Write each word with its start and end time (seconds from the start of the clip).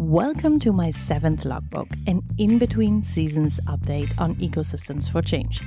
Welcome 0.00 0.58
to 0.60 0.72
my 0.72 0.88
seventh 0.88 1.44
logbook, 1.44 1.88
an 2.06 2.22
in 2.38 2.56
between 2.56 3.02
seasons 3.02 3.60
update 3.66 4.10
on 4.18 4.32
ecosystems 4.36 5.12
for 5.12 5.20
change. 5.20 5.60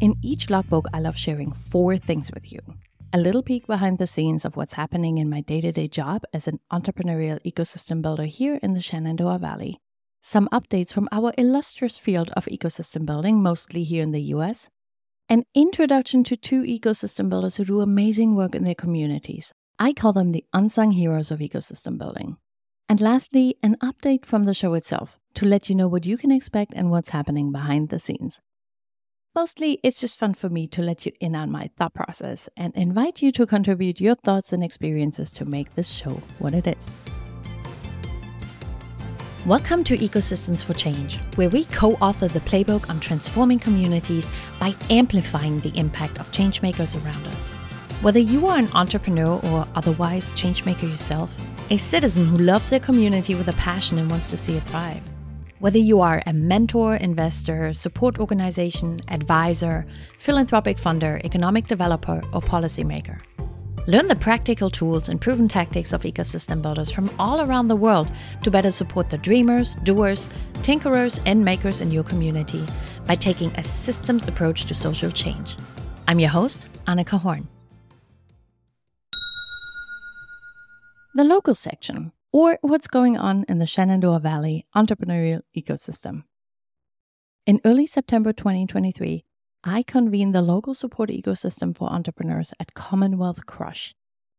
In 0.00 0.14
each 0.22 0.48
logbook, 0.48 0.86
I 0.94 1.00
love 1.00 1.18
sharing 1.18 1.52
four 1.52 1.98
things 1.98 2.30
with 2.32 2.50
you 2.50 2.60
a 3.12 3.18
little 3.18 3.42
peek 3.42 3.66
behind 3.66 3.98
the 3.98 4.06
scenes 4.06 4.46
of 4.46 4.56
what's 4.56 4.72
happening 4.72 5.18
in 5.18 5.28
my 5.28 5.42
day 5.42 5.60
to 5.60 5.70
day 5.70 5.86
job 5.86 6.22
as 6.32 6.48
an 6.48 6.60
entrepreneurial 6.72 7.38
ecosystem 7.44 8.00
builder 8.00 8.24
here 8.24 8.58
in 8.62 8.72
the 8.72 8.80
Shenandoah 8.80 9.38
Valley, 9.38 9.82
some 10.22 10.48
updates 10.50 10.90
from 10.90 11.06
our 11.12 11.34
illustrious 11.36 11.98
field 11.98 12.30
of 12.38 12.46
ecosystem 12.46 13.04
building, 13.04 13.42
mostly 13.42 13.84
here 13.84 14.02
in 14.02 14.12
the 14.12 14.32
US, 14.32 14.70
an 15.28 15.44
introduction 15.54 16.24
to 16.24 16.38
two 16.38 16.62
ecosystem 16.62 17.28
builders 17.28 17.58
who 17.58 17.66
do 17.66 17.82
amazing 17.82 18.34
work 18.34 18.54
in 18.54 18.64
their 18.64 18.74
communities. 18.74 19.52
I 19.78 19.92
call 19.92 20.14
them 20.14 20.32
the 20.32 20.44
unsung 20.54 20.92
heroes 20.92 21.30
of 21.30 21.40
ecosystem 21.40 21.98
building. 21.98 22.38
And 22.88 23.00
lastly, 23.00 23.56
an 23.64 23.74
update 23.82 24.24
from 24.24 24.44
the 24.44 24.54
show 24.54 24.74
itself 24.74 25.18
to 25.34 25.44
let 25.44 25.68
you 25.68 25.74
know 25.74 25.88
what 25.88 26.06
you 26.06 26.16
can 26.16 26.30
expect 26.30 26.72
and 26.76 26.88
what's 26.88 27.08
happening 27.08 27.50
behind 27.50 27.88
the 27.88 27.98
scenes. 27.98 28.40
Mostly, 29.34 29.80
it's 29.82 30.00
just 30.00 30.20
fun 30.20 30.34
for 30.34 30.48
me 30.48 30.68
to 30.68 30.82
let 30.82 31.04
you 31.04 31.10
in 31.20 31.34
on 31.34 31.50
my 31.50 31.68
thought 31.76 31.94
process 31.94 32.48
and 32.56 32.72
invite 32.76 33.22
you 33.22 33.32
to 33.32 33.44
contribute 33.44 34.00
your 34.00 34.14
thoughts 34.14 34.52
and 34.52 34.62
experiences 34.62 35.32
to 35.32 35.44
make 35.44 35.74
this 35.74 35.90
show 35.90 36.22
what 36.38 36.54
it 36.54 36.68
is. 36.68 36.96
Welcome 39.44 39.82
to 39.82 39.98
Ecosystems 39.98 40.62
for 40.62 40.74
Change, 40.74 41.18
where 41.34 41.48
we 41.48 41.64
co 41.64 41.94
author 41.94 42.28
the 42.28 42.40
playbook 42.40 42.88
on 42.88 43.00
transforming 43.00 43.58
communities 43.58 44.30
by 44.60 44.76
amplifying 44.90 45.58
the 45.58 45.76
impact 45.76 46.20
of 46.20 46.30
changemakers 46.30 46.94
around 47.04 47.26
us. 47.34 47.52
Whether 48.00 48.20
you 48.20 48.46
are 48.46 48.58
an 48.58 48.70
entrepreneur 48.74 49.40
or 49.42 49.66
otherwise 49.74 50.30
changemaker 50.32 50.88
yourself, 50.88 51.36
a 51.68 51.76
citizen 51.76 52.24
who 52.24 52.36
loves 52.36 52.70
their 52.70 52.78
community 52.78 53.34
with 53.34 53.48
a 53.48 53.52
passion 53.54 53.98
and 53.98 54.08
wants 54.08 54.30
to 54.30 54.36
see 54.36 54.56
it 54.56 54.62
thrive. 54.64 55.02
Whether 55.58 55.78
you 55.78 56.00
are 56.00 56.22
a 56.26 56.32
mentor, 56.32 56.94
investor, 56.94 57.72
support 57.72 58.20
organization, 58.20 59.00
advisor, 59.08 59.86
philanthropic 60.18 60.76
funder, 60.76 61.24
economic 61.24 61.66
developer, 61.66 62.22
or 62.32 62.40
policymaker. 62.40 63.20
Learn 63.88 64.06
the 64.06 64.16
practical 64.16 64.68
tools 64.68 65.08
and 65.08 65.20
proven 65.20 65.48
tactics 65.48 65.92
of 65.92 66.02
ecosystem 66.02 66.60
builders 66.60 66.90
from 66.90 67.10
all 67.18 67.40
around 67.40 67.68
the 67.68 67.76
world 67.76 68.10
to 68.42 68.50
better 68.50 68.70
support 68.70 69.10
the 69.10 69.18
dreamers, 69.18 69.76
doers, 69.82 70.28
tinkerers, 70.62 71.20
and 71.24 71.44
makers 71.44 71.80
in 71.80 71.90
your 71.90 72.04
community 72.04 72.64
by 73.06 73.14
taking 73.14 73.50
a 73.56 73.62
systems 73.62 74.26
approach 74.26 74.66
to 74.66 74.74
social 74.74 75.10
change. 75.10 75.56
I'm 76.06 76.20
your 76.20 76.30
host, 76.30 76.66
Anika 76.86 77.20
Horn. 77.20 77.48
The 81.16 81.24
local 81.24 81.54
section, 81.54 82.12
or 82.30 82.58
what's 82.60 82.86
going 82.86 83.16
on 83.16 83.46
in 83.48 83.56
the 83.56 83.64
Shenandoah 83.64 84.20
Valley 84.20 84.66
entrepreneurial 84.76 85.40
ecosystem. 85.56 86.24
In 87.46 87.58
early 87.64 87.86
September 87.86 88.34
2023, 88.34 89.24
I 89.64 89.82
convened 89.82 90.34
the 90.34 90.42
local 90.42 90.74
support 90.74 91.08
ecosystem 91.08 91.74
for 91.74 91.90
entrepreneurs 91.90 92.52
at 92.60 92.74
Common 92.74 93.16
Wealth 93.16 93.46
Crush, 93.46 93.94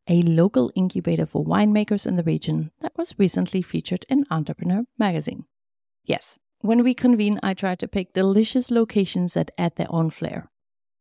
a 0.07 0.21
local 0.21 0.71
incubator 0.75 1.25
for 1.25 1.43
winemakers 1.43 2.05
in 2.05 2.15
the 2.15 2.21
region 2.21 2.69
that 2.81 2.95
was 2.95 3.17
recently 3.17 3.63
featured 3.63 4.05
in 4.07 4.25
Entrepreneur 4.29 4.83
magazine. 4.99 5.45
Yes, 6.03 6.37
when 6.61 6.83
we 6.83 6.93
convene, 6.93 7.39
I 7.41 7.55
try 7.55 7.73
to 7.73 7.87
pick 7.87 8.13
delicious 8.13 8.69
locations 8.69 9.33
that 9.33 9.49
add 9.57 9.77
their 9.77 9.89
own 9.89 10.11
flair. 10.11 10.51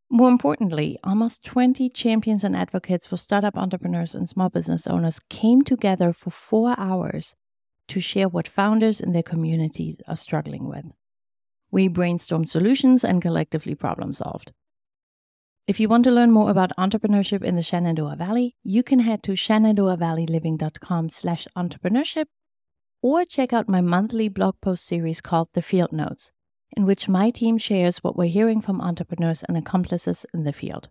More 0.09 0.29
importantly, 0.29 0.99
almost 1.03 1.45
20 1.45 1.89
champions 1.91 2.45
and 2.45 2.57
advocates 2.57 3.07
for 3.07 3.17
startup 3.17 3.57
entrepreneurs 3.57 4.15
and 4.15 4.29
small 4.29 4.49
business 4.49 4.87
owners 4.87 5.21
came 5.29 5.63
together 5.63 6.13
for 6.13 6.31
four 6.31 6.75
hours 6.79 7.35
to 7.89 8.01
share 8.01 8.29
what 8.29 8.47
founders 8.47 9.01
in 9.01 9.13
their 9.13 9.23
communities 9.23 9.99
are 10.07 10.17
struggling 10.17 10.69
with. 10.69 10.85
We 11.71 11.89
brainstormed 11.89 12.49
solutions 12.49 13.05
and 13.05 13.21
collectively 13.21 13.75
problem 13.75 14.15
solved. 14.15 14.53
If 15.67 15.81
you 15.81 15.89
want 15.89 16.05
to 16.05 16.13
learn 16.13 16.31
more 16.31 16.51
about 16.51 16.77
entrepreneurship 16.79 17.43
in 17.43 17.57
the 17.57 17.63
Shenandoah 17.63 18.15
Valley, 18.15 18.55
you 18.63 18.85
can 18.85 19.01
head 19.01 19.25
to 19.25 19.33
shenandoahvalleyliving.com 19.33 21.09
slash 21.09 21.49
entrepreneurship 21.57 22.27
or 23.03 23.25
check 23.25 23.53
out 23.53 23.69
my 23.69 23.81
monthly 23.81 24.29
blog 24.29 24.55
post 24.61 24.85
series 24.85 25.21
called 25.21 25.49
The 25.55 25.63
Field 25.63 25.93
Notes, 25.93 26.31
in 26.77 26.85
which 26.85 27.09
my 27.09 27.31
team 27.31 27.57
shares 27.57 27.99
what 27.99 28.17
we're 28.17 28.29
hearing 28.29 28.61
from 28.61 28.81
entrepreneurs 28.81 29.43
and 29.45 29.57
accomplices 29.57 30.27
in 30.35 30.45
the 30.45 30.53
field. 30.53 30.89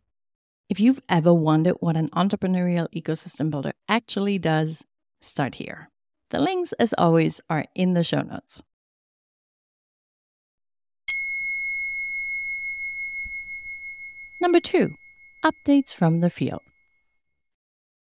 If 0.68 0.80
you've 0.80 1.02
ever 1.08 1.34
wondered 1.34 1.76
what 1.80 1.96
an 1.96 2.10
entrepreneurial 2.10 2.88
ecosystem 2.92 3.52
builder 3.52 3.74
actually 3.88 4.40
does, 4.40 4.84
start 5.22 5.56
here. 5.56 5.90
The 6.32 6.40
links, 6.40 6.74
as 6.74 6.94
always, 6.98 7.40
are 7.50 7.66
in 7.76 7.94
the 7.94 8.04
show 8.04 8.22
notes. 8.22 8.64
Number 14.42 14.60
two, 14.60 14.96
updates 15.44 15.94
from 15.94 16.18
the 16.18 16.30
field. 16.32 16.62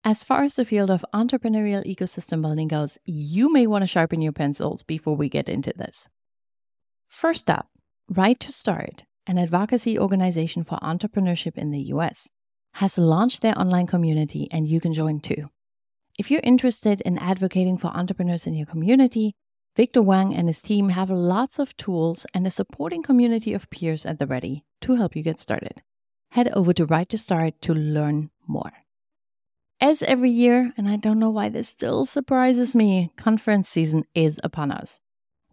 As 0.03 0.23
far 0.23 0.45
as 0.45 0.55
the 0.55 0.65
field 0.65 0.91
of 0.91 1.05
entrepreneurial 1.15 1.85
ecosystem 1.85 2.41
building 2.41 2.69
goes, 2.69 2.97
you 3.05 3.53
may 3.53 3.67
want 3.67 3.83
to 3.83 3.87
sharpen 3.87 4.23
your 4.23 4.33
pencils 4.33 4.83
before 4.83 5.17
we 5.17 5.29
get 5.29 5.49
into 5.49 5.73
this. 5.77 6.09
First 7.09 7.49
up, 7.49 7.69
Right 8.09 8.39
to 8.41 8.53
Start, 8.53 9.05
an 9.27 9.39
advocacy 9.39 9.99
organization 9.99 10.65
for 10.65 10.79
entrepreneurship 10.79 11.57
in 11.57 11.71
the 11.71 11.83
US, 11.95 12.29
has 12.75 12.99
launched 12.99 13.43
their 13.43 13.59
online 13.59 13.87
community 13.87 14.49
and 14.51 14.69
you 14.69 14.81
can 14.81 14.93
join 14.93 15.21
too. 15.21 15.51
If 16.19 16.31
you're 16.31 16.41
interested 16.43 17.01
in 17.03 17.19
advocating 17.19 17.79
for 17.79 17.89
entrepreneurs 17.89 18.47
in 18.47 18.55
your 18.55 18.67
community, 18.67 19.35
Victor 19.77 20.03
Wang 20.03 20.35
and 20.35 20.49
his 20.49 20.63
team 20.63 20.89
have 20.91 21.11
lots 21.11 21.59
of 21.59 21.77
tools 21.77 22.27
and 22.35 22.47
a 22.47 22.51
supporting 22.51 23.03
community 23.03 23.53
of 23.53 23.71
peers 23.71 24.05
at 24.05 24.19
the 24.19 24.27
ready 24.27 24.65
to 24.81 24.97
help 24.97 25.15
you 25.15 25.23
get 25.23 25.39
started. 25.39 25.83
Head 26.31 26.49
over 26.55 26.73
to 26.73 26.87
Right 26.87 27.09
to 27.11 27.19
Start 27.19 27.61
to 27.63 27.75
learn 27.75 28.31
more. 28.47 28.73
As 29.81 30.03
every 30.03 30.31
year, 30.31 30.73
and 30.77 30.89
I 30.89 30.97
don't 30.97 31.19
know 31.19 31.31
why 31.31 31.51
this 31.51 31.69
still 31.69 32.05
surprises 32.05 32.75
me, 32.75 33.11
conference 33.17 33.69
season 33.69 34.05
is 34.15 34.41
upon 34.43 34.73
us 34.73 35.01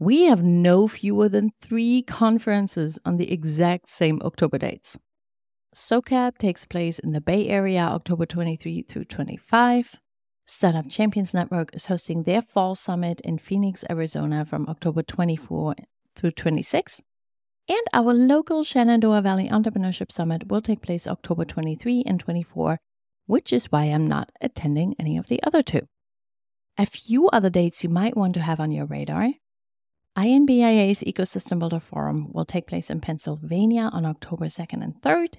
we 0.03 0.23
have 0.23 0.43
no 0.43 0.87
fewer 0.87 1.29
than 1.29 1.49
three 1.61 2.01
conferences 2.01 2.99
on 3.05 3.15
the 3.15 3.31
exact 3.31 3.87
same 3.89 4.21
October 4.21 4.57
dates. 4.57 4.99
SOCAP 5.73 6.37
takes 6.37 6.65
place 6.65 6.99
in 6.99 7.13
the 7.13 7.21
Bay 7.21 7.47
Area 7.47 7.79
October 7.79 8.25
23 8.25 8.81
through 8.83 9.05
25. 9.05 9.95
Startup 10.45 10.89
Champions 10.89 11.33
Network 11.33 11.73
is 11.73 11.85
hosting 11.85 12.23
their 12.23 12.41
fall 12.41 12.75
summit 12.75 13.21
in 13.21 13.37
Phoenix, 13.37 13.85
Arizona 13.89 14.43
from 14.43 14.67
October 14.67 15.03
24 15.03 15.75
through 16.15 16.31
26. 16.31 17.01
And 17.69 17.87
our 17.93 18.13
local 18.13 18.65
Shenandoah 18.65 19.21
Valley 19.21 19.47
Entrepreneurship 19.47 20.11
Summit 20.11 20.49
will 20.49 20.61
take 20.61 20.81
place 20.81 21.07
October 21.07 21.45
23 21.45 22.03
and 22.05 22.19
24, 22.19 22.77
which 23.25 23.53
is 23.53 23.71
why 23.71 23.85
I'm 23.85 24.07
not 24.09 24.31
attending 24.41 24.95
any 24.99 25.17
of 25.17 25.27
the 25.27 25.41
other 25.43 25.63
two. 25.63 25.87
A 26.77 26.85
few 26.85 27.29
other 27.29 27.49
dates 27.49 27.85
you 27.85 27.89
might 27.89 28.17
want 28.17 28.33
to 28.33 28.41
have 28.41 28.59
on 28.59 28.71
your 28.71 28.85
radar 28.85 29.29
INBIA's 30.15 31.01
Ecosystem 31.01 31.57
Builder 31.57 31.79
Forum 31.79 32.31
will 32.31 32.45
take 32.45 32.67
place 32.67 32.91
in 32.91 33.01
Pennsylvania 33.01 33.89
on 33.91 34.05
October 34.05 34.45
2nd 34.45 34.83
and 34.83 35.01
3rd. 35.01 35.37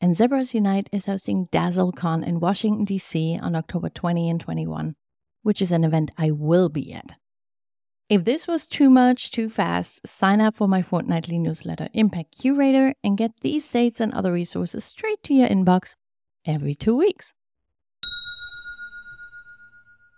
And 0.00 0.16
Zebras 0.16 0.54
Unite 0.54 0.88
is 0.92 1.04
hosting 1.04 1.48
DazzleCon 1.48 2.26
in 2.26 2.40
Washington, 2.40 2.86
D.C. 2.86 3.38
on 3.42 3.54
October 3.54 3.90
20 3.90 4.30
and 4.30 4.40
21, 4.40 4.94
which 5.42 5.60
is 5.60 5.70
an 5.70 5.84
event 5.84 6.10
I 6.16 6.30
will 6.30 6.70
be 6.70 6.92
at. 6.94 7.16
If 8.08 8.24
this 8.24 8.46
was 8.46 8.66
too 8.66 8.88
much, 8.88 9.30
too 9.30 9.50
fast, 9.50 10.06
sign 10.06 10.40
up 10.40 10.54
for 10.54 10.66
my 10.66 10.80
fortnightly 10.80 11.38
newsletter, 11.38 11.88
Impact 11.92 12.38
Curator, 12.38 12.94
and 13.04 13.18
get 13.18 13.40
these 13.42 13.70
dates 13.70 14.00
and 14.00 14.14
other 14.14 14.32
resources 14.32 14.86
straight 14.86 15.22
to 15.24 15.34
your 15.34 15.48
inbox 15.48 15.96
every 16.46 16.74
two 16.74 16.96
weeks. 16.96 17.34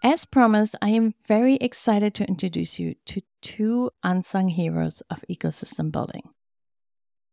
As 0.02 0.24
promised, 0.24 0.76
I 0.80 0.88
am 0.90 1.14
very 1.28 1.56
excited 1.56 2.14
to 2.14 2.26
introduce 2.26 2.78
you 2.78 2.94
to 3.04 3.20
two 3.42 3.90
unsung 4.02 4.48
heroes 4.48 5.02
of 5.10 5.22
ecosystem 5.28 5.92
building. 5.92 6.30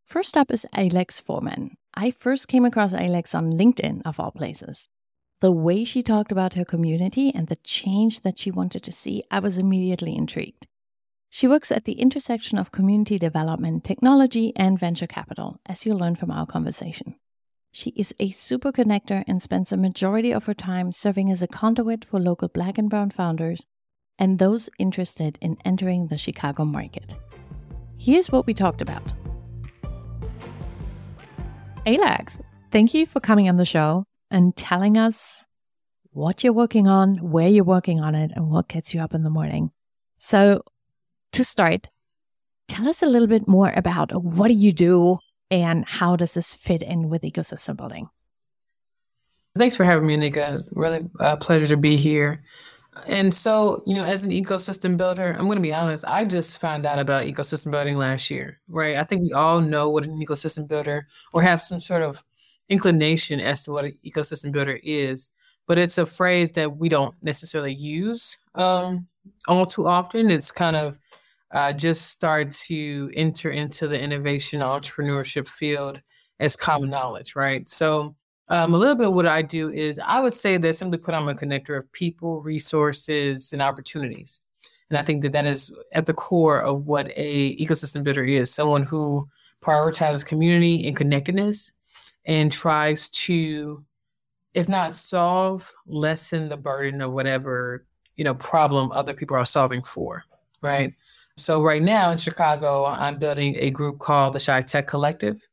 First 0.04 0.36
up 0.36 0.50
is 0.50 0.66
Alax 0.76 1.18
Foreman. 1.18 1.78
I 1.94 2.10
first 2.10 2.46
came 2.46 2.66
across 2.66 2.92
Alax 2.92 3.34
on 3.34 3.54
LinkedIn, 3.54 4.02
of 4.04 4.20
all 4.20 4.32
places. 4.32 4.86
The 5.40 5.50
way 5.50 5.82
she 5.84 6.02
talked 6.02 6.30
about 6.30 6.54
her 6.54 6.64
community 6.66 7.32
and 7.34 7.48
the 7.48 7.56
change 7.56 8.20
that 8.20 8.36
she 8.36 8.50
wanted 8.50 8.82
to 8.82 8.92
see, 8.92 9.24
I 9.30 9.38
was 9.38 9.56
immediately 9.56 10.14
intrigued. 10.14 10.66
She 11.30 11.48
works 11.48 11.72
at 11.72 11.86
the 11.86 12.00
intersection 12.00 12.58
of 12.58 12.70
community 12.70 13.18
development, 13.18 13.82
technology, 13.82 14.52
and 14.56 14.78
venture 14.78 15.06
capital, 15.06 15.58
as 15.64 15.86
you'll 15.86 15.98
learn 15.98 16.16
from 16.16 16.30
our 16.30 16.44
conversation. 16.44 17.14
She 17.72 17.90
is 17.90 18.14
a 18.18 18.28
super 18.28 18.72
connector 18.72 19.24
and 19.26 19.42
spends 19.42 19.72
a 19.72 19.76
majority 19.76 20.32
of 20.32 20.46
her 20.46 20.54
time 20.54 20.90
serving 20.90 21.30
as 21.30 21.42
a 21.42 21.46
conduit 21.46 22.04
for 22.04 22.18
local 22.18 22.48
black 22.48 22.78
and 22.78 22.88
brown 22.88 23.10
founders 23.10 23.66
and 24.18 24.38
those 24.38 24.68
interested 24.78 25.38
in 25.40 25.56
entering 25.64 26.08
the 26.08 26.18
Chicago 26.18 26.64
market. 26.64 27.14
Here's 27.98 28.30
what 28.30 28.46
we 28.46 28.54
talked 28.54 28.80
about. 28.80 29.12
Alax, 31.86 32.40
thank 32.70 32.94
you 32.94 33.06
for 33.06 33.20
coming 33.20 33.48
on 33.48 33.56
the 33.56 33.64
show 33.64 34.04
and 34.30 34.56
telling 34.56 34.96
us 34.96 35.46
what 36.10 36.42
you're 36.42 36.52
working 36.52 36.88
on, 36.88 37.16
where 37.16 37.48
you're 37.48 37.64
working 37.64 38.00
on 38.00 38.14
it, 38.14 38.32
and 38.34 38.50
what 38.50 38.68
gets 38.68 38.92
you 38.92 39.00
up 39.00 39.14
in 39.14 39.22
the 39.22 39.30
morning. 39.30 39.70
So, 40.16 40.62
to 41.32 41.44
start, 41.44 41.88
tell 42.66 42.88
us 42.88 43.02
a 43.02 43.06
little 43.06 43.28
bit 43.28 43.46
more 43.46 43.72
about 43.76 44.10
what 44.24 44.48
do 44.48 44.54
you 44.54 44.72
do 44.72 45.18
and 45.50 45.84
how 45.86 46.16
does 46.16 46.34
this 46.34 46.54
fit 46.54 46.82
in 46.82 47.08
with 47.08 47.22
ecosystem 47.22 47.76
building? 47.76 48.08
Thanks 49.56 49.76
for 49.76 49.84
having 49.84 50.06
me, 50.06 50.16
Nika. 50.16 50.58
Really 50.72 51.08
a 51.18 51.36
pleasure 51.36 51.66
to 51.68 51.76
be 51.76 51.96
here. 51.96 52.42
And 53.06 53.32
so, 53.32 53.82
you 53.86 53.94
know, 53.94 54.04
as 54.04 54.24
an 54.24 54.30
ecosystem 54.30 54.96
builder, 54.96 55.32
I'm 55.32 55.46
going 55.46 55.56
to 55.56 55.62
be 55.62 55.74
honest, 55.74 56.04
I 56.06 56.24
just 56.24 56.60
found 56.60 56.84
out 56.84 56.98
about 56.98 57.26
ecosystem 57.26 57.70
building 57.70 57.96
last 57.96 58.30
year, 58.30 58.60
right? 58.68 58.96
I 58.96 59.04
think 59.04 59.22
we 59.22 59.32
all 59.32 59.60
know 59.60 59.88
what 59.88 60.04
an 60.04 60.20
ecosystem 60.20 60.66
builder 60.66 61.06
or 61.32 61.42
have 61.42 61.60
some 61.60 61.80
sort 61.80 62.02
of 62.02 62.24
inclination 62.68 63.40
as 63.40 63.64
to 63.64 63.72
what 63.72 63.84
an 63.84 63.98
ecosystem 64.04 64.52
builder 64.52 64.80
is, 64.82 65.30
but 65.66 65.78
it's 65.78 65.98
a 65.98 66.06
phrase 66.06 66.52
that 66.52 66.76
we 66.76 66.88
don't 66.88 67.14
necessarily 67.22 67.74
use 67.74 68.36
um, 68.54 69.06
all 69.46 69.66
too 69.66 69.86
often. 69.86 70.30
It's 70.30 70.50
kind 70.50 70.76
of 70.76 70.98
uh, 71.50 71.72
just 71.72 72.10
start 72.10 72.50
to 72.50 73.10
enter 73.14 73.50
into 73.50 73.88
the 73.88 73.98
innovation 73.98 74.60
entrepreneurship 74.60 75.48
field 75.48 76.00
as 76.40 76.56
common 76.56 76.90
knowledge, 76.90 77.34
right? 77.34 77.68
So, 77.68 78.14
um, 78.50 78.72
a 78.72 78.78
little 78.78 78.94
bit 78.94 79.08
of 79.08 79.14
what 79.14 79.26
I 79.26 79.42
do 79.42 79.68
is 79.70 80.00
I 80.04 80.20
would 80.20 80.32
say 80.32 80.56
that 80.56 80.74
simply 80.74 80.98
put, 80.98 81.14
I'm 81.14 81.28
a 81.28 81.34
connector 81.34 81.76
of 81.76 81.90
people, 81.92 82.40
resources, 82.40 83.52
and 83.52 83.60
opportunities. 83.60 84.40
And 84.88 84.98
I 84.98 85.02
think 85.02 85.22
that 85.22 85.32
that 85.32 85.44
is 85.44 85.70
at 85.92 86.06
the 86.06 86.14
core 86.14 86.60
of 86.60 86.86
what 86.86 87.12
a 87.14 87.56
ecosystem 87.56 88.02
builder 88.02 88.24
is 88.24 88.52
someone 88.52 88.84
who 88.84 89.28
prioritizes 89.60 90.24
community 90.24 90.86
and 90.86 90.96
connectedness 90.96 91.72
and 92.24 92.50
tries 92.50 93.10
to, 93.10 93.84
if 94.54 94.68
not 94.68 94.94
solve, 94.94 95.70
lessen 95.86 96.48
the 96.48 96.56
burden 96.56 97.02
of 97.02 97.12
whatever, 97.12 97.84
you 98.16 98.24
know, 98.24 98.34
problem 98.34 98.92
other 98.92 99.12
people 99.12 99.36
are 99.36 99.44
solving 99.44 99.82
for, 99.82 100.24
right? 100.62 100.94
So 101.38 101.62
right 101.62 101.82
now 101.82 102.10
in 102.10 102.18
Chicago, 102.18 102.84
I'm 102.84 103.18
building 103.18 103.56
a 103.58 103.70
group 103.70 103.98
called 103.98 104.34
the 104.34 104.40
Chi 104.40 104.60
Tech 104.62 104.86
Collective 104.86 105.46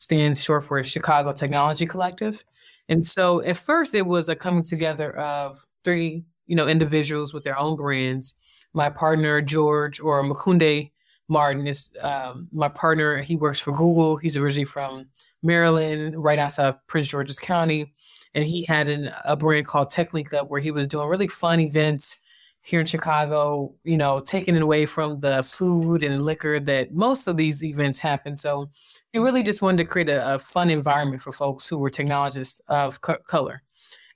stands 0.00 0.42
short 0.42 0.64
for 0.64 0.82
Chicago 0.82 1.30
Technology 1.30 1.86
Collective. 1.86 2.42
And 2.88 3.04
so 3.04 3.42
at 3.42 3.56
first 3.56 3.94
it 3.94 4.06
was 4.06 4.28
a 4.28 4.34
coming 4.34 4.64
together 4.64 5.16
of 5.16 5.58
three, 5.84 6.24
you 6.46 6.56
know, 6.56 6.66
individuals 6.66 7.32
with 7.32 7.44
their 7.44 7.58
own 7.58 7.76
brands. 7.76 8.34
My 8.72 8.90
partner 8.90 9.40
George 9.40 10.00
or 10.00 10.24
Makunde 10.24 10.90
Martin 11.28 11.66
is 11.66 11.90
um, 12.00 12.48
my 12.52 12.68
partner. 12.68 13.18
He 13.18 13.36
works 13.36 13.60
for 13.60 13.70
Google. 13.72 14.16
He's 14.16 14.36
originally 14.36 14.64
from 14.64 15.06
Maryland, 15.42 16.14
right 16.16 16.38
outside 16.38 16.66
of 16.66 16.86
Prince 16.88 17.08
George's 17.08 17.38
County, 17.38 17.92
and 18.34 18.44
he 18.44 18.64
had 18.64 18.88
an, 18.88 19.12
a 19.24 19.36
brand 19.36 19.66
called 19.66 19.90
Tech 19.90 20.12
Link 20.12 20.34
Up 20.34 20.50
where 20.50 20.60
he 20.60 20.70
was 20.70 20.88
doing 20.88 21.08
really 21.08 21.28
fun 21.28 21.60
events 21.60 22.16
here 22.62 22.80
in 22.80 22.86
Chicago, 22.86 23.74
you 23.84 23.96
know, 23.96 24.20
taking 24.20 24.56
away 24.56 24.86
from 24.86 25.20
the 25.20 25.42
food 25.42 26.02
and 26.02 26.22
liquor 26.22 26.60
that 26.60 26.92
most 26.92 27.26
of 27.26 27.36
these 27.36 27.64
events 27.64 27.98
happen. 27.98 28.36
So 28.36 28.70
he 29.12 29.18
really 29.18 29.42
just 29.42 29.62
wanted 29.62 29.78
to 29.78 29.84
create 29.84 30.08
a, 30.08 30.34
a 30.34 30.38
fun 30.38 30.70
environment 30.70 31.22
for 31.22 31.32
folks 31.32 31.68
who 31.68 31.78
were 31.78 31.90
technologists 31.90 32.60
of 32.68 33.00
co- 33.00 33.18
color. 33.26 33.62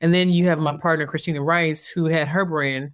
And 0.00 0.12
then 0.12 0.29
you 0.29 0.46
have 0.46 0.61
my 0.61 0.76
partner, 0.76 1.06
Christina 1.06 1.41
Rice, 1.41 1.88
who 1.88 2.06
had 2.06 2.29
her 2.29 2.44
brand 2.44 2.93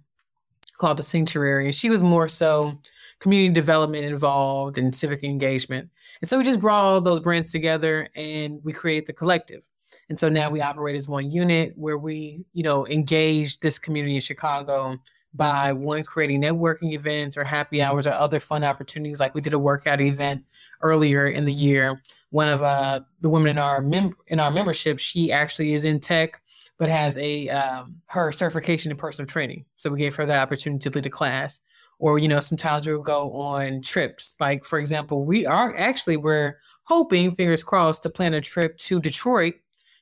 called 0.77 0.97
The 0.97 1.03
Sanctuary. 1.03 1.65
And 1.65 1.75
she 1.75 1.89
was 1.89 2.01
more 2.01 2.27
so 2.27 2.79
community 3.19 3.53
development 3.53 4.05
involved 4.05 4.77
and 4.77 4.95
civic 4.95 5.23
engagement. 5.23 5.89
And 6.21 6.29
so 6.29 6.37
we 6.37 6.43
just 6.43 6.61
brought 6.61 6.83
all 6.83 7.01
those 7.01 7.19
brands 7.19 7.51
together 7.51 8.09
and 8.15 8.61
we 8.63 8.73
created 8.73 9.07
the 9.07 9.13
collective. 9.13 9.67
And 10.09 10.17
so 10.17 10.29
now 10.29 10.49
we 10.49 10.61
operate 10.61 10.95
as 10.95 11.07
one 11.07 11.31
unit 11.31 11.73
where 11.75 11.97
we, 11.97 12.45
you 12.53 12.63
know, 12.63 12.87
engage 12.87 13.59
this 13.59 13.77
community 13.77 14.15
in 14.15 14.21
Chicago 14.21 14.97
by 15.33 15.71
one 15.71 16.03
creating 16.03 16.41
networking 16.41 16.93
events 16.93 17.37
or 17.37 17.43
happy 17.43 17.81
hours 17.81 18.05
or 18.05 18.11
other 18.11 18.39
fun 18.39 18.63
opportunities. 18.63 19.19
Like 19.19 19.33
we 19.33 19.41
did 19.41 19.53
a 19.53 19.59
workout 19.59 20.01
event 20.01 20.43
earlier 20.81 21.27
in 21.27 21.45
the 21.45 21.53
year. 21.53 22.01
One 22.29 22.49
of 22.49 22.61
uh, 22.61 23.01
the 23.21 23.29
women 23.29 23.51
in 23.51 23.57
our 23.57 23.81
mem- 23.81 24.15
in 24.27 24.39
our 24.39 24.51
membership, 24.51 24.99
she 24.99 25.31
actually 25.31 25.73
is 25.73 25.85
in 25.85 25.99
tech, 25.99 26.41
but 26.77 26.89
has 26.89 27.17
a 27.17 27.49
um, 27.49 28.01
her 28.07 28.31
certification 28.31 28.91
in 28.91 28.97
personal 28.97 29.27
training. 29.27 29.65
So 29.75 29.89
we 29.89 29.99
gave 29.99 30.15
her 30.15 30.25
the 30.25 30.37
opportunity 30.37 30.89
to 30.89 30.95
lead 30.95 31.05
a 31.05 31.09
class. 31.09 31.61
Or 31.99 32.17
you 32.17 32.27
know, 32.27 32.39
sometimes 32.39 32.87
we'll 32.87 33.03
go 33.03 33.31
on 33.33 33.81
trips. 33.81 34.35
Like 34.39 34.65
for 34.65 34.79
example, 34.79 35.23
we 35.23 35.45
are 35.45 35.75
actually 35.77 36.17
we're 36.17 36.57
hoping, 36.83 37.31
fingers 37.31 37.63
crossed, 37.63 38.03
to 38.03 38.09
plan 38.09 38.33
a 38.33 38.41
trip 38.41 38.77
to 38.79 38.99
Detroit 38.99 39.53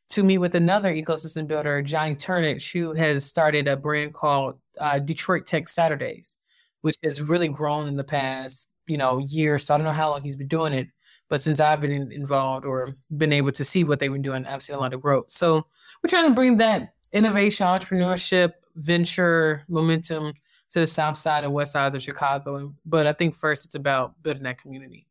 to 0.10 0.24
meet 0.24 0.40
with 0.40 0.56
another 0.56 0.94
ecosystem 0.94 1.48
builder, 1.48 1.82
Johnny 1.82 2.16
Turnich, 2.16 2.74
who 2.74 2.94
has 2.94 3.26
started 3.26 3.68
a 3.68 3.78
brand 3.78 4.14
called 4.14 4.60
uh, 4.80 5.00
Detroit 5.00 5.46
Tech 5.46 5.68
Saturdays, 5.68 6.38
which 6.82 6.98
has 7.04 7.22
really 7.22 7.48
grown 7.48 7.88
in 7.88 7.96
the 7.96 8.04
past, 8.04 8.70
you 8.88 8.98
know, 8.98 9.20
years. 9.20 9.66
So 9.66 9.76
I 9.76 9.78
don't 9.78 9.86
know 9.86 9.94
how 9.94 10.10
long 10.10 10.24
he's 10.24 10.36
been 10.36 10.48
doing 10.48 10.74
it, 10.74 10.88
but 11.30 11.42
since 11.42 11.60
I've 11.60 11.82
been 11.82 12.12
involved 12.12 12.66
or 12.66 12.96
been 13.16 13.34
able 13.34 13.52
to 13.52 13.64
see 13.64 13.84
what 13.84 14.00
they've 14.00 14.12
been 14.12 14.24
doing, 14.24 14.46
I've 14.46 14.64
seen 14.64 14.76
a 14.76 14.80
lot 14.80 14.94
of 14.94 15.02
growth. 15.02 15.32
So 15.32 15.66
we're 16.04 16.10
trying 16.10 16.30
to 16.30 16.36
bring 16.36 16.58
that 16.58 16.94
innovation, 17.12 17.68
entrepreneurship, 17.68 18.54
venture 18.76 19.64
momentum 19.68 20.34
to 20.72 20.80
the 20.80 20.88
south 20.88 21.18
side 21.18 21.44
and 21.44 21.54
west 21.54 21.74
sides 21.74 21.94
of 21.94 22.02
Chicago. 22.02 22.74
But 22.86 23.06
I 23.06 23.14
think 23.14 23.36
first 23.36 23.66
it's 23.66 23.76
about 23.76 24.22
building 24.24 24.44
that 24.44 24.60
community. 24.60 25.09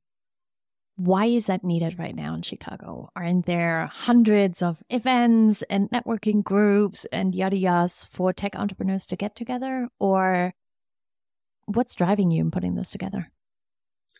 Why 0.98 1.26
is 1.26 1.46
that 1.46 1.62
needed 1.62 1.96
right 1.96 2.14
now 2.14 2.34
in 2.34 2.42
Chicago? 2.42 3.12
Aren't 3.14 3.46
there 3.46 3.86
hundreds 3.86 4.62
of 4.62 4.82
events 4.90 5.62
and 5.70 5.88
networking 5.90 6.42
groups 6.42 7.04
and 7.12 7.32
yada 7.32 7.56
yadas 7.56 8.08
for 8.10 8.32
tech 8.32 8.56
entrepreneurs 8.56 9.06
to 9.06 9.16
get 9.16 9.36
together? 9.36 9.88
Or 10.00 10.54
what's 11.66 11.94
driving 11.94 12.32
you 12.32 12.42
in 12.42 12.50
putting 12.50 12.74
this 12.74 12.90
together? 12.90 13.30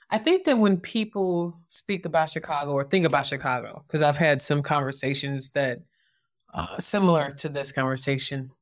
I 0.08 0.18
think 0.18 0.44
that 0.44 0.58
when 0.58 0.78
people 0.78 1.56
speak 1.66 2.06
about 2.06 2.30
Chicago 2.30 2.70
or 2.70 2.84
think 2.84 3.04
about 3.04 3.26
Chicago, 3.26 3.82
because 3.84 4.00
I've 4.00 4.18
had 4.18 4.40
some 4.40 4.62
conversations 4.62 5.50
that 5.50 5.80
uh, 6.54 6.78
similar 6.78 7.32
to 7.38 7.48
this 7.48 7.72
conversation, 7.72 8.52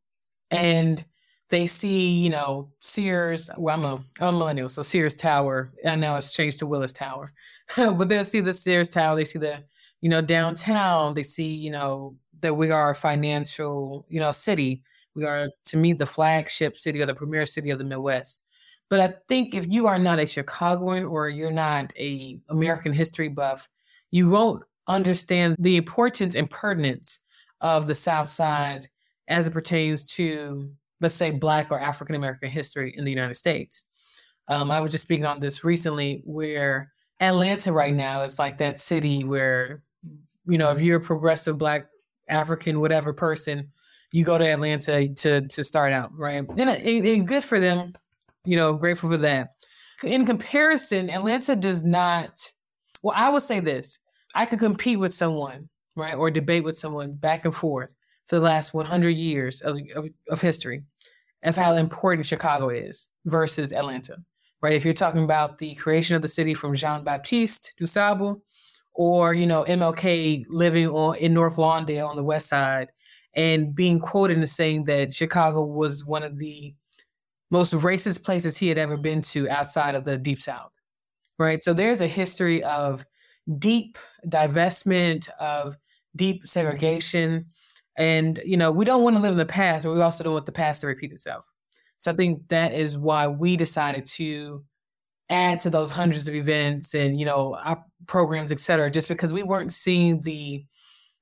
and 0.50 1.04
they 1.48 1.66
see, 1.66 2.12
you 2.12 2.30
know, 2.30 2.70
Sears. 2.80 3.50
Well, 3.56 3.78
I'm 3.78 3.84
a, 3.84 3.94
I'm 4.20 4.34
a 4.34 4.38
millennial, 4.38 4.68
so 4.68 4.82
Sears 4.82 5.16
Tower. 5.16 5.70
And 5.84 6.00
now 6.00 6.16
it's 6.16 6.32
changed 6.32 6.58
to 6.60 6.66
Willis 6.66 6.92
Tower, 6.92 7.32
but 7.76 8.08
they'll 8.08 8.24
see 8.24 8.40
the 8.40 8.52
Sears 8.52 8.88
Tower. 8.88 9.16
They 9.16 9.24
see 9.24 9.38
the, 9.38 9.64
you 10.00 10.08
know, 10.08 10.20
downtown. 10.20 11.14
They 11.14 11.22
see, 11.22 11.54
you 11.54 11.70
know, 11.70 12.16
that 12.40 12.54
we 12.54 12.70
are 12.70 12.90
a 12.90 12.94
financial, 12.94 14.06
you 14.08 14.20
know, 14.20 14.32
city. 14.32 14.82
We 15.14 15.24
are 15.24 15.48
to 15.66 15.76
me 15.76 15.92
the 15.92 16.06
flagship 16.06 16.76
city 16.76 17.00
or 17.00 17.06
the 17.06 17.14
premier 17.14 17.46
city 17.46 17.70
of 17.70 17.78
the 17.78 17.84
Midwest. 17.84 18.42
But 18.88 19.00
I 19.00 19.14
think 19.28 19.54
if 19.54 19.66
you 19.68 19.86
are 19.86 19.98
not 19.98 20.18
a 20.18 20.26
Chicagoan 20.26 21.04
or 21.04 21.28
you're 21.28 21.50
not 21.50 21.92
a 21.96 22.38
American 22.48 22.92
history 22.92 23.28
buff, 23.28 23.68
you 24.10 24.28
won't 24.28 24.62
understand 24.86 25.56
the 25.58 25.76
importance 25.76 26.34
and 26.34 26.48
pertinence 26.48 27.20
of 27.60 27.86
the 27.86 27.94
South 27.94 28.28
Side 28.28 28.88
as 29.26 29.46
it 29.46 29.52
pertains 29.52 30.06
to 30.14 30.70
let's 31.00 31.14
say 31.14 31.30
black 31.30 31.70
or 31.70 31.78
african 31.78 32.16
american 32.16 32.50
history 32.50 32.94
in 32.96 33.04
the 33.04 33.10
united 33.10 33.34
states. 33.34 33.84
Um, 34.48 34.70
i 34.70 34.80
was 34.80 34.92
just 34.92 35.04
speaking 35.04 35.26
on 35.26 35.40
this 35.40 35.64
recently 35.64 36.22
where 36.24 36.92
atlanta 37.20 37.72
right 37.72 37.94
now 37.94 38.22
is 38.22 38.38
like 38.38 38.58
that 38.58 38.78
city 38.78 39.24
where 39.24 39.82
you 40.46 40.58
know 40.58 40.70
if 40.72 40.80
you're 40.80 40.98
a 40.98 41.00
progressive 41.00 41.58
black 41.58 41.86
african 42.28 42.80
whatever 42.80 43.12
person 43.12 43.72
you 44.12 44.24
go 44.24 44.38
to 44.38 44.44
atlanta 44.44 45.08
to 45.08 45.46
to 45.48 45.64
start 45.64 45.92
out 45.92 46.16
right? 46.16 46.44
And, 46.56 46.70
and, 46.70 47.28
good 47.28 47.44
for 47.44 47.58
them 47.58 47.92
you 48.44 48.56
know 48.56 48.74
grateful 48.74 49.10
for 49.10 49.16
that. 49.18 49.50
In 50.04 50.24
comparison 50.24 51.10
atlanta 51.10 51.56
does 51.56 51.82
not 51.82 52.52
well 53.02 53.14
i 53.16 53.30
would 53.30 53.42
say 53.42 53.60
this 53.60 53.98
i 54.34 54.46
could 54.46 54.58
compete 54.58 54.98
with 54.98 55.12
someone 55.12 55.68
right 55.96 56.14
or 56.14 56.30
debate 56.30 56.64
with 56.64 56.76
someone 56.76 57.14
back 57.14 57.44
and 57.44 57.54
forth 57.54 57.94
for 58.26 58.36
the 58.36 58.44
last 58.44 58.74
100 58.74 59.10
years 59.10 59.60
of, 59.60 59.78
of, 59.94 60.08
of 60.28 60.40
history 60.40 60.82
of 61.42 61.56
how 61.56 61.74
important 61.74 62.26
Chicago 62.26 62.68
is 62.68 63.08
versus 63.24 63.72
Atlanta, 63.72 64.16
right? 64.60 64.74
If 64.74 64.84
you're 64.84 64.94
talking 64.94 65.24
about 65.24 65.58
the 65.58 65.74
creation 65.76 66.16
of 66.16 66.22
the 66.22 66.28
city 66.28 66.54
from 66.54 66.74
Jean 66.74 67.04
Baptiste 67.04 67.74
du 67.78 67.86
Sable, 67.86 68.42
or 68.94 69.34
you 69.34 69.46
know 69.46 69.64
MLK 69.64 70.46
living 70.48 70.88
on 70.88 71.16
in 71.16 71.34
North 71.34 71.56
Lawndale 71.56 72.08
on 72.08 72.16
the 72.16 72.24
west 72.24 72.48
side, 72.48 72.90
and 73.34 73.74
being 73.74 74.00
quoted 74.00 74.38
as 74.38 74.52
saying 74.52 74.84
that 74.84 75.14
Chicago 75.14 75.64
was 75.64 76.04
one 76.04 76.22
of 76.22 76.38
the 76.38 76.74
most 77.50 77.74
racist 77.74 78.24
places 78.24 78.56
he 78.56 78.68
had 78.68 78.78
ever 78.78 78.96
been 78.96 79.22
to 79.22 79.48
outside 79.48 79.94
of 79.94 80.04
the 80.04 80.16
Deep 80.16 80.40
South, 80.40 80.72
right? 81.38 81.62
So 81.62 81.72
there's 81.72 82.00
a 82.00 82.08
history 82.08 82.64
of 82.64 83.06
deep 83.58 83.98
divestment, 84.26 85.28
of 85.38 85.76
deep 86.16 86.46
segregation, 86.46 87.46
and, 87.96 88.40
you 88.44 88.56
know, 88.56 88.70
we 88.70 88.84
don't 88.84 89.02
want 89.02 89.16
to 89.16 89.22
live 89.22 89.32
in 89.32 89.38
the 89.38 89.46
past, 89.46 89.84
but 89.84 89.94
we 89.94 90.00
also 90.00 90.24
don't 90.24 90.34
want 90.34 90.46
the 90.46 90.52
past 90.52 90.80
to 90.80 90.86
repeat 90.86 91.12
itself. 91.12 91.52
So 91.98 92.12
I 92.12 92.14
think 92.14 92.48
that 92.48 92.72
is 92.72 92.96
why 92.96 93.26
we 93.26 93.56
decided 93.56 94.06
to 94.06 94.64
add 95.28 95.60
to 95.60 95.70
those 95.70 95.92
hundreds 95.92 96.28
of 96.28 96.34
events 96.34 96.94
and, 96.94 97.18
you 97.18 97.26
know, 97.26 97.56
our 97.56 97.82
programs, 98.06 98.52
et 98.52 98.60
cetera, 98.60 98.90
just 98.90 99.08
because 99.08 99.32
we 99.32 99.42
weren't 99.42 99.72
seeing 99.72 100.20
the 100.20 100.64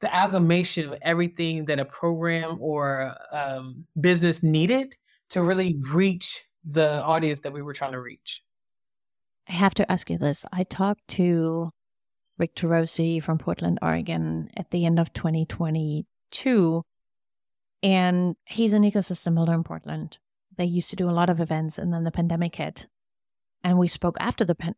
the 0.00 0.08
amalgamation 0.08 0.92
of 0.92 0.98
everything 1.00 1.66
that 1.66 1.78
a 1.78 1.84
program 1.84 2.58
or 2.60 3.14
um, 3.32 3.86
business 3.98 4.42
needed 4.42 4.96
to 5.30 5.42
really 5.42 5.78
reach 5.92 6.44
the 6.64 7.00
audience 7.02 7.40
that 7.40 7.52
we 7.52 7.62
were 7.62 7.72
trying 7.72 7.92
to 7.92 8.00
reach. 8.00 8.42
I 9.48 9.52
have 9.52 9.72
to 9.74 9.90
ask 9.90 10.10
you 10.10 10.18
this. 10.18 10.44
I 10.52 10.64
talked 10.64 11.06
to 11.08 11.70
Rick 12.36 12.56
Turoczy 12.56 13.22
from 13.22 13.38
Portland, 13.38 13.78
Oregon 13.80 14.50
at 14.56 14.70
the 14.72 14.84
end 14.84 14.98
of 14.98 15.12
2022. 16.30 16.82
And 17.82 18.36
he's 18.46 18.72
an 18.72 18.82
ecosystem 18.82 19.34
builder 19.34 19.52
in 19.52 19.62
Portland. 19.62 20.18
They 20.56 20.64
used 20.64 20.90
to 20.90 20.96
do 20.96 21.08
a 21.08 21.12
lot 21.12 21.28
of 21.28 21.40
events 21.40 21.78
and 21.78 21.92
then 21.92 22.04
the 22.04 22.10
pandemic 22.10 22.56
hit. 22.56 22.86
And 23.62 23.78
we 23.78 23.88
spoke 23.88 24.16
after 24.20 24.44
the 24.44 24.54
pan- 24.54 24.76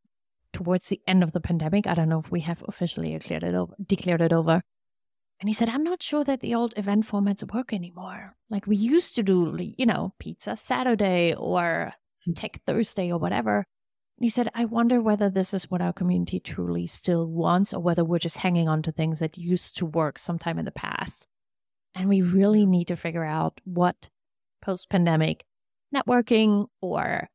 towards 0.52 0.88
the 0.88 1.00
end 1.06 1.22
of 1.22 1.32
the 1.32 1.40
pandemic. 1.40 1.86
I 1.86 1.94
don't 1.94 2.08
know 2.08 2.18
if 2.18 2.32
we 2.32 2.40
have 2.40 2.64
officially 2.66 3.12
declared 3.12 3.44
it 3.44 3.54
over, 3.54 3.74
declared 3.84 4.22
it 4.22 4.32
over. 4.32 4.62
And 5.38 5.48
he 5.48 5.52
said, 5.52 5.68
I'm 5.68 5.84
not 5.84 6.02
sure 6.02 6.24
that 6.24 6.40
the 6.40 6.54
old 6.54 6.72
event 6.76 7.06
formats 7.06 7.52
work 7.52 7.72
anymore. 7.72 8.36
Like 8.48 8.66
we 8.66 8.76
used 8.76 9.14
to 9.16 9.22
do, 9.22 9.56
you 9.58 9.84
know, 9.84 10.14
pizza 10.18 10.56
Saturday 10.56 11.34
or 11.34 11.92
hmm. 12.24 12.32
tech 12.32 12.60
Thursday 12.64 13.12
or 13.12 13.18
whatever. 13.18 13.66
And 14.18 14.24
he 14.24 14.30
said, 14.30 14.48
I 14.54 14.64
wonder 14.64 15.00
whether 15.02 15.28
this 15.28 15.52
is 15.52 15.70
what 15.70 15.82
our 15.82 15.92
community 15.92 16.40
truly 16.40 16.86
still 16.86 17.26
wants 17.26 17.74
or 17.74 17.80
whether 17.80 18.02
we're 18.02 18.18
just 18.18 18.38
hanging 18.38 18.66
on 18.66 18.80
to 18.82 18.92
things 18.92 19.18
that 19.18 19.36
used 19.36 19.76
to 19.76 19.84
work 19.84 20.18
sometime 20.18 20.58
in 20.58 20.64
the 20.64 20.72
past. 20.72 21.28
And 21.96 22.10
we 22.10 22.20
really 22.20 22.66
need 22.66 22.88
to 22.88 22.96
figure 22.96 23.24
out 23.24 23.60
what 23.64 24.10
post 24.60 24.90
pandemic 24.90 25.44
networking 25.94 26.66
or 26.82 27.30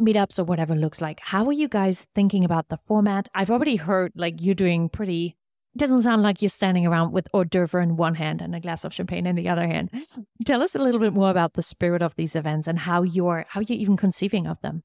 meetups 0.00 0.40
or 0.40 0.44
whatever 0.44 0.74
looks 0.74 1.00
like. 1.00 1.20
How 1.22 1.46
are 1.46 1.52
you 1.52 1.68
guys 1.68 2.08
thinking 2.12 2.44
about 2.44 2.68
the 2.68 2.76
format? 2.76 3.28
I've 3.32 3.50
already 3.50 3.76
heard 3.76 4.12
like 4.16 4.42
you're 4.42 4.56
doing 4.56 4.88
pretty 4.88 5.36
it 5.74 5.78
doesn't 5.78 6.02
sound 6.02 6.22
like 6.22 6.42
you're 6.42 6.50
standing 6.50 6.86
around 6.86 7.12
with 7.12 7.28
hors 7.32 7.46
d'oeuvre 7.46 7.82
in 7.82 7.96
one 7.96 8.16
hand 8.16 8.42
and 8.42 8.54
a 8.54 8.60
glass 8.60 8.84
of 8.84 8.92
champagne 8.92 9.24
in 9.24 9.36
the 9.36 9.48
other 9.48 9.66
hand. 9.66 9.90
Tell 10.44 10.62
us 10.62 10.74
a 10.74 10.78
little 10.78 11.00
bit 11.00 11.14
more 11.14 11.30
about 11.30 11.54
the 11.54 11.62
spirit 11.62 12.02
of 12.02 12.14
these 12.14 12.36
events 12.36 12.68
and 12.68 12.80
how 12.80 13.02
you're 13.02 13.46
how 13.48 13.60
you're 13.60 13.78
even 13.78 13.96
conceiving 13.96 14.46
of 14.46 14.60
them. 14.60 14.82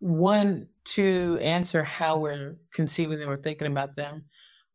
One 0.00 0.66
to 0.96 1.38
answer 1.40 1.84
how 1.84 2.18
we're 2.18 2.56
conceiving 2.74 3.18
them 3.18 3.30
or 3.30 3.38
thinking 3.38 3.66
about 3.66 3.96
them. 3.96 4.24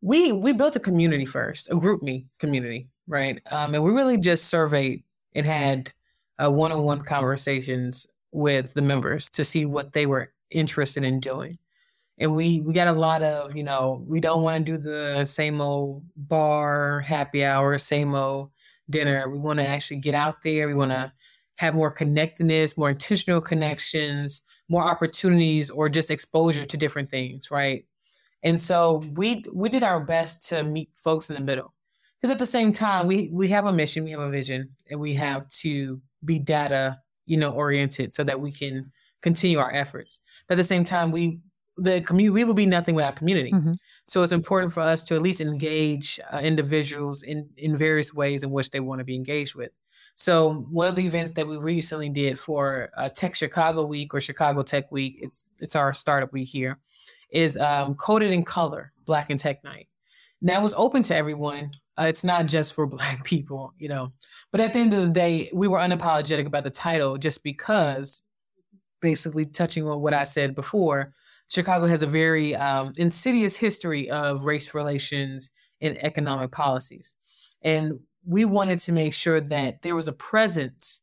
We 0.02 0.32
we 0.32 0.52
built 0.52 0.78
a 0.78 0.80
community 0.80 1.26
first, 1.26 1.70
a 1.70 1.76
GroupMe 1.76 2.26
community, 2.40 2.88
right? 3.08 3.42
Um, 3.52 3.74
and 3.76 3.84
we 3.84 3.92
really 3.92 4.18
just 4.20 4.46
surveyed 4.46 5.04
and 5.34 5.46
had 5.46 5.94
uh, 6.40 6.52
one-on-one 6.52 7.02
conversations 7.02 8.08
with 8.32 8.74
the 8.74 8.82
members 8.82 9.30
to 9.30 9.46
see 9.46 9.66
what 9.66 9.94
they 9.94 10.06
were 10.06 10.34
interested 10.52 11.04
in 11.04 11.20
doing. 11.20 11.58
And 12.18 12.36
we 12.36 12.62
we 12.62 12.74
got 12.74 12.88
a 12.88 12.94
lot 12.94 13.24
of 13.24 13.56
you 13.56 13.64
know 13.64 14.04
we 14.08 14.22
don't 14.22 14.44
want 14.44 14.66
to 14.66 14.72
do 14.72 14.78
the 14.78 15.26
same 15.26 15.60
old 15.62 16.04
bar 16.16 17.02
happy 17.02 17.44
hour 17.44 17.78
same 17.78 18.16
old 18.16 18.52
dinner. 18.90 19.30
We 19.30 19.38
want 19.38 19.60
to 19.60 19.68
actually 19.68 19.98
get 20.00 20.16
out 20.16 20.44
there. 20.44 20.68
We 20.68 20.74
want 20.76 20.92
to 20.92 21.12
have 21.58 21.74
more 21.76 21.92
connectedness 21.92 22.78
more 22.78 22.90
intentional 22.90 23.42
connections 23.42 24.44
more 24.70 24.84
opportunities 24.84 25.70
or 25.70 25.88
just 25.90 26.12
exposure 26.12 26.66
to 26.66 26.78
different 26.78 27.10
things 27.10 27.50
right? 27.52 27.86
And 28.44 28.62
so 28.62 29.04
we 29.16 29.46
we 29.54 29.70
did 29.70 29.84
our 29.84 30.02
best 30.02 30.50
to 30.50 30.64
meet 30.64 30.90
folks 30.96 31.30
in 31.30 31.36
the 31.36 31.44
middle 31.44 31.75
because 32.20 32.34
at 32.34 32.40
the 32.40 32.46
same 32.46 32.72
time 32.72 33.08
we 33.08 33.30
we 33.32 33.50
have 33.50 33.66
a 33.66 33.74
mission 33.74 34.04
we 34.04 34.12
have 34.12 34.20
a 34.20 34.30
vision 34.30 34.70
and 34.90 35.00
we 35.00 35.16
have 35.16 35.48
to 35.50 36.02
be 36.24 36.40
data 36.40 37.00
you 37.26 37.38
know 37.38 37.52
oriented 37.52 38.14
so 38.14 38.24
that 38.24 38.40
we 38.40 38.52
can 38.52 38.92
continue 39.22 39.60
our 39.60 39.74
efforts. 39.74 40.20
But 40.48 40.56
at 40.56 40.58
the 40.58 40.64
same 40.64 40.84
time 40.84 41.12
we 41.12 41.40
the 41.78 42.02
community 42.02 42.34
we 42.34 42.44
will 42.44 42.54
be 42.54 42.66
nothing 42.66 42.96
without 42.96 43.16
community. 43.16 43.52
Mm-hmm. 43.52 43.74
so 44.06 44.24
it's 44.24 44.32
important 44.32 44.72
for 44.72 44.82
us 44.82 45.04
to 45.06 45.16
at 45.16 45.22
least 45.22 45.42
engage 45.42 46.20
uh, 46.32 46.38
individuals 46.38 47.24
in 47.24 47.50
in 47.58 47.76
various 47.76 48.14
ways 48.14 48.44
in 48.44 48.52
which 48.52 48.70
they 48.72 48.80
want 48.80 49.00
to 49.00 49.06
be 49.06 49.16
engaged 49.16 49.56
with. 49.56 49.72
So 50.18 50.66
one 50.72 50.88
of 50.88 50.96
the 50.96 51.06
events 51.06 51.34
that 51.34 51.48
we 51.48 51.58
recently 51.58 52.10
did 52.10 52.40
for 52.40 52.90
uh, 52.96 53.10
tech 53.10 53.36
chicago 53.36 53.86
week 53.86 54.14
or 54.14 54.22
chicago 54.22 54.64
tech 54.64 54.92
week 54.92 55.16
it's 55.22 55.44
it's 55.60 55.76
our 55.76 55.94
startup 55.94 56.32
week 56.32 56.50
here 56.50 56.80
is 57.30 57.58
um, 57.58 57.96
coded 57.96 58.32
in 58.32 58.44
color 58.44 58.94
black 59.06 59.30
and 59.30 59.40
tech 59.40 59.64
night. 59.64 59.88
Now 60.42 60.66
it's 60.66 60.74
open 60.78 61.04
to 61.04 61.16
everyone 61.16 61.72
uh, 62.00 62.04
it's 62.04 62.24
not 62.24 62.46
just 62.46 62.74
for 62.74 62.86
black 62.96 63.24
people 63.24 63.74
you 63.78 63.88
know 63.88 64.14
but 64.52 64.62
at 64.62 64.74
the 64.74 64.80
end 64.80 64.94
of 64.94 65.02
the 65.02 65.10
day 65.10 65.50
we 65.54 65.68
were 65.68 65.80
unapologetic 65.80 66.46
about 66.46 66.64
the 66.64 66.70
title 66.70 67.18
just 67.18 67.44
because 67.44 68.22
basically 69.02 69.46
touching 69.46 69.88
on 69.88 70.02
what 70.02 70.14
i 70.14 70.24
said 70.24 70.56
before 70.56 71.14
Chicago 71.48 71.86
has 71.86 72.02
a 72.02 72.08
very 72.08 72.56
um, 72.56 72.94
insidious 72.98 73.58
history 73.58 74.10
of 74.10 74.46
race 74.46 74.74
relations 74.74 75.52
and 75.82 75.98
economic 76.04 76.52
policies. 76.52 77.16
And 77.62 78.00
we 78.26 78.46
wanted 78.46 78.80
to 78.82 78.92
make 78.92 79.14
sure 79.14 79.40
that 79.40 79.82
there 79.82 79.96
was 79.96 80.08
a 80.08 80.14
presence 80.14 81.02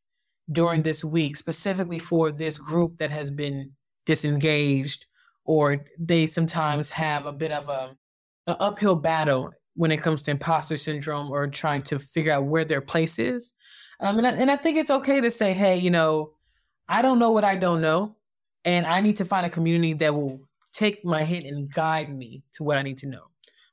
during 0.51 0.83
this 0.83 1.03
week, 1.03 1.37
specifically 1.37 1.99
for 1.99 2.31
this 2.31 2.57
group 2.57 2.97
that 2.97 3.11
has 3.11 3.31
been 3.31 3.71
disengaged, 4.05 5.05
or 5.45 5.85
they 5.97 6.25
sometimes 6.25 6.91
have 6.91 7.25
a 7.25 7.33
bit 7.33 7.51
of 7.51 7.69
a, 7.69 7.95
an 8.47 8.57
uphill 8.59 8.95
battle 8.95 9.53
when 9.75 9.91
it 9.91 10.01
comes 10.01 10.23
to 10.23 10.31
imposter 10.31 10.77
syndrome 10.77 11.31
or 11.31 11.47
trying 11.47 11.81
to 11.81 11.99
figure 11.99 12.31
out 12.31 12.45
where 12.45 12.65
their 12.65 12.81
place 12.81 13.17
is. 13.17 13.53
Um, 13.99 14.17
and, 14.17 14.27
I, 14.27 14.31
and 14.31 14.51
I 14.51 14.55
think 14.55 14.77
it's 14.77 14.91
okay 14.91 15.21
to 15.21 15.31
say, 15.31 15.53
hey, 15.53 15.77
you 15.77 15.89
know, 15.89 16.33
I 16.87 17.01
don't 17.01 17.19
know 17.19 17.31
what 17.31 17.43
I 17.43 17.55
don't 17.55 17.81
know. 17.81 18.17
And 18.65 18.85
I 18.85 19.01
need 19.01 19.17
to 19.17 19.25
find 19.25 19.45
a 19.45 19.49
community 19.49 19.93
that 19.93 20.13
will 20.13 20.41
take 20.73 21.03
my 21.03 21.23
hint 21.23 21.45
and 21.45 21.71
guide 21.71 22.13
me 22.15 22.43
to 22.53 22.63
what 22.63 22.77
I 22.77 22.81
need 22.81 22.97
to 22.99 23.07
know 23.07 23.25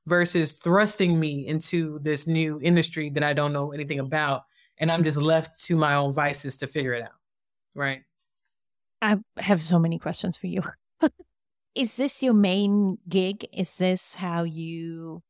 versus 0.06 0.58
thrusting 0.58 1.18
me 1.18 1.46
into 1.46 1.98
this 2.00 2.26
new 2.26 2.60
industry 2.62 3.10
that 3.10 3.22
I 3.22 3.32
don't 3.32 3.52
know 3.52 3.72
anything 3.72 3.98
about. 3.98 4.42
And 4.78 4.90
I'm 4.90 5.02
just 5.02 5.16
left 5.16 5.60
to 5.66 5.76
my 5.76 5.94
own 5.94 6.12
vices 6.12 6.56
to 6.58 6.66
figure 6.66 6.94
it 6.94 7.02
out. 7.02 7.18
Right. 7.74 8.02
I 9.02 9.18
have 9.38 9.62
so 9.62 9.78
many 9.78 9.98
questions 9.98 10.36
for 10.36 10.46
you. 10.46 10.62
Is 11.74 11.96
this 11.96 12.22
your 12.22 12.34
main 12.34 12.98
gig? 13.08 13.46
Is 13.52 13.78
this 13.78 14.16
how 14.16 14.42
you 14.42 15.22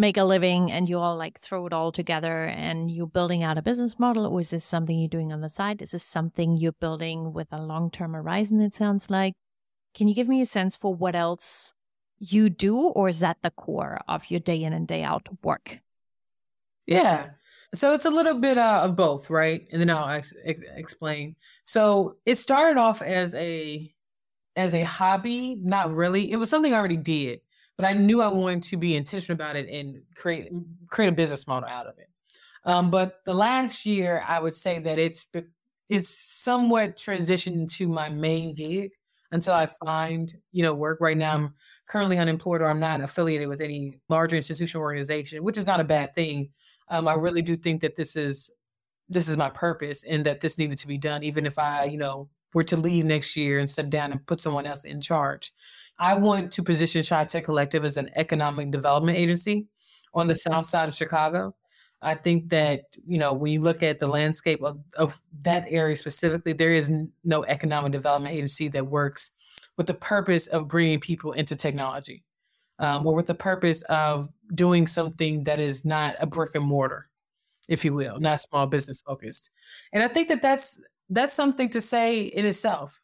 make 0.00 0.16
a 0.16 0.24
living 0.24 0.72
and 0.72 0.88
you 0.88 0.98
all 0.98 1.14
like 1.14 1.38
throw 1.38 1.66
it 1.66 1.74
all 1.74 1.92
together 1.92 2.44
and 2.44 2.90
you're 2.90 3.06
building 3.06 3.42
out 3.44 3.58
a 3.58 3.62
business 3.62 3.98
model 3.98 4.26
or 4.26 4.40
is 4.40 4.50
this 4.50 4.64
something 4.64 4.98
you're 4.98 5.08
doing 5.08 5.30
on 5.30 5.42
the 5.42 5.48
side? 5.48 5.82
Is 5.82 5.90
this 5.90 6.02
something 6.02 6.56
you're 6.56 6.72
building 6.72 7.34
with 7.34 7.48
a 7.52 7.60
long-term 7.60 8.14
horizon 8.14 8.62
it 8.62 8.74
sounds 8.74 9.10
like? 9.10 9.34
Can 9.94 10.08
you 10.08 10.14
give 10.14 10.26
me 10.26 10.40
a 10.40 10.46
sense 10.46 10.74
for 10.74 10.94
what 10.94 11.14
else 11.14 11.74
you 12.18 12.48
do 12.48 12.78
or 12.78 13.10
is 13.10 13.20
that 13.20 13.36
the 13.42 13.50
core 13.50 14.00
of 14.08 14.30
your 14.30 14.40
day 14.40 14.62
in 14.62 14.72
and 14.72 14.88
day 14.88 15.02
out 15.02 15.28
work? 15.42 15.80
Yeah. 16.86 17.30
So 17.74 17.92
it's 17.92 18.06
a 18.06 18.10
little 18.10 18.38
bit 18.38 18.56
uh, 18.56 18.80
of 18.82 18.96
both 18.96 19.28
right? 19.28 19.66
And 19.70 19.80
then 19.80 19.90
i'll 19.90 20.08
ex- 20.08 20.34
ex- 20.44 20.60
explain. 20.74 21.36
So 21.62 22.16
it 22.24 22.36
started 22.36 22.80
off 22.80 23.02
as 23.02 23.34
a 23.34 23.92
as 24.56 24.72
a 24.72 24.82
hobby 24.82 25.56
not 25.60 25.94
really. 25.94 26.32
It 26.32 26.36
was 26.36 26.48
something 26.48 26.72
i 26.72 26.78
already 26.78 26.96
did 26.96 27.40
but 27.80 27.88
I 27.88 27.94
knew 27.94 28.20
I 28.20 28.28
wanted 28.28 28.62
to 28.64 28.76
be 28.76 28.94
intentional 28.94 29.34
about 29.34 29.56
it 29.56 29.66
and 29.70 30.02
create 30.14 30.52
create 30.88 31.08
a 31.08 31.12
business 31.12 31.46
model 31.46 31.66
out 31.66 31.86
of 31.86 31.98
it. 31.98 32.08
Um, 32.64 32.90
but 32.90 33.20
the 33.24 33.32
last 33.32 33.86
year, 33.86 34.22
I 34.28 34.38
would 34.38 34.52
say 34.52 34.78
that 34.80 34.98
it's 34.98 35.26
it's 35.88 36.08
somewhat 36.08 36.96
transitioned 36.96 37.74
to 37.78 37.88
my 37.88 38.10
main 38.10 38.54
gig 38.54 38.90
until 39.32 39.54
I 39.54 39.66
find 39.66 40.30
you 40.52 40.62
know 40.62 40.74
work. 40.74 41.00
Right 41.00 41.16
now, 41.16 41.34
I'm 41.34 41.54
currently 41.88 42.18
unemployed 42.18 42.60
or 42.60 42.68
I'm 42.68 42.80
not 42.80 43.00
affiliated 43.00 43.48
with 43.48 43.62
any 43.62 43.94
larger 44.10 44.36
institutional 44.36 44.82
organization, 44.82 45.42
which 45.42 45.56
is 45.56 45.66
not 45.66 45.80
a 45.80 45.84
bad 45.84 46.14
thing. 46.14 46.50
Um, 46.88 47.08
I 47.08 47.14
really 47.14 47.42
do 47.42 47.56
think 47.56 47.80
that 47.80 47.96
this 47.96 48.14
is 48.14 48.50
this 49.08 49.26
is 49.26 49.38
my 49.38 49.48
purpose 49.48 50.04
and 50.04 50.26
that 50.26 50.42
this 50.42 50.58
needed 50.58 50.76
to 50.78 50.86
be 50.86 50.98
done, 50.98 51.22
even 51.22 51.46
if 51.46 51.58
I 51.58 51.84
you 51.84 51.96
know 51.96 52.28
were 52.52 52.64
to 52.64 52.76
leave 52.76 53.06
next 53.06 53.38
year 53.38 53.58
and 53.58 53.70
step 53.70 53.88
down 53.88 54.12
and 54.12 54.26
put 54.26 54.42
someone 54.42 54.66
else 54.66 54.84
in 54.84 55.00
charge. 55.00 55.52
I 56.00 56.14
want 56.14 56.52
to 56.52 56.62
position 56.62 57.04
Chi 57.04 57.24
Tech 57.26 57.44
Collective 57.44 57.84
as 57.84 57.98
an 57.98 58.10
economic 58.16 58.70
development 58.70 59.18
agency 59.18 59.66
on 60.14 60.28
the 60.28 60.34
south 60.34 60.64
side 60.64 60.88
of 60.88 60.94
Chicago. 60.94 61.54
I 62.00 62.14
think 62.14 62.48
that, 62.48 62.84
you 63.06 63.18
know, 63.18 63.34
when 63.34 63.52
you 63.52 63.60
look 63.60 63.82
at 63.82 63.98
the 63.98 64.06
landscape 64.06 64.62
of, 64.62 64.82
of 64.96 65.20
that 65.42 65.66
area 65.68 65.94
specifically, 65.96 66.54
there 66.54 66.72
is 66.72 66.90
no 67.22 67.44
economic 67.44 67.92
development 67.92 68.34
agency 68.34 68.68
that 68.68 68.86
works 68.86 69.30
with 69.76 69.86
the 69.86 69.94
purpose 69.94 70.46
of 70.46 70.68
bringing 70.68 71.00
people 71.00 71.32
into 71.32 71.54
technology 71.54 72.24
um, 72.78 73.06
or 73.06 73.14
with 73.14 73.26
the 73.26 73.34
purpose 73.34 73.82
of 73.82 74.28
doing 74.54 74.86
something 74.86 75.44
that 75.44 75.60
is 75.60 75.84
not 75.84 76.16
a 76.18 76.26
brick 76.26 76.54
and 76.54 76.64
mortar, 76.64 77.10
if 77.68 77.84
you 77.84 77.92
will, 77.92 78.18
not 78.18 78.40
small 78.40 78.66
business 78.66 79.02
focused. 79.02 79.50
And 79.92 80.02
I 80.02 80.08
think 80.08 80.28
that 80.28 80.40
that's, 80.40 80.80
that's 81.10 81.34
something 81.34 81.68
to 81.68 81.82
say 81.82 82.22
in 82.22 82.46
itself 82.46 83.02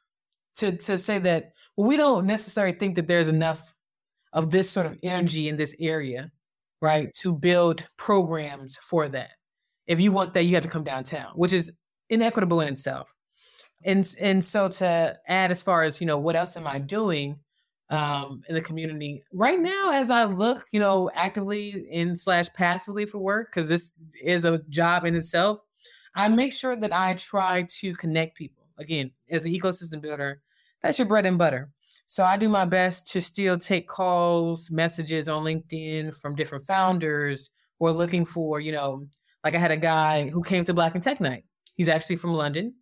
to, 0.57 0.75
to 0.75 0.97
say 0.97 1.19
that 1.19 1.53
we 1.77 1.97
don't 1.97 2.27
necessarily 2.27 2.77
think 2.77 2.97
that 2.97 3.07
there's 3.07 3.29
enough 3.29 3.75
of 4.33 4.51
this 4.51 4.71
sort 4.71 4.87
of 4.87 4.99
energy 5.03 5.49
in 5.49 5.57
this 5.57 5.75
area, 5.81 6.31
right, 6.81 7.13
to 7.21 7.33
build 7.33 7.87
programs 7.97 8.77
for 8.77 9.09
that. 9.09 9.33
If 9.87 10.01
you 10.01 10.13
want 10.13 10.35
that, 10.35 10.45
you 10.45 10.55
have 10.55 10.65
to 10.65 10.71
come 10.71 10.85
downtown, 10.85 11.33
which 11.35 11.53
is 11.53 11.73
inequitable 12.11 12.61
in 12.61 12.69
itself. 12.69 13.15
And 13.85 14.07
and 14.21 14.45
so 14.45 14.69
to 14.69 15.17
add 15.29 15.51
as 15.51 15.63
far 15.63 15.83
as, 15.83 16.01
you 16.01 16.07
know, 16.07 16.19
what 16.19 16.35
else 16.35 16.57
am 16.57 16.67
I 16.67 16.79
doing 16.79 17.39
um, 17.89 18.43
in 18.49 18.55
the 18.55 18.61
community 18.61 19.23
right 19.33 19.61
now 19.61 19.93
as 19.93 20.11
I 20.11 20.25
look, 20.25 20.65
you 20.73 20.81
know, 20.81 21.11
actively 21.15 21.87
in 21.91 22.17
slash 22.17 22.47
passively 22.53 23.07
for 23.07 23.19
work, 23.19 23.49
because 23.51 23.69
this 23.69 24.05
is 24.21 24.45
a 24.45 24.59
job 24.69 25.05
in 25.05 25.15
itself, 25.15 25.61
I 26.15 26.29
make 26.29 26.53
sure 26.53 26.75
that 26.75 26.93
I 26.93 27.15
try 27.15 27.67
to 27.81 27.95
connect 27.95 28.37
people 28.37 28.65
again, 28.79 29.13
as 29.31 29.45
an 29.45 29.53
ecosystem 29.53 30.01
builder, 30.01 30.41
that's 30.83 30.99
your 30.99 31.09
bread 31.09 31.27
and 31.27 31.39
butter. 31.39 31.71
So 32.07 32.25
I 32.25 32.37
do 32.37 32.49
my 32.49 32.65
best 32.65 33.11
to 33.13 33.21
still 33.21 33.59
take 33.59 33.89
calls, 33.89 34.71
messages 34.71 35.29
on 35.29 35.45
LinkedIn 35.45 36.17
from 36.21 36.37
different 36.37 36.65
founders 36.65 37.51
who 37.79 37.87
are 37.87 37.93
looking 37.93 38.25
for, 38.25 38.61
you 38.61 38.73
know, 38.73 39.07
like 39.43 39.55
I 39.55 39.59
had 39.59 39.73
a 39.73 39.77
guy 39.77 40.29
who 40.29 40.43
came 40.43 40.65
to 40.65 40.75
Black 40.75 40.95
and 40.95 41.03
Tech 41.03 41.21
Night. 41.21 41.45
He's 41.75 41.89
actually 41.89 42.17
from 42.17 42.35
London 42.35 42.75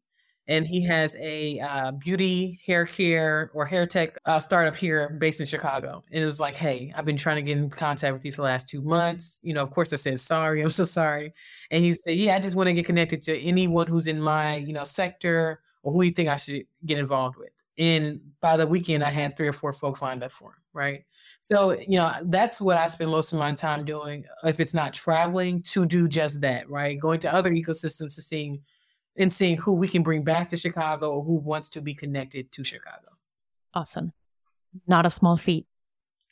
and 0.47 0.67
he 0.67 0.85
has 0.85 1.17
a 1.17 1.59
uh, 1.61 1.93
beauty 1.93 2.61
hair 2.67 2.85
care 2.85 3.51
or 3.55 3.65
hair 3.67 3.87
tech 3.87 4.17
uh, 4.27 4.39
startup 4.39 4.77
here 4.77 5.17
based 5.19 5.41
in 5.41 5.47
Chicago. 5.47 6.03
And 6.13 6.23
it 6.23 6.27
was 6.27 6.39
like, 6.41 6.55
hey, 6.55 6.93
I've 6.95 7.07
been 7.07 7.17
trying 7.17 7.37
to 7.37 7.43
get 7.43 7.57
in 7.57 7.71
contact 7.71 8.13
with 8.13 8.25
you 8.25 8.33
for 8.33 8.43
the 8.43 8.49
last 8.49 8.69
two 8.69 8.83
months. 8.83 9.41
You 9.43 9.55
know, 9.55 9.63
of 9.63 9.71
course, 9.71 9.93
I 9.93 9.97
said 9.97 10.21
sorry, 10.21 10.61
I'm 10.61 10.71
so 10.71 10.85
sorry. 10.85 11.33
And 11.71 11.83
he 11.83 11.93
said, 11.93 12.17
yeah, 12.17 12.37
I 12.37 12.41
just 12.41 12.57
want 12.57 12.69
to 12.69 12.75
get 12.75 12.85
connected 12.87 13.23
to 13.23 13.41
anyone 13.41 13.87
who's 13.87 14.07
in 14.07 14.21
my 14.21 14.57
you 14.57 14.73
know 14.75 14.85
sector 14.85 15.61
or 15.83 15.93
who 15.93 16.03
you 16.03 16.11
think 16.13 16.29
I 16.29 16.37
should 16.37 16.65
get 16.85 16.99
involved 16.99 17.37
with. 17.39 17.54
And 17.77 18.21
by 18.41 18.57
the 18.57 18.67
weekend, 18.67 19.03
I 19.03 19.11
had 19.11 19.37
three 19.37 19.49
or 19.49 19.53
four 19.53 19.73
folks 19.73 20.01
lined 20.01 20.23
up 20.23 20.33
for 20.33 20.51
him, 20.51 20.63
right? 20.73 21.05
So, 21.41 21.73
you 21.73 21.99
know, 21.99 22.13
that's 22.25 22.61
what 22.61 22.77
I 22.77 22.87
spend 22.87 23.11
most 23.11 23.33
of 23.33 23.39
my 23.39 23.53
time 23.53 23.85
doing. 23.85 24.25
If 24.45 24.61
it's 24.61 24.75
not 24.75 24.95
traveling, 24.95 25.63
to 25.73 25.85
do 25.85 26.09
just 26.09 26.41
that, 26.43 26.71
right? 26.71 26.99
Going 26.99 27.21
to 27.21 27.35
other 27.35 27.51
ecosystems 27.51 28.15
to 28.15 28.23
seeing 28.23 28.63
and 29.17 29.33
seeing 29.33 29.57
who 29.57 29.75
we 29.75 29.89
can 29.89 30.03
bring 30.03 30.25
back 30.25 30.49
to 30.49 30.57
Chicago 30.57 31.11
or 31.11 31.25
who 31.25 31.37
wants 31.37 31.71
to 31.71 31.81
be 31.81 31.95
connected 31.95 32.51
to 32.53 32.65
Chicago. 32.65 33.09
Awesome. 33.75 34.13
Not 34.87 35.07
a 35.07 35.11
small 35.11 35.37
feat. 35.37 35.67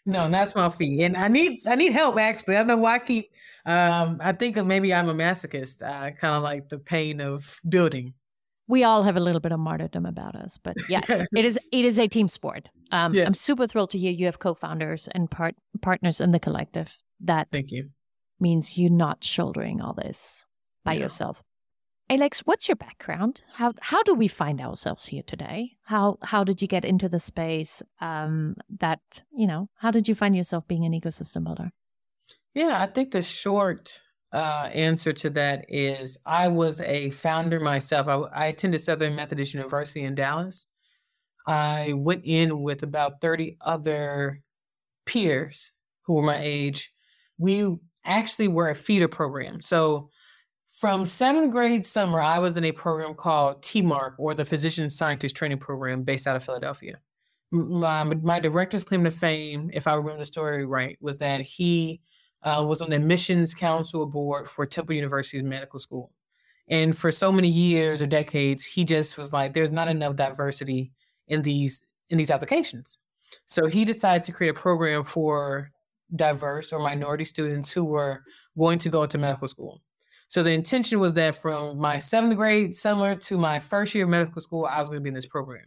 No, 0.04 0.28
not 0.28 0.48
small 0.48 0.70
feat. 0.70 1.00
And 1.02 1.16
I 1.16 1.28
need 1.28 1.58
I 1.66 1.76
need 1.76 1.92
help 1.92 2.18
actually. 2.18 2.56
I 2.56 2.60
don't 2.60 2.68
know 2.68 2.78
why 2.78 2.94
I 2.94 2.98
keep 2.98 3.30
um 3.64 4.18
I 4.20 4.32
think 4.32 4.62
maybe 4.64 4.92
I'm 4.92 5.08
a 5.08 5.14
masochist. 5.14 5.82
I 5.82 6.10
kind 6.10 6.34
of 6.34 6.42
like 6.42 6.68
the 6.68 6.78
pain 6.78 7.20
of 7.20 7.60
building. 7.68 8.14
We 8.68 8.84
all 8.84 9.02
have 9.02 9.16
a 9.16 9.20
little 9.20 9.40
bit 9.40 9.52
of 9.52 9.60
martyrdom 9.60 10.06
about 10.06 10.34
us, 10.34 10.58
but 10.62 10.76
yes, 10.88 11.10
it 11.10 11.44
is 11.44 11.58
it 11.72 11.84
is 11.84 11.98
a 11.98 12.08
team 12.08 12.28
sport. 12.28 12.70
Um, 12.90 13.14
yeah. 13.14 13.24
I'm 13.24 13.34
super 13.34 13.66
thrilled 13.66 13.90
to 13.90 13.98
hear 13.98 14.10
you 14.10 14.26
have 14.26 14.38
co-founders 14.38 15.08
and 15.08 15.30
part 15.30 15.56
partners 15.80 16.20
in 16.20 16.32
the 16.32 16.40
collective. 16.40 16.98
That 17.20 17.48
thank 17.50 17.70
you 17.70 17.90
means 18.40 18.76
you're 18.76 18.90
not 18.90 19.24
shouldering 19.24 19.80
all 19.80 19.94
this 19.94 20.46
by 20.84 20.94
yeah. 20.94 21.00
yourself. 21.00 21.42
Alax, 22.10 22.40
what's 22.40 22.68
your 22.68 22.76
background? 22.76 23.40
How 23.54 23.72
how 23.80 24.02
do 24.02 24.14
we 24.14 24.28
find 24.28 24.60
ourselves 24.60 25.06
here 25.06 25.22
today? 25.26 25.76
How 25.84 26.18
how 26.22 26.44
did 26.44 26.60
you 26.60 26.68
get 26.68 26.84
into 26.84 27.08
the 27.08 27.20
space? 27.20 27.82
Um, 28.00 28.56
that 28.80 29.00
you 29.34 29.46
know, 29.46 29.68
how 29.76 29.90
did 29.90 30.08
you 30.08 30.14
find 30.14 30.36
yourself 30.36 30.68
being 30.68 30.84
an 30.84 30.92
ecosystem 30.92 31.44
builder? 31.44 31.70
Yeah, 32.54 32.82
I 32.82 32.86
think 32.86 33.12
the 33.12 33.22
short 33.22 34.00
uh, 34.32 34.70
answer 34.72 35.12
to 35.12 35.30
that 35.30 35.66
is 35.68 36.18
I 36.24 36.48
was 36.48 36.80
a 36.80 37.10
founder 37.10 37.60
myself. 37.60 38.08
I, 38.08 38.44
I 38.44 38.46
attended 38.46 38.80
Southern 38.80 39.14
Methodist 39.14 39.54
University 39.54 40.02
in 40.02 40.14
Dallas. 40.14 40.68
I 41.46 41.92
went 41.94 42.22
in 42.24 42.62
with 42.62 42.82
about 42.82 43.20
30 43.20 43.58
other 43.60 44.40
peers 45.04 45.72
who 46.06 46.14
were 46.14 46.22
my 46.22 46.38
age. 46.40 46.92
We 47.38 47.76
actually 48.04 48.48
were 48.48 48.68
a 48.68 48.74
feeder 48.74 49.08
program. 49.08 49.60
So 49.60 50.10
from 50.66 51.04
seventh 51.04 51.52
grade 51.52 51.84
summer, 51.84 52.20
I 52.20 52.38
was 52.38 52.56
in 52.56 52.64
a 52.64 52.72
program 52.72 53.14
called 53.14 53.62
TMARC, 53.62 54.14
or 54.18 54.34
the 54.34 54.44
Physician 54.44 54.88
Scientist 54.88 55.36
Training 55.36 55.58
Program, 55.58 56.02
based 56.02 56.26
out 56.26 56.36
of 56.36 56.44
Philadelphia. 56.44 56.98
My, 57.50 58.04
my 58.04 58.40
director's 58.40 58.82
claim 58.82 59.04
to 59.04 59.10
fame, 59.10 59.70
if 59.74 59.86
I 59.86 59.94
remember 59.94 60.18
the 60.18 60.24
story 60.24 60.64
right, 60.64 60.96
was 61.00 61.18
that 61.18 61.42
he 61.42 62.00
uh, 62.42 62.64
was 62.66 62.82
on 62.82 62.90
the 62.90 62.96
admissions 62.96 63.54
council 63.54 64.06
board 64.06 64.48
for 64.48 64.66
Temple 64.66 64.94
University's 64.94 65.42
medical 65.42 65.78
school. 65.78 66.12
And 66.68 66.96
for 66.96 67.12
so 67.12 67.32
many 67.32 67.48
years 67.48 68.00
or 68.00 68.06
decades, 68.06 68.64
he 68.64 68.84
just 68.84 69.18
was 69.18 69.32
like, 69.32 69.52
there's 69.52 69.72
not 69.72 69.88
enough 69.88 70.16
diversity 70.16 70.92
in 71.28 71.42
these 71.42 71.82
in 72.08 72.18
these 72.18 72.30
applications. 72.30 72.98
So 73.46 73.66
he 73.66 73.84
decided 73.84 74.24
to 74.24 74.32
create 74.32 74.50
a 74.50 74.54
program 74.54 75.04
for 75.04 75.70
diverse 76.14 76.72
or 76.72 76.78
minority 76.80 77.24
students 77.24 77.72
who 77.72 77.84
were 77.84 78.22
going 78.56 78.78
to 78.80 78.90
go 78.90 79.02
into 79.02 79.18
medical 79.18 79.48
school. 79.48 79.82
So 80.28 80.42
the 80.42 80.50
intention 80.50 81.00
was 81.00 81.14
that 81.14 81.34
from 81.34 81.78
my 81.78 81.98
seventh 81.98 82.36
grade 82.36 82.74
summer 82.74 83.16
to 83.16 83.38
my 83.38 83.58
first 83.58 83.94
year 83.94 84.04
of 84.04 84.10
medical 84.10 84.40
school, 84.40 84.66
I 84.66 84.80
was 84.80 84.88
going 84.88 85.00
to 85.00 85.02
be 85.02 85.08
in 85.08 85.14
this 85.14 85.26
program. 85.26 85.66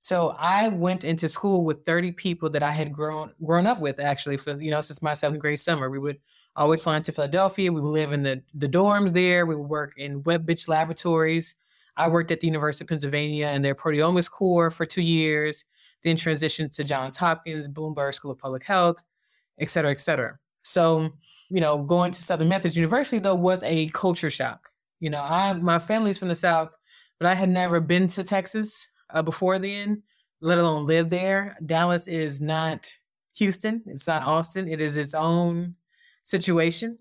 So 0.00 0.36
I 0.38 0.68
went 0.68 1.04
into 1.04 1.28
school 1.28 1.64
with 1.64 1.84
30 1.84 2.12
people 2.12 2.50
that 2.50 2.62
I 2.62 2.70
had 2.70 2.92
grown 2.92 3.32
grown 3.44 3.66
up 3.66 3.80
with 3.80 3.98
actually 3.98 4.36
for 4.36 4.60
you 4.60 4.70
know 4.70 4.80
since 4.80 5.02
my 5.02 5.14
seventh 5.14 5.40
grade 5.40 5.58
summer. 5.58 5.90
We 5.90 5.98
would 5.98 6.18
always 6.54 6.82
fly 6.82 6.96
into 6.96 7.12
Philadelphia. 7.12 7.72
We 7.72 7.80
would 7.80 7.90
live 7.90 8.12
in 8.12 8.22
the, 8.22 8.42
the 8.54 8.68
dorms 8.68 9.12
there. 9.12 9.46
We 9.46 9.56
would 9.56 9.68
work 9.68 9.94
in 9.96 10.22
WebBitch 10.22 10.68
laboratories. 10.68 11.56
I 11.96 12.08
worked 12.08 12.30
at 12.30 12.40
the 12.40 12.46
University 12.46 12.84
of 12.84 12.88
Pennsylvania 12.88 13.48
in 13.48 13.62
their 13.62 13.74
proteomics 13.74 14.30
core 14.30 14.70
for 14.70 14.86
two 14.86 15.02
years, 15.02 15.64
then 16.04 16.16
transitioned 16.16 16.74
to 16.76 16.84
Johns 16.84 17.16
Hopkins, 17.16 17.68
Bloomberg 17.68 18.14
School 18.14 18.30
of 18.30 18.38
Public 18.38 18.64
Health, 18.64 19.04
et 19.58 19.68
cetera, 19.68 19.90
et 19.90 20.00
cetera. 20.00 20.38
So, 20.62 21.12
you 21.48 21.60
know, 21.60 21.82
going 21.82 22.12
to 22.12 22.22
Southern 22.22 22.48
Methodist 22.48 22.76
University 22.76 23.18
though 23.18 23.34
was 23.34 23.62
a 23.64 23.88
culture 23.88 24.30
shock. 24.30 24.70
You 25.00 25.10
know, 25.10 25.22
I 25.22 25.52
my 25.54 25.78
family's 25.78 26.18
from 26.18 26.28
the 26.28 26.34
South, 26.34 26.76
but 27.18 27.26
I 27.26 27.34
had 27.34 27.48
never 27.48 27.80
been 27.80 28.06
to 28.08 28.22
Texas 28.22 28.88
uh, 29.10 29.22
before 29.22 29.58
then, 29.58 30.02
let 30.40 30.58
alone 30.58 30.86
live 30.86 31.10
there. 31.10 31.56
Dallas 31.64 32.08
is 32.08 32.40
not 32.40 32.90
Houston. 33.36 33.82
It's 33.86 34.06
not 34.06 34.22
Austin. 34.22 34.68
It 34.68 34.80
is 34.80 34.96
its 34.96 35.14
own 35.14 35.76
situation. 36.24 36.98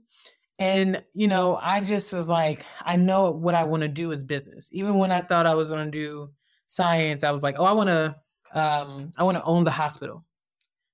And, 0.60 1.04
you 1.14 1.28
know, 1.28 1.58
I 1.62 1.82
just 1.82 2.14
was 2.14 2.28
like, 2.28 2.66
I 2.84 2.96
know 2.96 3.32
what 3.32 3.54
I 3.54 3.64
want 3.64 3.82
to 3.84 3.88
do 3.88 4.12
is 4.12 4.24
business. 4.24 4.70
Even 4.72 4.98
when 4.98 5.12
I 5.12 5.22
thought 5.22 5.46
I 5.46 5.54
was 5.56 5.70
going 5.70 5.86
to 5.86 5.92
do 5.92 6.30
science, 6.66 7.24
I 7.24 7.32
was 7.32 7.44
like, 7.44 7.56
oh, 7.60 7.66
I 7.66 7.74
want 7.74 7.90
to, 7.90 8.16
um, 8.54 9.12
I 9.18 9.24
want 9.24 9.38
to 9.38 9.44
own 9.44 9.66
the 9.66 9.72
hospital 9.72 10.26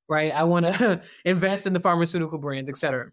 right? 0.08 0.32
I 0.32 0.44
want 0.44 0.66
to 0.66 1.02
invest 1.26 1.68
in 1.68 1.74
the 1.74 1.80
pharmaceutical 1.80 2.38
brands, 2.40 2.70
et 2.70 2.78
cetera. 2.78 3.12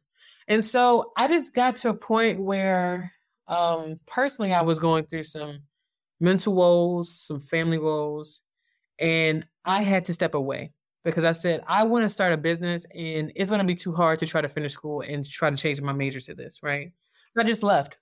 And 0.48 0.64
so 0.64 1.12
I 1.16 1.28
just 1.28 1.54
got 1.54 1.76
to 1.76 1.90
a 1.90 1.94
point 1.94 2.40
where 2.40 3.12
um, 3.48 3.96
personally 4.06 4.52
I 4.52 4.62
was 4.62 4.78
going 4.78 5.04
through 5.04 5.24
some 5.24 5.62
mental 6.20 6.54
woes, 6.54 7.12
some 7.14 7.40
family 7.40 7.78
woes, 7.78 8.42
and 8.98 9.46
I 9.64 9.82
had 9.82 10.04
to 10.06 10.14
step 10.14 10.34
away 10.34 10.72
because 11.04 11.24
I 11.24 11.32
said, 11.32 11.62
I 11.66 11.84
want 11.84 12.04
to 12.04 12.10
start 12.10 12.32
a 12.32 12.36
business 12.36 12.86
and 12.94 13.32
it's 13.34 13.50
going 13.50 13.60
to 13.60 13.66
be 13.66 13.74
too 13.74 13.94
hard 13.94 14.18
to 14.18 14.26
try 14.26 14.40
to 14.40 14.48
finish 14.48 14.72
school 14.74 15.00
and 15.00 15.28
try 15.28 15.50
to 15.50 15.56
change 15.56 15.80
my 15.80 15.92
major 15.92 16.20
to 16.20 16.34
this, 16.34 16.62
right? 16.62 16.92
So 17.30 17.40
I 17.40 17.44
just 17.44 17.62
left. 17.62 17.96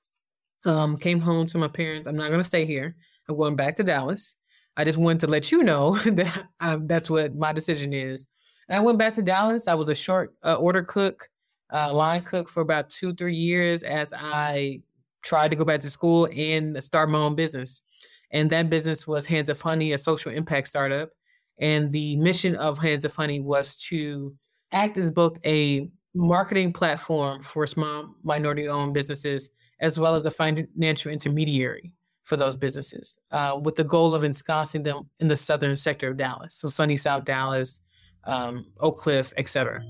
Um, 0.67 0.97
came 0.97 1.21
home 1.21 1.47
to 1.47 1.59
my 1.59 1.69
parents. 1.69 2.09
I'm 2.09 2.17
not 2.17 2.29
going 2.29 2.41
to 2.41 2.45
stay 2.45 2.65
here. 2.65 2.97
I'm 3.29 3.37
going 3.37 3.55
back 3.55 3.77
to 3.77 3.85
Dallas. 3.85 4.35
I 4.77 4.85
just 4.85 4.99
wanted 4.99 5.21
to 5.21 5.27
let 5.29 5.53
you 5.53 5.63
know 5.63 5.95
that 6.05 6.49
I, 6.59 6.77
that's 6.77 7.09
what 7.09 7.35
my 7.35 7.53
decision 7.53 7.93
is. 7.93 8.27
And 8.69 8.77
I 8.77 8.81
went 8.81 8.99
back 8.99 9.15
to 9.15 9.23
Dallas. 9.23 9.69
I 9.69 9.75
was 9.75 9.89
a 9.89 9.95
short 9.95 10.35
uh, 10.43 10.55
order 10.55 10.83
cook, 10.83 11.29
uh, 11.73 11.95
line 11.95 12.23
cook 12.23 12.49
for 12.49 12.61
about 12.61 12.91
two, 12.91 13.15
three 13.15 13.37
years 13.37 13.83
as 13.85 14.13
I 14.17 14.83
tried 15.23 15.51
to 15.51 15.57
go 15.57 15.65
back 15.65 15.81
to 15.81 15.91
school 15.91 16.29
and 16.35 16.83
start 16.83 17.09
my 17.09 17.19
own 17.19 17.35
business. 17.35 17.83
And 18.31 18.51
that 18.51 18.71
business 18.71 19.07
was 19.07 19.27
Hands 19.27 19.49
of 19.49 19.61
Honey, 19.61 19.93
a 19.93 19.99
social 19.99 20.33
impact 20.33 20.69
startup. 20.69 21.11
And 21.59 21.91
the 21.91 22.17
mission 22.17 22.55
of 22.57 22.79
Hands 22.79 23.05
of 23.05 23.15
Honey 23.15 23.41
was 23.41 23.75
to 23.89 24.35
act 24.73 24.97
as 24.97 25.11
both 25.11 25.39
a 25.45 25.91
marketing 26.15 26.73
platform 26.73 27.43
for 27.43 27.67
small 27.67 28.15
minority 28.23 28.69
owned 28.69 28.95
businesses 28.95 29.51
as 29.81 29.99
well 29.99 30.15
as 30.15 30.27
a 30.27 30.31
financial 30.31 31.13
intermediary 31.13 31.93
for 32.25 32.37
those 32.37 32.57
businesses 32.57 33.21
uh, 33.31 33.59
with 33.63 33.77
the 33.77 33.85
goal 33.85 34.15
of 34.15 34.25
ensconcing 34.25 34.83
them 34.83 35.09
in 35.19 35.29
the 35.29 35.37
southern 35.37 35.77
sector 35.77 36.11
of 36.11 36.17
Dallas. 36.17 36.55
So 36.55 36.69
sunny 36.69 36.97
South 36.97 37.25
Dallas, 37.25 37.81
um, 38.25 38.67
Oak 38.81 38.99
Cliff, 38.99 39.33
etc. 39.37 39.83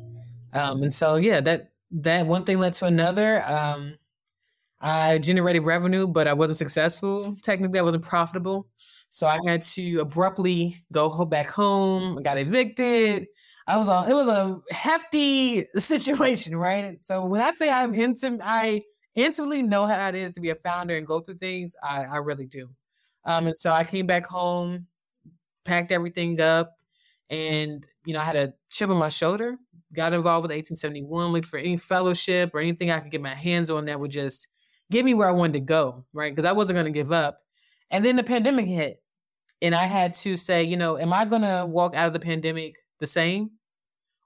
Um, 0.53 0.83
and 0.83 0.93
so, 0.93 1.17
yeah, 1.17 1.41
that 1.41 1.71
that 1.91 2.27
one 2.27 2.45
thing 2.45 2.59
led 2.59 2.75
to 2.75 2.87
another. 2.87 3.43
Um, 3.45 3.97
I 4.81 5.19
generated 5.19 5.65
revenue, 5.65 6.07
but 6.07 6.29
I 6.29 6.35
wasn't 6.35 6.59
successful. 6.59 7.35
Technically, 7.43 7.79
I 7.79 7.83
wasn't 7.83 8.05
profitable, 8.05 8.69
so 9.09 9.27
I 9.27 9.39
had 9.45 9.63
to 9.63 10.01
abruptly 10.01 10.77
go 10.93 11.25
back 11.25 11.51
home. 11.51 12.19
I 12.19 12.23
got 12.23 12.39
evicted. 12.39 13.27
I 13.67 13.77
was 13.77 13.89
a, 13.89 14.07
it 14.09 14.15
was 14.15 14.29
a 14.29 14.75
hefty 14.75 15.67
situation, 15.77 16.57
right? 16.57 16.99
So 17.05 17.27
when 17.27 17.41
I 17.41 17.51
say 17.53 17.71
I'm 17.71 17.95
intimate, 17.95 18.41
I 18.43 18.83
intimately 19.15 19.63
know 19.63 19.87
how 19.87 20.09
it 20.09 20.15
is 20.15 20.33
to 20.35 20.41
be 20.41 20.51
a 20.51 20.55
founder 20.55 20.97
and 20.97 21.07
go 21.07 21.21
through 21.21 21.39
things. 21.39 21.75
I, 21.83 22.05
I 22.05 22.17
really 22.19 22.47
do. 22.47 22.71
Um, 23.25 23.49
and 23.49 23.57
so 23.57 23.73
I 23.73 23.85
came 23.85 24.07
back 24.07 24.27
home, 24.27 24.87
packed 25.65 25.93
everything 25.93 26.41
up, 26.41 26.77
and 27.29 27.85
you 28.07 28.15
know, 28.15 28.21
I 28.21 28.25
had 28.25 28.37
a 28.37 28.55
chip 28.71 28.89
on 28.91 28.97
my 28.97 29.11
shoulder, 29.11 29.57
got 29.93 30.15
involved 30.15 30.45
with 30.45 30.53
1871, 30.53 31.33
looked 31.33 31.47
for 31.47 31.59
any 31.59 31.77
fellowship 31.77 32.55
or 32.55 32.61
anything 32.61 32.91
I 32.91 33.01
could 33.01 33.11
get 33.11 33.21
my 33.21 33.35
hands 33.35 33.71
on 33.71 33.87
that 33.87 34.01
would 34.01 34.11
just 34.11 34.49
get 34.91 35.05
me 35.05 35.15
where 35.15 35.29
I 35.29 35.33
wanted 35.33 35.55
to 35.55 35.61
go, 35.61 36.05
right? 36.13 36.33
Because 36.33 36.45
I 36.45 36.53
wasn't 36.53 36.77
going 36.77 36.93
to 36.93 36.99
give 36.99 37.13
up. 37.13 37.39
And 37.91 38.05
then 38.05 38.17
the 38.17 38.23
pandemic 38.23 38.67
hit. 38.67 39.03
And 39.61 39.75
I 39.75 39.87
had 39.87 40.15
to 40.15 40.37
say, 40.37 40.63
you 40.63 40.77
know, 40.77 40.99
am 40.99 41.13
I 41.13 41.25
going 41.25 41.43
to 41.43 41.67
walk 41.67 41.95
out 41.95 42.07
of 42.07 42.13
the 42.13 42.21
pandemic 42.21 42.77
the 43.01 43.07
same? 43.07 43.51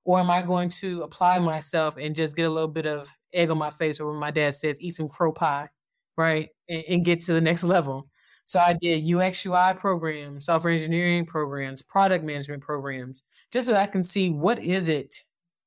Or 0.05 0.19
am 0.19 0.31
I 0.31 0.43
going 0.43 0.69
to 0.81 1.03
apply 1.03 1.39
myself 1.39 1.97
and 1.97 2.17
just 2.17 2.37
get 2.37 2.47
a 2.47 2.51
little 2.51 2.69
bit 2.69 2.87
of 2.87 3.09
egg 3.33 3.51
on 3.51 3.59
my 3.59 3.71
face, 3.71 4.01
or 4.01 4.11
when 4.11 4.21
my 4.21 4.33
dad 4.33 4.55
says, 4.55 4.81
eat 4.81 4.91
some 4.91 5.09
crow 5.09 5.33
pie, 5.33 5.69
right? 6.17 6.49
And, 6.69 6.85
and 6.89 7.05
get 7.05 7.21
to 7.23 7.33
the 7.33 7.41
next 7.41 7.63
level. 7.63 8.09
So 8.45 8.59
I 8.59 8.73
did 8.73 9.09
UX 9.09 9.47
UI 9.47 9.75
programs, 9.77 10.47
software 10.47 10.73
engineering 10.73 11.25
programs, 11.25 11.83
product 11.83 12.25
management 12.25 12.63
programs, 12.63 13.23
just 13.53 13.69
so 13.69 13.75
I 13.77 13.87
can 13.87 14.03
see 14.03 14.31
what 14.31 14.59
is 14.59 14.89
it, 14.89 15.23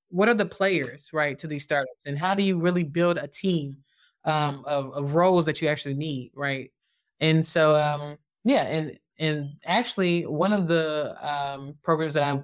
what 0.09 0.27
are 0.27 0.33
the 0.33 0.45
players, 0.45 1.11
right, 1.13 1.39
to 1.39 1.47
these 1.47 1.63
startups, 1.63 2.05
and 2.05 2.19
how 2.19 2.35
do 2.35 2.43
you 2.43 2.59
really 2.59 2.83
build 2.83 3.17
a 3.17 3.27
team 3.27 3.77
um, 4.25 4.63
of, 4.65 4.91
of 4.93 5.15
roles 5.15 5.45
that 5.45 5.61
you 5.61 5.67
actually 5.67 5.93
need, 5.93 6.31
right? 6.35 6.71
And 7.19 7.45
so, 7.45 7.75
um, 7.75 8.17
yeah, 8.43 8.63
and 8.63 8.97
and 9.17 9.53
actually, 9.65 10.23
one 10.23 10.51
of 10.51 10.67
the 10.67 11.15
um, 11.21 11.75
programs 11.83 12.15
that 12.15 12.23
I 12.23 12.43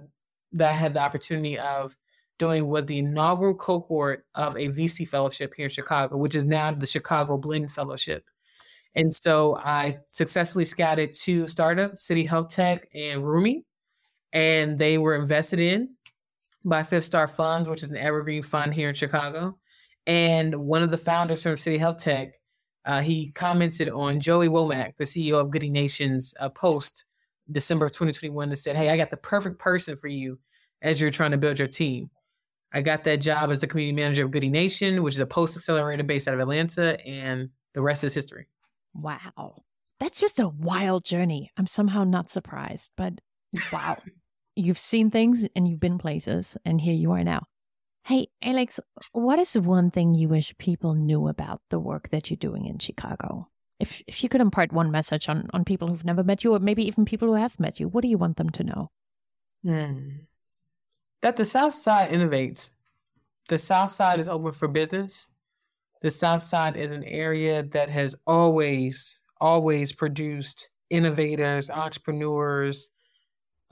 that 0.53 0.69
I 0.69 0.73
had 0.73 0.93
the 0.93 1.01
opportunity 1.01 1.57
of 1.57 1.95
doing 2.39 2.67
was 2.67 2.85
the 2.85 2.99
inaugural 2.99 3.53
cohort 3.53 4.25
of 4.35 4.55
a 4.55 4.67
VC 4.69 5.07
fellowship 5.07 5.53
here 5.55 5.65
in 5.65 5.69
Chicago, 5.69 6.17
which 6.17 6.35
is 6.35 6.45
now 6.45 6.71
the 6.71 6.87
Chicago 6.87 7.37
Blend 7.37 7.71
Fellowship. 7.71 8.25
And 8.95 9.13
so 9.13 9.57
I 9.57 9.93
successfully 10.07 10.65
scouted 10.65 11.13
two 11.13 11.47
startups, 11.47 12.03
City 12.03 12.25
Health 12.25 12.49
Tech 12.49 12.87
and 12.93 13.23
Rumi, 13.25 13.63
and 14.33 14.77
they 14.77 14.97
were 14.97 15.15
invested 15.15 15.59
in 15.59 15.95
by 16.65 16.83
Fifth 16.83 17.05
Star 17.05 17.27
Funds, 17.27 17.69
which 17.69 17.83
is 17.83 17.91
an 17.91 17.97
evergreen 17.97 18.43
fund 18.43 18.73
here 18.73 18.89
in 18.89 18.95
Chicago. 18.95 19.57
And 20.07 20.55
one 20.55 20.81
of 20.81 20.91
the 20.91 20.97
founders 20.97 21.43
from 21.43 21.57
City 21.57 21.77
Health 21.77 21.97
Tech, 21.97 22.33
uh, 22.85 23.01
he 23.01 23.31
commented 23.31 23.89
on 23.89 24.19
Joey 24.19 24.47
Womack, 24.47 24.97
the 24.97 25.03
CEO 25.03 25.39
of 25.39 25.51
Goodie 25.51 25.69
Nation's 25.69 26.33
uh, 26.39 26.49
post 26.49 27.05
December 27.51 27.89
2021 27.89 28.49
and 28.49 28.57
said, 28.57 28.75
Hey, 28.75 28.89
I 28.89 28.97
got 28.97 29.09
the 29.09 29.17
perfect 29.17 29.59
person 29.59 29.95
for 29.95 30.07
you 30.07 30.39
as 30.81 30.99
you're 30.99 31.11
trying 31.11 31.31
to 31.31 31.37
build 31.37 31.59
your 31.59 31.67
team. 31.67 32.09
I 32.73 32.81
got 32.81 33.03
that 33.03 33.17
job 33.17 33.51
as 33.51 33.61
the 33.61 33.67
community 33.67 34.01
manager 34.01 34.25
of 34.25 34.31
Goodie 34.31 34.49
Nation, 34.49 35.03
which 35.03 35.15
is 35.15 35.19
a 35.19 35.25
post 35.25 35.55
accelerator 35.55 36.03
based 36.03 36.27
out 36.27 36.33
of 36.33 36.39
Atlanta, 36.39 36.99
and 37.05 37.49
the 37.73 37.81
rest 37.81 38.03
is 38.03 38.13
history. 38.13 38.47
Wow. 38.93 39.63
That's 39.99 40.19
just 40.19 40.39
a 40.39 40.47
wild 40.47 41.03
journey. 41.03 41.51
I'm 41.57 41.67
somehow 41.67 42.05
not 42.05 42.29
surprised, 42.29 42.91
but 42.95 43.19
wow. 43.73 43.97
you've 44.55 44.79
seen 44.79 45.09
things 45.09 45.45
and 45.55 45.67
you've 45.67 45.79
been 45.79 45.97
places, 45.97 46.57
and 46.63 46.79
here 46.79 46.93
you 46.93 47.11
are 47.11 47.23
now. 47.23 47.43
Hey, 48.03 48.27
Alax, 48.43 48.79
what 49.11 49.39
is 49.39 49.57
one 49.57 49.91
thing 49.91 50.13
you 50.13 50.27
wish 50.27 50.57
people 50.57 50.95
knew 50.95 51.27
about 51.27 51.61
the 51.69 51.79
work 51.79 52.09
that 52.09 52.29
you're 52.29 52.37
doing 52.37 52.65
in 52.65 52.79
Chicago? 52.79 53.49
If, 53.79 54.01
if 54.07 54.23
you 54.23 54.29
could 54.29 54.41
impart 54.41 54.73
one 54.73 54.91
message 54.91 55.29
on, 55.29 55.49
on 55.53 55.65
people 55.65 55.87
who've 55.87 56.05
never 56.05 56.23
met 56.23 56.43
you, 56.43 56.53
or 56.53 56.59
maybe 56.59 56.85
even 56.85 57.05
people 57.05 57.27
who 57.27 57.35
have 57.35 57.59
met 57.59 57.79
you, 57.79 57.87
what 57.87 58.01
do 58.01 58.07
you 58.07 58.17
want 58.17 58.37
them 58.37 58.49
to 58.51 58.63
know? 58.63 58.91
Hmm. 59.63 60.09
That 61.21 61.35
the 61.35 61.45
South 61.45 61.75
Side 61.75 62.09
innovates. 62.09 62.71
The 63.47 63.59
South 63.59 63.91
Side 63.91 64.19
is 64.19 64.27
open 64.27 64.51
for 64.51 64.67
business 64.67 65.27
the 66.01 66.11
South 66.11 66.41
Side 66.43 66.75
is 66.75 66.91
an 66.91 67.03
area 67.03 67.63
that 67.63 67.89
has 67.91 68.15
always, 68.25 69.21
always 69.39 69.93
produced 69.93 70.69
innovators, 70.89 71.69
entrepreneurs, 71.69 72.89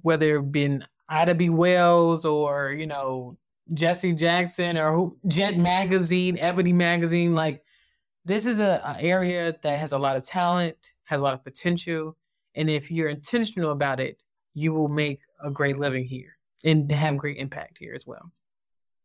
whether 0.02 0.38
it 0.38 0.52
been 0.52 0.86
Ida 1.10 1.36
B. 1.36 1.50
Wells 1.50 2.26
or, 2.26 2.72
you 2.72 2.86
know, 2.86 3.38
Jesse 3.74 4.14
Jackson 4.14 4.78
or 4.78 5.14
Jet 5.28 5.58
Magazine, 5.58 6.38
Ebony 6.40 6.74
Magazine. 6.74 7.36
Like, 7.36 7.64
this 8.26 8.46
is 8.46 8.60
a, 8.60 8.82
a 8.86 9.02
area 9.02 9.56
that 9.62 9.80
has 9.80 9.92
a 9.92 9.98
lot 9.98 10.18
of 10.18 10.26
talent, 10.26 10.94
has 11.06 11.20
a 11.20 11.24
lot 11.24 11.34
of 11.34 11.44
potential. 11.44 12.18
And 12.56 12.70
if 12.70 12.92
you're 12.92 13.10
intentional 13.10 13.72
about 13.72 14.00
it, 14.00 14.24
you 14.54 14.74
will 14.74 14.90
make 14.90 15.22
a 15.44 15.52
great 15.52 15.78
living 15.78 16.06
here 16.06 16.38
and 16.64 16.92
have 16.92 17.18
great 17.18 17.38
impact 17.38 17.78
here 17.78 17.94
as 17.94 18.06
well. 18.06 18.32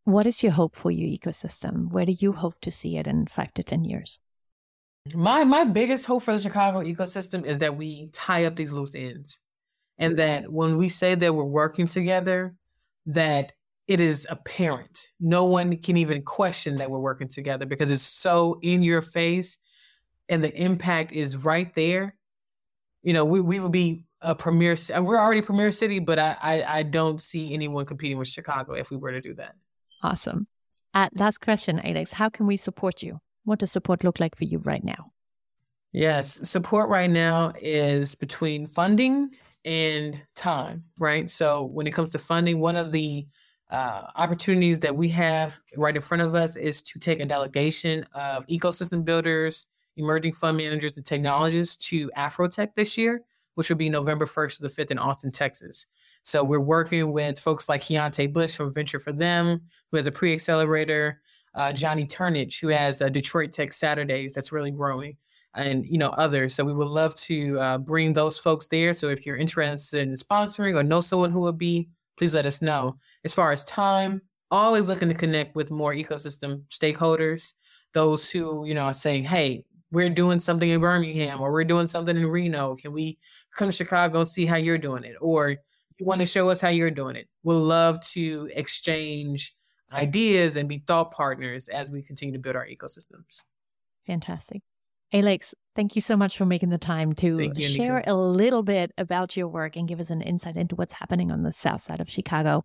What 0.05 0.27
is 0.27 0.43
your 0.43 0.53
hope 0.53 0.75
for 0.75 0.91
your 0.91 1.09
ecosystem? 1.09 1.91
Where 1.91 2.05
do 2.05 2.13
you 2.13 2.33
hope 2.33 2.61
to 2.61 2.71
see 2.71 2.99
it 2.99 3.07
in 3.07 3.27
five 3.27 3.55
to 3.55 3.63
10 3.63 3.85
years? 3.85 4.21
My 5.15 5.45
my 5.45 5.65
biggest 5.65 6.07
hope 6.07 6.23
for 6.23 6.33
the 6.33 6.39
Chicago 6.39 6.81
ecosystem 6.81 7.45
is 7.45 7.59
that 7.59 7.77
we 7.77 8.09
tie 8.13 8.45
up 8.45 8.57
these 8.57 8.73
loose 8.73 8.95
ends. 8.95 9.41
And 9.99 10.17
that 10.17 10.51
when 10.51 10.77
we 10.77 10.89
say 10.89 11.15
that 11.15 11.35
we're 11.35 11.45
working 11.45 11.87
together, 11.87 12.57
that 13.07 13.53
it 13.87 14.01
is 14.01 14.27
apparent. 14.31 15.09
No 15.21 15.45
one 15.45 15.77
can 15.77 15.97
even 15.97 16.23
question 16.23 16.77
that 16.77 16.91
we're 16.91 16.99
working 16.99 17.29
together 17.29 17.67
because 17.67 17.91
it's 17.91 18.03
so 18.03 18.59
in 18.63 18.83
your 18.83 19.03
face 19.03 19.59
and 20.29 20.43
the 20.43 20.55
impact 20.55 21.13
is 21.13 21.37
right 21.37 21.73
there. 21.75 22.17
You 23.03 23.13
know, 23.13 23.25
we, 23.25 23.41
we 23.41 23.61
would 23.61 23.73
be 23.73 24.07
a 24.23 24.35
premier 24.35 24.75
and 24.93 25.05
we're 25.05 25.19
already 25.19 25.43
premier 25.43 25.71
city, 25.71 25.99
but 25.99 26.19
I, 26.19 26.37
I 26.43 26.79
I 26.79 26.83
don't 26.83 27.21
see 27.21 27.53
anyone 27.53 27.85
competing 27.85 28.17
with 28.17 28.29
Chicago 28.29 28.73
if 28.73 28.91
we 28.91 28.97
were 28.97 29.13
to 29.13 29.21
do 29.21 29.35
that. 29.35 29.55
Awesome. 30.03 30.47
Uh, 30.95 31.09
last 31.15 31.39
question, 31.39 31.81
Alax. 31.85 32.15
How 32.15 32.31
can 32.31 32.47
we 32.47 32.57
support 32.57 33.03
you? 33.03 33.21
What 33.45 33.59
does 33.59 33.73
support 33.73 34.05
look 34.05 34.21
like 34.21 34.37
for 34.37 34.45
you 34.45 34.59
right 34.59 34.83
now? 34.83 35.13
Yes, 35.93 36.49
support 36.49 36.89
right 36.89 37.11
now 37.11 37.53
is 37.61 38.15
between 38.15 38.67
funding 38.67 39.31
and 39.65 40.21
time, 40.35 40.85
right? 40.99 41.29
So 41.29 41.65
when 41.65 41.87
it 41.87 41.93
comes 41.93 42.13
to 42.13 42.19
funding, 42.19 42.59
one 42.59 42.77
of 42.77 42.91
the 42.91 43.27
uh, 43.75 44.07
opportunities 44.15 44.79
that 44.81 44.95
we 44.95 45.09
have 45.09 45.59
right 45.77 45.97
in 45.97 46.01
front 46.01 46.23
of 46.23 46.33
us 46.37 46.55
is 46.55 46.81
to 46.81 47.01
take 47.01 47.19
a 47.19 47.27
delegation 47.27 48.07
of 48.15 48.47
ecosystem 48.47 49.05
builders, 49.05 49.67
emerging 49.97 50.33
fund 50.33 50.57
managers, 50.57 50.97
and 50.97 51.05
technologists 51.05 51.89
to 51.89 52.09
Afrotech 52.17 52.77
this 52.77 52.97
year, 52.97 53.23
which 53.57 53.69
will 53.69 53.77
be 53.77 53.89
November 53.89 54.27
1st 54.27 54.59
to 54.59 54.63
the 54.63 54.69
5th 54.69 54.93
in 54.93 54.99
Austin, 54.99 55.33
Texas. 55.33 55.87
So 56.23 56.45
we're 56.45 56.61
working 56.61 57.11
with 57.11 57.37
folks 57.37 57.69
like 57.69 57.81
Keontae 57.81 58.33
Bush 58.33 58.55
from 58.55 58.73
Venture 58.73 59.01
for 59.01 59.13
Them, 59.13 59.63
who 59.91 59.97
has 59.97 60.07
a 60.07 60.13
pre-accelerator, 60.13 61.21
uh, 61.57 61.73
Johnny 61.73 62.07
Turnage, 62.07 62.61
who 62.61 62.69
has 62.69 63.01
a 63.01 63.11
Detroit 63.11 63.51
Tech 63.51 63.73
Saturdays 63.73 64.35
that's 64.35 64.53
really 64.53 64.71
growing, 64.71 65.17
and 65.53 65.85
you 65.85 65.99
know 65.99 66.11
others. 66.11 66.55
So 66.55 66.65
we 66.65 66.73
would 66.73 66.87
love 66.87 67.17
to 67.17 67.59
uh, 67.59 67.79
bring 67.79 68.13
those 68.13 68.39
folks 68.39 68.69
there. 68.69 68.93
So 68.93 69.09
if 69.09 69.27
you're 69.27 69.37
interested 69.37 70.07
in 70.07 70.15
sponsoring 70.15 70.77
or 70.77 70.85
know 70.85 71.01
someone 71.01 71.33
who 71.33 71.41
would 71.41 71.59
be, 71.59 71.89
please 72.17 72.35
let 72.35 72.47
us 72.47 72.63
know. 72.63 72.99
As 73.25 73.35
far 73.35 73.53
as 73.53 73.65
time, 73.65 74.23
always 74.51 74.89
looking 74.89 75.09
to 75.09 75.15
connect 75.15 75.55
with 75.55 75.71
more 75.71 75.95
ecosystem 75.95 76.65
stakeholders, 76.69 77.55
those 77.93 78.31
who 78.31 78.65
you 78.65 78.75
know 78.75 78.85
are 78.85 78.95
saying, 78.95 79.25
"Hey, 79.25 79.65
we're 79.91 80.11
doing 80.11 80.41
something 80.41 80.69
in 80.69 80.81
Birmingham 80.81 81.41
or 81.41 81.53
we're 81.53 81.65
doing 81.65 81.87
something 81.87 82.17
in 82.17 82.27
Reno. 82.27 82.77
Can 82.77 82.93
we 82.93 83.19
come 83.57 83.69
to 83.69 83.73
Chicago 83.73 84.21
and 84.21 84.29
see 84.29 84.47
how 84.47 84.57
you're 84.57 84.79
doing 84.79 85.05
it?" 85.05 85.17
Or 85.21 85.51
you 85.51 86.07
want 86.07 86.21
to 86.21 86.27
show 86.27 86.51
us 86.51 86.61
how 86.61 86.69
you're 86.69 86.91
doing 86.91 87.17
it. 87.17 87.29
We'll 87.43 87.61
love 87.61 88.01
to 88.13 88.51
exchange 88.55 89.55
ideas 89.93 90.57
and 90.57 90.69
be 90.69 90.79
thought 90.79 91.13
partners 91.13 91.69
as 91.69 91.91
we 91.91 92.03
continue 92.03 92.33
to 92.33 92.41
build 92.41 92.57
our 92.57 92.67
ecosystems. 92.67 93.45
Fantastic. 94.07 94.63
Alax, 95.15 95.55
thank 95.77 95.95
you 95.95 96.01
so 96.01 96.17
much 96.17 96.37
for 96.37 96.45
making 96.45 96.71
the 96.71 96.79
time 96.79 97.13
to 97.15 97.41
you, 97.41 97.55
share 97.61 98.03
a 98.05 98.15
little 98.15 98.65
bit 98.65 98.91
about 98.99 99.37
your 99.37 99.47
work 99.47 99.77
and 99.77 99.87
give 99.87 100.01
us 100.01 100.11
an 100.11 100.21
insight 100.21 100.57
into 100.57 100.75
what's 100.75 100.95
happening 100.95 101.31
on 101.31 101.43
the 101.43 101.53
south 101.53 101.83
side 101.83 102.01
of 102.01 102.11
Chicago. 102.11 102.65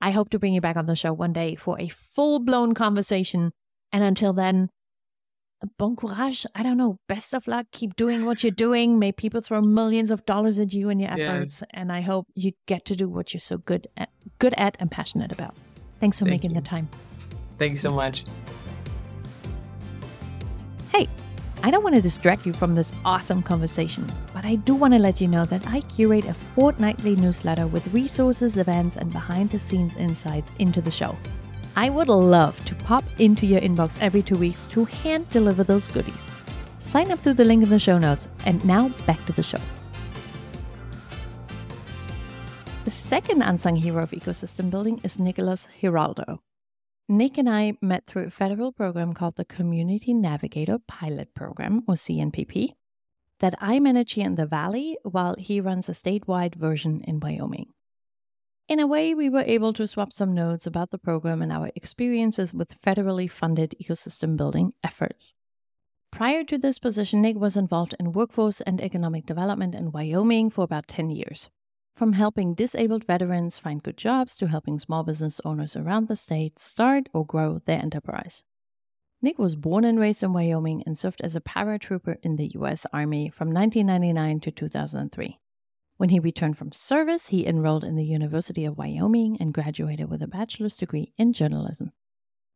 I 0.00 0.12
hope 0.12 0.30
to 0.30 0.38
bring 0.38 0.54
you 0.54 0.62
back 0.62 0.78
on 0.78 0.86
the 0.86 0.96
show 0.96 1.12
one 1.12 1.34
day 1.34 1.54
for 1.56 1.78
a 1.78 1.88
full 1.88 2.38
blown 2.38 2.72
conversation. 2.72 3.52
And 3.92 4.02
until 4.02 4.32
then, 4.32 4.70
bon 5.76 5.94
courage. 5.94 6.46
I 6.54 6.62
don't 6.62 6.78
know. 6.78 6.96
Best 7.06 7.34
of 7.34 7.46
luck. 7.46 7.66
Keep 7.70 7.96
doing 7.96 8.24
what 8.24 8.42
you're 8.42 8.50
doing. 8.50 8.98
May 8.98 9.12
people 9.12 9.42
throw 9.42 9.60
millions 9.60 10.10
of 10.10 10.24
dollars 10.24 10.58
at 10.58 10.72
you 10.72 10.88
and 10.88 11.02
your 11.02 11.10
efforts. 11.10 11.62
And 11.68 11.92
I 11.92 12.00
hope 12.00 12.28
you 12.34 12.52
get 12.66 12.86
to 12.86 12.96
do 12.96 13.10
what 13.10 13.34
you're 13.34 13.40
so 13.40 13.58
good 13.58 13.88
at, 13.98 14.08
good 14.38 14.54
at 14.56 14.74
and 14.80 14.90
passionate 14.90 15.32
about. 15.32 15.54
Thanks 15.98 16.18
for 16.18 16.24
Thank 16.24 16.44
making 16.44 16.50
you. 16.52 16.62
the 16.62 16.66
time. 16.66 16.88
Thank 17.58 17.72
you 17.72 17.76
so 17.76 17.92
much. 17.92 18.24
Hey, 20.92 21.06
I 21.62 21.70
don't 21.70 21.84
want 21.84 21.94
to 21.94 22.00
distract 22.00 22.46
you 22.46 22.54
from 22.54 22.74
this 22.74 22.94
awesome 23.04 23.42
conversation, 23.42 24.10
but 24.32 24.46
I 24.46 24.54
do 24.54 24.74
want 24.74 24.94
to 24.94 24.98
let 24.98 25.20
you 25.20 25.28
know 25.28 25.44
that 25.44 25.66
I 25.66 25.82
curate 25.82 26.24
a 26.24 26.32
fortnightly 26.32 27.16
newsletter 27.16 27.66
with 27.66 27.92
resources, 27.92 28.56
events, 28.56 28.96
and 28.96 29.12
behind 29.12 29.50
the 29.50 29.58
scenes 29.58 29.94
insights 29.96 30.52
into 30.58 30.80
the 30.80 30.90
show. 30.90 31.18
I 31.76 31.90
would 31.90 32.08
love 32.08 32.64
to 32.64 32.74
pop 32.76 33.04
into 33.18 33.44
your 33.44 33.60
inbox 33.60 33.98
every 34.00 34.22
two 34.22 34.36
weeks 34.36 34.64
to 34.66 34.86
hand 34.86 35.28
deliver 35.28 35.62
those 35.62 35.86
goodies. 35.86 36.32
Sign 36.78 37.10
up 37.10 37.20
through 37.20 37.34
the 37.34 37.44
link 37.44 37.62
in 37.62 37.68
the 37.68 37.78
show 37.78 37.98
notes. 37.98 38.26
And 38.46 38.64
now 38.64 38.88
back 39.06 39.24
to 39.26 39.32
the 39.34 39.42
show. 39.42 39.60
The 42.84 42.90
second 42.90 43.42
unsung 43.42 43.76
hero 43.76 44.02
of 44.02 44.12
ecosystem 44.12 44.70
building 44.70 44.98
is 45.04 45.18
Nicholas 45.18 45.68
Giraldo. 45.78 46.40
Nick 47.10 47.38
and 47.38 47.50
I 47.50 47.72
met 47.82 48.06
through 48.06 48.26
a 48.26 48.30
federal 48.30 48.70
program 48.70 49.14
called 49.14 49.34
the 49.34 49.44
Community 49.44 50.14
Navigator 50.14 50.78
Pilot 50.78 51.34
Program, 51.34 51.82
or 51.88 51.94
CNPP, 51.94 52.74
that 53.40 53.56
I 53.60 53.80
manage 53.80 54.12
here 54.12 54.26
in 54.26 54.36
the 54.36 54.46
Valley 54.46 54.96
while 55.02 55.34
he 55.36 55.60
runs 55.60 55.88
a 55.88 55.92
statewide 55.92 56.54
version 56.54 57.00
in 57.02 57.18
Wyoming. 57.18 57.72
In 58.68 58.78
a 58.78 58.86
way, 58.86 59.12
we 59.12 59.28
were 59.28 59.42
able 59.44 59.72
to 59.72 59.88
swap 59.88 60.12
some 60.12 60.32
notes 60.36 60.68
about 60.68 60.92
the 60.92 60.98
program 60.98 61.42
and 61.42 61.50
our 61.50 61.72
experiences 61.74 62.54
with 62.54 62.80
federally 62.80 63.28
funded 63.28 63.74
ecosystem 63.82 64.36
building 64.36 64.72
efforts. 64.84 65.34
Prior 66.12 66.44
to 66.44 66.58
this 66.58 66.78
position, 66.78 67.22
Nick 67.22 67.36
was 67.36 67.56
involved 67.56 67.96
in 67.98 68.12
workforce 68.12 68.60
and 68.60 68.80
economic 68.80 69.26
development 69.26 69.74
in 69.74 69.90
Wyoming 69.90 70.48
for 70.48 70.62
about 70.62 70.86
10 70.86 71.10
years. 71.10 71.50
From 72.00 72.14
helping 72.14 72.54
disabled 72.54 73.04
veterans 73.04 73.58
find 73.58 73.82
good 73.82 73.98
jobs 73.98 74.38
to 74.38 74.46
helping 74.46 74.78
small 74.78 75.02
business 75.02 75.38
owners 75.44 75.76
around 75.76 76.08
the 76.08 76.16
state 76.16 76.58
start 76.58 77.10
or 77.12 77.26
grow 77.26 77.60
their 77.66 77.78
enterprise. 77.78 78.42
Nick 79.20 79.38
was 79.38 79.54
born 79.54 79.84
and 79.84 80.00
raised 80.00 80.22
in 80.22 80.32
Wyoming 80.32 80.82
and 80.86 80.96
served 80.96 81.20
as 81.20 81.36
a 81.36 81.42
paratrooper 81.42 82.16
in 82.22 82.36
the 82.36 82.52
US 82.54 82.86
Army 82.90 83.28
from 83.28 83.52
1999 83.52 84.40
to 84.40 84.50
2003. 84.50 85.38
When 85.98 86.08
he 86.08 86.18
returned 86.18 86.56
from 86.56 86.72
service, 86.72 87.26
he 87.26 87.46
enrolled 87.46 87.84
in 87.84 87.96
the 87.96 88.04
University 88.06 88.64
of 88.64 88.78
Wyoming 88.78 89.36
and 89.38 89.52
graduated 89.52 90.08
with 90.08 90.22
a 90.22 90.26
bachelor's 90.26 90.78
degree 90.78 91.12
in 91.18 91.34
journalism. 91.34 91.92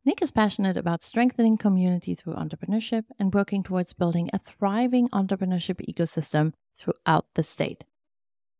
Nick 0.06 0.22
is 0.22 0.30
passionate 0.30 0.78
about 0.78 1.02
strengthening 1.02 1.58
community 1.58 2.14
through 2.14 2.32
entrepreneurship 2.32 3.04
and 3.18 3.34
working 3.34 3.62
towards 3.62 3.92
building 3.92 4.30
a 4.32 4.38
thriving 4.38 5.06
entrepreneurship 5.10 5.84
ecosystem 5.86 6.54
throughout 6.74 7.26
the 7.34 7.42
state. 7.42 7.84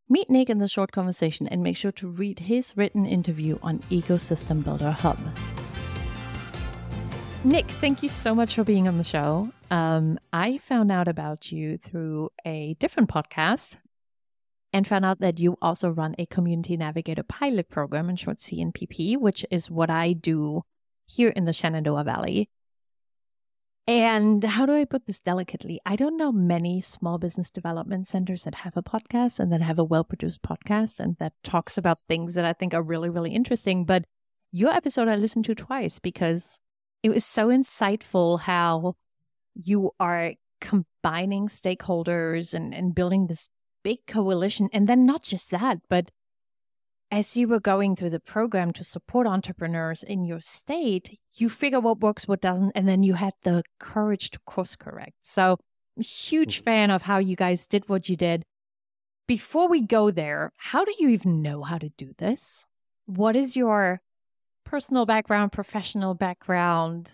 Meet 0.06 0.28
Nick 0.28 0.50
in 0.50 0.58
the 0.58 0.68
short 0.68 0.92
conversation 0.92 1.48
and 1.48 1.62
make 1.62 1.78
sure 1.78 1.92
to 1.92 2.06
read 2.06 2.40
his 2.40 2.76
written 2.76 3.06
interview 3.06 3.58
on 3.62 3.78
Ecosystem 3.90 4.62
Builder 4.62 4.90
Hub. 4.90 5.18
Nick, 7.42 7.66
thank 7.66 8.02
you 8.02 8.10
so 8.10 8.34
much 8.34 8.54
for 8.54 8.64
being 8.64 8.86
on 8.86 8.98
the 8.98 9.04
show. 9.04 9.50
Um, 9.70 10.18
I 10.30 10.58
found 10.58 10.92
out 10.92 11.08
about 11.08 11.50
you 11.50 11.78
through 11.78 12.28
a 12.44 12.76
different 12.78 13.08
podcast 13.08 13.78
and 14.74 14.86
found 14.86 15.06
out 15.06 15.20
that 15.20 15.40
you 15.40 15.56
also 15.62 15.88
run 15.88 16.14
a 16.18 16.26
community 16.26 16.76
navigator 16.76 17.22
pilot 17.22 17.70
program, 17.70 18.10
in 18.10 18.16
short 18.16 18.36
CNPP, 18.36 19.16
which 19.16 19.46
is 19.50 19.70
what 19.70 19.88
I 19.88 20.12
do 20.12 20.64
here 21.06 21.30
in 21.30 21.46
the 21.46 21.54
Shenandoah 21.54 22.04
Valley. 22.04 22.50
And 23.86 24.42
how 24.42 24.64
do 24.64 24.72
I 24.72 24.86
put 24.86 25.04
this 25.04 25.20
delicately? 25.20 25.78
I 25.84 25.94
don't 25.94 26.16
know 26.16 26.32
many 26.32 26.80
small 26.80 27.18
business 27.18 27.50
development 27.50 28.06
centers 28.06 28.44
that 28.44 28.56
have 28.56 28.76
a 28.76 28.82
podcast 28.82 29.38
and 29.38 29.52
that 29.52 29.60
have 29.60 29.78
a 29.78 29.84
well 29.84 30.04
produced 30.04 30.42
podcast 30.42 31.00
and 31.00 31.16
that 31.18 31.34
talks 31.42 31.76
about 31.76 31.98
things 32.08 32.34
that 32.34 32.46
I 32.46 32.54
think 32.54 32.72
are 32.72 32.82
really, 32.82 33.10
really 33.10 33.32
interesting. 33.32 33.84
But 33.84 34.04
your 34.50 34.70
episode 34.70 35.08
I 35.08 35.16
listened 35.16 35.44
to 35.46 35.54
twice 35.54 35.98
because 35.98 36.60
it 37.02 37.10
was 37.10 37.26
so 37.26 37.48
insightful 37.48 38.40
how 38.40 38.94
you 39.54 39.90
are 40.00 40.32
combining 40.62 41.48
stakeholders 41.48 42.54
and, 42.54 42.74
and 42.74 42.94
building 42.94 43.26
this 43.26 43.50
big 43.82 44.06
coalition. 44.06 44.70
And 44.72 44.88
then 44.88 45.04
not 45.04 45.22
just 45.22 45.50
that, 45.50 45.80
but 45.90 46.10
as 47.10 47.36
you 47.36 47.46
were 47.48 47.60
going 47.60 47.96
through 47.96 48.10
the 48.10 48.20
program 48.20 48.72
to 48.72 48.84
support 48.84 49.26
entrepreneurs 49.26 50.02
in 50.02 50.24
your 50.24 50.40
state, 50.40 51.18
you 51.34 51.48
figure 51.48 51.80
what 51.80 52.00
works, 52.00 52.26
what 52.26 52.40
doesn't, 52.40 52.72
and 52.74 52.88
then 52.88 53.02
you 53.02 53.14
had 53.14 53.34
the 53.42 53.62
courage 53.78 54.30
to 54.30 54.38
course 54.40 54.76
correct. 54.76 55.16
So, 55.20 55.58
huge 55.96 56.56
mm-hmm. 56.56 56.64
fan 56.64 56.90
of 56.90 57.02
how 57.02 57.18
you 57.18 57.36
guys 57.36 57.66
did 57.66 57.88
what 57.88 58.08
you 58.08 58.16
did. 58.16 58.44
Before 59.26 59.68
we 59.68 59.80
go 59.80 60.10
there, 60.10 60.52
how 60.56 60.84
do 60.84 60.92
you 60.98 61.08
even 61.08 61.40
know 61.40 61.62
how 61.62 61.78
to 61.78 61.88
do 61.90 62.12
this? 62.18 62.66
What 63.06 63.36
is 63.36 63.56
your 63.56 64.02
personal 64.64 65.06
background, 65.06 65.52
professional 65.52 66.14
background. 66.14 67.12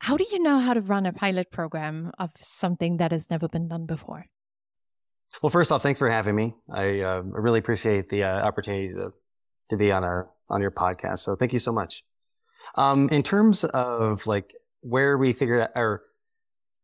How 0.00 0.16
do 0.16 0.24
you 0.30 0.42
know 0.42 0.58
how 0.58 0.74
to 0.74 0.80
run 0.80 1.06
a 1.06 1.12
pilot 1.12 1.50
program 1.50 2.10
of 2.18 2.32
something 2.40 2.96
that 2.98 3.12
has 3.12 3.30
never 3.30 3.48
been 3.48 3.68
done 3.68 3.86
before? 3.86 4.26
Well, 5.42 5.50
first 5.50 5.72
off, 5.72 5.82
thanks 5.82 5.98
for 5.98 6.10
having 6.10 6.34
me. 6.34 6.54
I 6.70 7.00
uh, 7.00 7.22
really 7.22 7.58
appreciate 7.58 8.08
the 8.08 8.24
uh, 8.24 8.46
opportunity 8.46 8.92
to, 8.94 9.12
to 9.70 9.76
be 9.76 9.92
on 9.92 10.04
our 10.04 10.30
on 10.48 10.60
your 10.60 10.70
podcast. 10.70 11.20
So 11.20 11.36
thank 11.36 11.52
you 11.52 11.58
so 11.58 11.72
much. 11.72 12.04
Um, 12.74 13.08
in 13.10 13.22
terms 13.22 13.64
of 13.64 14.26
like 14.26 14.54
where 14.80 15.16
we 15.16 15.32
figured 15.32 15.62
out 15.62 15.70
or 15.76 16.02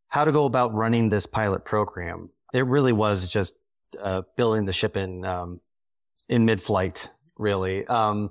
how 0.08 0.24
to 0.24 0.32
go 0.32 0.44
about 0.44 0.72
running 0.72 1.08
this 1.08 1.26
pilot 1.26 1.64
program, 1.64 2.30
it 2.54 2.64
really 2.66 2.92
was 2.92 3.28
just 3.30 3.58
uh, 4.00 4.22
building 4.36 4.64
the 4.64 4.72
ship 4.72 4.96
in 4.96 5.24
um, 5.24 5.60
in 6.28 6.44
mid 6.44 6.62
flight. 6.62 7.10
Really, 7.38 7.86
um, 7.86 8.30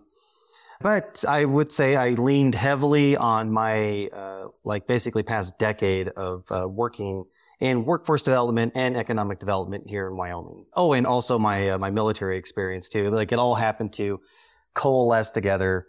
but 0.82 1.24
I 1.28 1.46
would 1.46 1.72
say 1.72 1.96
I 1.96 2.10
leaned 2.10 2.56
heavily 2.56 3.16
on 3.16 3.52
my, 3.52 4.10
uh, 4.12 4.48
like 4.64 4.88
basically 4.88 5.24
past 5.24 5.58
decade 5.58 6.10
of 6.10 6.44
uh, 6.52 6.68
working 6.68 7.26
in 7.66 7.84
workforce 7.84 8.22
development 8.22 8.74
and 8.76 8.96
economic 8.96 9.40
development 9.40 9.90
here 9.90 10.08
in 10.08 10.16
Wyoming. 10.16 10.66
Oh, 10.76 10.94
and 10.94 11.08
also 11.08 11.40
my, 11.40 11.70
uh, 11.72 11.78
my 11.80 11.90
military 11.90 12.38
experience 12.38 12.90
too. 12.90 13.10
Like 13.10 13.32
it 13.32 13.40
all 13.40 13.56
happened 13.56 13.92
to 13.94 14.20
coalesce 14.76 15.32
together 15.32 15.88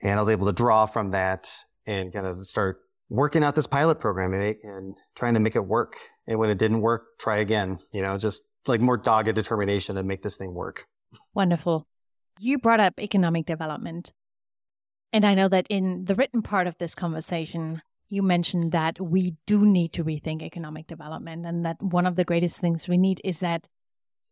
and 0.00 0.18
I 0.18 0.22
was 0.22 0.30
able 0.30 0.46
to 0.46 0.52
draw 0.52 0.86
from 0.86 1.10
that 1.10 1.46
and 1.86 2.10
kind 2.10 2.26
of 2.26 2.46
start 2.46 2.78
working 3.10 3.44
out 3.44 3.54
this 3.54 3.66
pilot 3.66 4.00
program 4.00 4.32
and, 4.32 4.56
and 4.62 4.96
trying 5.14 5.34
to 5.34 5.40
make 5.40 5.56
it 5.56 5.66
work. 5.66 5.96
And 6.26 6.38
when 6.38 6.48
it 6.48 6.56
didn't 6.56 6.80
work, 6.80 7.18
try 7.18 7.38
again, 7.38 7.78
you 7.92 8.00
know, 8.00 8.16
just 8.16 8.42
like 8.66 8.80
more 8.80 8.96
dogged 8.96 9.34
determination 9.34 9.96
to 9.96 10.02
make 10.02 10.22
this 10.22 10.38
thing 10.38 10.54
work. 10.54 10.86
Wonderful. 11.34 11.86
You 12.38 12.56
brought 12.56 12.80
up 12.80 12.94
economic 12.98 13.44
development. 13.44 14.12
And 15.12 15.26
I 15.26 15.34
know 15.34 15.48
that 15.48 15.66
in 15.68 16.06
the 16.06 16.14
written 16.14 16.40
part 16.40 16.66
of 16.66 16.78
this 16.78 16.94
conversation, 16.94 17.82
you 18.10 18.22
mentioned 18.22 18.72
that 18.72 19.00
we 19.00 19.36
do 19.46 19.64
need 19.64 19.92
to 19.94 20.04
rethink 20.04 20.42
economic 20.42 20.86
development 20.86 21.46
and 21.46 21.64
that 21.64 21.82
one 21.82 22.06
of 22.06 22.16
the 22.16 22.24
greatest 22.24 22.60
things 22.60 22.88
we 22.88 22.96
need 22.96 23.20
is 23.24 23.40
that 23.40 23.68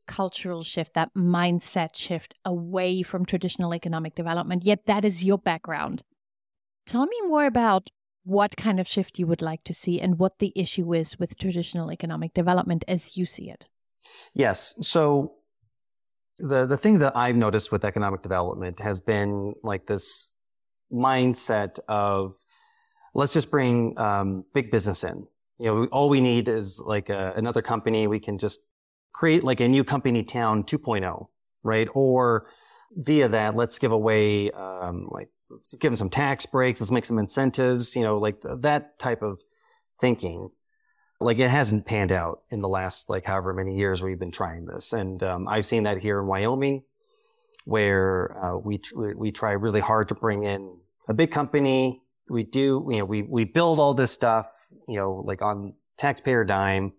cultural 0.07 0.63
shift, 0.63 0.95
that 0.95 1.15
mindset 1.15 1.95
shift 1.95 2.35
away 2.45 3.03
from 3.03 3.25
traditional 3.25 3.75
economic 3.75 4.15
development. 4.15 4.65
Yet 4.65 4.87
that 4.87 5.05
is 5.05 5.23
your 5.23 5.39
background. 5.39 6.03
Tell 6.87 7.07
me 7.07 7.17
more 7.27 7.45
about 7.45 7.91
what 8.25 8.57
kind 8.57 8.81
of 8.81 8.89
shift 8.89 9.19
you 9.19 9.27
would 9.27 9.43
like 9.43 9.63
to 9.65 9.75
see 9.75 10.01
and 10.01 10.19
what 10.19 10.39
the 10.39 10.53
issue 10.57 10.93
is 10.95 11.19
with 11.19 11.39
traditional 11.39 11.93
economic 11.93 12.35
development 12.35 12.85
as 12.89 13.17
you 13.17 13.27
see 13.27 13.51
it. 13.51 13.67
Yes. 14.35 14.75
So 14.81 15.35
the 16.39 16.67
the 16.67 16.77
thing 16.77 16.99
that 17.01 17.17
I've 17.17 17.37
noticed 17.37 17.73
with 17.73 17.85
economic 17.85 18.23
development 18.23 18.81
has 18.81 19.01
been 19.01 19.55
like 19.63 19.87
this 19.87 20.35
mindset 20.93 21.79
of 21.89 22.35
let's 23.15 23.33
just 23.33 23.51
bring 23.51 23.99
um, 23.99 24.45
big 24.53 24.71
business 24.71 25.05
in. 25.05 25.27
You 25.59 25.67
know, 25.67 25.85
all 25.87 26.09
we 26.09 26.21
need 26.21 26.49
is 26.49 26.81
like 26.85 27.09
a, 27.09 27.33
another 27.37 27.63
company. 27.63 28.07
We 28.07 28.21
can 28.21 28.39
just 28.39 28.69
create 29.13 29.43
like 29.43 29.61
a 29.61 29.69
new 29.69 29.85
company 29.85 30.23
town 30.23 30.65
2.0, 30.65 31.27
right? 31.63 31.89
Or 31.95 32.49
via 32.93 33.29
that, 33.29 33.57
let's 33.57 33.79
give 33.79 33.93
away 33.93 34.51
um, 34.53 35.09
like 35.11 35.31
let's 35.51 35.75
give 35.75 35.91
them 35.91 35.97
some 35.97 36.11
tax 36.11 36.47
breaks. 36.47 36.81
Let's 36.81 36.91
make 36.91 37.05
some 37.05 37.19
incentives. 37.19 37.97
You 37.97 38.03
know, 38.03 38.19
like 38.19 38.41
that 38.43 38.99
type 38.99 39.23
of 39.23 39.41
thinking. 40.01 40.51
Like 41.21 41.41
it 41.41 41.51
hasn't 41.51 41.85
panned 41.85 42.13
out 42.13 42.43
in 42.49 42.61
the 42.61 42.69
last 42.69 43.11
like 43.11 43.25
however 43.25 43.53
many 43.53 43.77
years 43.77 44.01
we've 44.01 44.21
been 44.21 44.31
trying 44.31 44.67
this, 44.67 44.93
and 44.93 45.21
um, 45.25 45.49
I've 45.49 45.67
seen 45.67 45.83
that 45.83 45.99
here 45.99 46.21
in 46.21 46.29
Wyoming 46.29 46.85
where 47.69 48.35
uh, 48.43 48.57
we 48.57 48.79
tr- 48.79 49.13
we 49.15 49.31
try 49.31 49.53
really 49.53 49.81
hard 49.81 50.09
to 50.09 50.15
bring 50.15 50.43
in 50.43 50.79
a 51.07 51.13
big 51.13 51.31
company. 51.31 52.01
We 52.31 52.45
do, 52.45 52.87
you 52.91 52.99
know, 52.99 53.05
we 53.05 53.23
we 53.23 53.45
build 53.45 53.79
all 53.79 53.95
this 53.95 54.13
stuff, 54.13 54.51
you 54.87 54.97
know, 54.97 55.23
like 55.25 55.43
on 55.43 55.75
taxpayer 55.99 56.45
dime. 56.45 56.93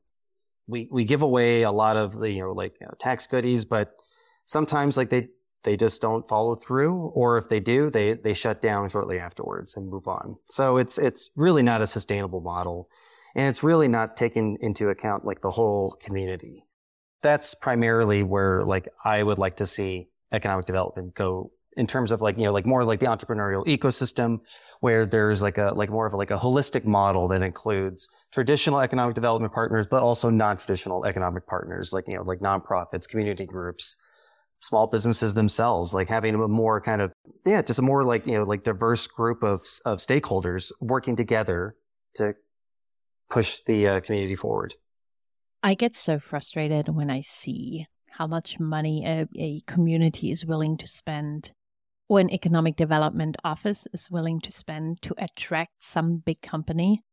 We 0.67 0.87
we 0.91 1.03
give 1.03 1.21
away 1.21 1.63
a 1.63 1.71
lot 1.71 1.97
of 1.97 2.19
the 2.19 2.31
you 2.31 2.41
know 2.41 2.51
like 2.51 2.75
you 2.79 2.87
know, 2.87 2.93
tax 2.99 3.27
goodies, 3.27 3.65
but 3.65 3.91
sometimes 4.45 4.97
like 4.97 5.09
they 5.09 5.29
they 5.63 5.75
just 5.75 6.01
don't 6.01 6.27
follow 6.27 6.55
through, 6.55 7.11
or 7.13 7.37
if 7.37 7.49
they 7.49 7.59
do, 7.59 7.89
they 7.89 8.13
they 8.13 8.33
shut 8.33 8.61
down 8.61 8.89
shortly 8.89 9.19
afterwards 9.19 9.75
and 9.75 9.89
move 9.89 10.07
on. 10.07 10.37
So 10.47 10.77
it's 10.77 10.97
it's 10.97 11.31
really 11.35 11.63
not 11.63 11.81
a 11.81 11.87
sustainable 11.87 12.41
model, 12.41 12.89
and 13.35 13.49
it's 13.49 13.63
really 13.63 13.87
not 13.87 14.15
taking 14.15 14.57
into 14.61 14.89
account 14.89 15.25
like 15.25 15.41
the 15.41 15.51
whole 15.51 15.97
community. 16.01 16.65
That's 17.21 17.53
primarily 17.53 18.23
where 18.23 18.63
like 18.63 18.87
I 19.03 19.23
would 19.23 19.37
like 19.37 19.55
to 19.55 19.65
see 19.65 20.09
economic 20.31 20.65
development 20.65 21.15
go 21.15 21.51
in 21.79 21.87
terms 21.87 22.11
of 22.11 22.21
like 22.21 22.37
you 22.37 22.43
know 22.43 22.51
like 22.51 22.65
more 22.65 22.83
like 22.83 22.99
the 22.99 23.05
entrepreneurial 23.05 23.65
ecosystem 23.65 24.39
where 24.81 25.05
there's 25.05 25.41
like 25.41 25.57
a 25.57 25.71
like 25.75 25.89
more 25.89 26.05
of 26.05 26.13
a, 26.13 26.17
like 26.17 26.29
a 26.29 26.37
holistic 26.37 26.83
model 26.83 27.27
that 27.29 27.41
includes 27.41 28.09
traditional 28.33 28.81
economic 28.81 29.15
development 29.15 29.53
partners 29.53 29.87
but 29.87 30.03
also 30.03 30.29
non-traditional 30.29 31.05
economic 31.05 31.47
partners 31.47 31.93
like 31.93 32.05
you 32.07 32.15
know 32.15 32.21
like 32.23 32.39
nonprofits 32.39 33.07
community 33.07 33.45
groups 33.45 33.97
small 34.59 34.87
businesses 34.87 35.35
themselves 35.35 35.93
like 35.93 36.09
having 36.09 36.35
a 36.35 36.47
more 36.49 36.81
kind 36.81 37.01
of 37.01 37.13
yeah 37.45 37.61
just 37.61 37.79
a 37.79 37.81
more 37.81 38.03
like 38.03 38.27
you 38.27 38.33
know 38.33 38.43
like 38.43 38.63
diverse 38.63 39.07
group 39.07 39.41
of 39.41 39.61
of 39.85 39.99
stakeholders 39.99 40.71
working 40.81 41.15
together 41.15 41.75
to 42.13 42.33
push 43.29 43.59
the 43.59 43.87
uh, 43.87 43.99
community 44.01 44.35
forward. 44.35 44.73
I 45.61 45.75
get 45.75 45.95
so 45.95 46.19
frustrated 46.19 46.89
when 46.89 47.09
i 47.09 47.21
see 47.21 47.85
how 48.19 48.27
much 48.27 48.59
money 48.59 49.05
a, 49.05 49.27
a 49.37 49.61
community 49.65 50.29
is 50.29 50.45
willing 50.45 50.75
to 50.77 50.85
spend 50.85 51.51
or 52.09 52.19
an 52.19 52.29
economic 52.31 52.75
development 52.75 53.37
office 53.43 53.87
is 53.93 54.09
willing 54.09 54.41
to 54.41 54.51
spend 54.51 55.01
to 55.03 55.13
attract 55.17 55.83
some 55.83 56.17
big 56.17 56.41
company 56.41 57.03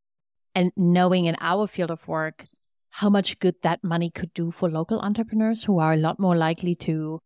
and 0.54 0.72
knowing 0.76 1.26
in 1.26 1.36
our 1.38 1.66
field 1.66 1.90
of 1.90 2.08
work 2.08 2.44
how 2.90 3.10
much 3.10 3.38
good 3.38 3.54
that 3.62 3.84
money 3.84 4.10
could 4.10 4.32
do 4.32 4.50
for 4.50 4.70
local 4.70 4.98
entrepreneurs 5.00 5.64
who 5.64 5.78
are 5.78 5.92
a 5.92 5.98
lot 5.98 6.18
more 6.18 6.34
likely 6.34 6.74
to 6.74 7.20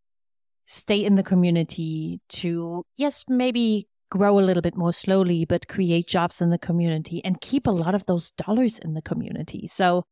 stay 0.67 1.03
in 1.03 1.15
the 1.15 1.23
community 1.23 2.21
to 2.29 2.85
yes 2.97 3.25
maybe 3.29 3.87
grow 4.11 4.41
a 4.41 4.43
little 4.43 4.63
bit 4.63 4.77
more 4.77 4.93
slowly 4.93 5.45
but 5.45 5.69
create 5.69 6.09
jobs 6.09 6.43
in 6.43 6.51
the 6.51 6.59
community 6.59 7.25
and 7.25 7.41
keep 7.41 7.69
a 7.69 7.71
lot 7.71 7.95
of 7.95 8.05
those 8.07 8.33
dollars 8.33 8.79
in 8.81 8.95
the 8.95 9.03
community 9.03 9.67
so 9.69 10.05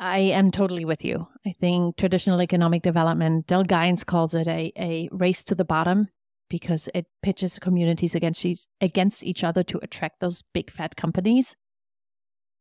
I 0.00 0.18
am 0.18 0.52
totally 0.52 0.84
with 0.84 1.04
you. 1.04 1.26
I 1.44 1.56
think 1.58 1.96
traditional 1.96 2.40
economic 2.40 2.84
development, 2.84 3.48
Del 3.48 3.64
Gines 3.64 4.04
calls 4.04 4.32
it 4.32 4.46
a, 4.46 4.72
a 4.78 5.08
race 5.10 5.42
to 5.42 5.56
the 5.56 5.64
bottom 5.64 6.06
because 6.48 6.88
it 6.94 7.06
pitches 7.22 7.58
communities 7.58 8.14
against 8.14 8.44
each, 8.44 8.66
against 8.80 9.24
each 9.24 9.44
other 9.44 9.62
to 9.64 9.78
attract 9.82 10.20
those 10.20 10.42
big 10.54 10.70
fat 10.70 10.96
companies. 10.96 11.56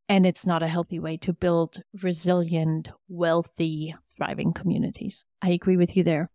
And 0.09 0.25
it's 0.25 0.45
not 0.45 0.63
a 0.63 0.67
healthy 0.67 0.99
way 0.99 1.17
to 1.17 1.33
build 1.33 1.81
resilient, 2.01 2.89
wealthy, 3.09 3.93
thriving 4.15 4.53
communities. 4.53 5.25
I 5.41 5.49
agree 5.49 5.75
with 5.77 5.97
you 5.97 6.03
there. 6.03 6.29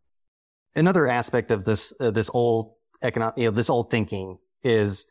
Another 0.74 1.06
aspect 1.06 1.50
of 1.50 1.64
this 1.64 1.94
uh, 2.00 2.10
this 2.10 2.30
old 2.32 2.74
economic, 3.02 3.36
you 3.38 3.44
know, 3.44 3.50
this 3.50 3.70
old 3.70 3.90
thinking 3.90 4.38
is 4.62 5.06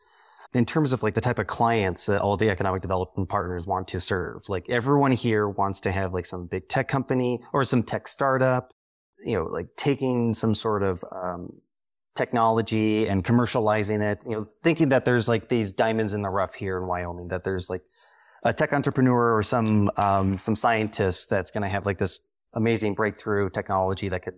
in 0.54 0.64
terms 0.64 0.92
of 0.92 1.02
like 1.02 1.14
the 1.14 1.20
type 1.20 1.38
of 1.38 1.46
clients 1.46 2.06
that 2.06 2.20
all 2.20 2.36
the 2.36 2.50
economic 2.50 2.82
development 2.82 3.28
partners 3.28 3.66
want 3.66 3.88
to 3.88 4.00
serve. 4.00 4.48
Like 4.48 4.68
everyone 4.68 5.12
here 5.12 5.48
wants 5.48 5.80
to 5.80 5.92
have 5.92 6.12
like 6.12 6.26
some 6.26 6.46
big 6.46 6.68
tech 6.68 6.88
company 6.88 7.40
or 7.52 7.64
some 7.64 7.82
tech 7.82 8.06
startup, 8.06 8.72
you 9.24 9.34
know, 9.38 9.44
like 9.44 9.68
taking 9.76 10.34
some 10.34 10.54
sort 10.54 10.82
of 10.82 11.02
um, 11.10 11.60
technology 12.14 13.08
and 13.08 13.24
commercializing 13.24 14.02
it, 14.02 14.24
you 14.26 14.32
know, 14.32 14.46
thinking 14.62 14.90
that 14.90 15.04
there's 15.04 15.28
like 15.28 15.48
these 15.48 15.72
diamonds 15.72 16.12
in 16.14 16.22
the 16.22 16.28
rough 16.28 16.54
here 16.54 16.76
in 16.76 16.86
Wyoming, 16.86 17.28
that 17.28 17.42
there's 17.42 17.70
like 17.70 17.82
a 18.44 18.52
tech 18.52 18.72
entrepreneur 18.72 19.36
or 19.36 19.42
some, 19.42 19.90
um, 19.96 20.38
some 20.38 20.54
scientist 20.54 21.30
that's 21.30 21.50
going 21.50 21.62
to 21.62 21.68
have 21.68 21.86
like 21.86 21.98
this 21.98 22.30
amazing 22.54 22.94
breakthrough 22.94 23.48
technology 23.48 24.10
that 24.10 24.22
could, 24.22 24.34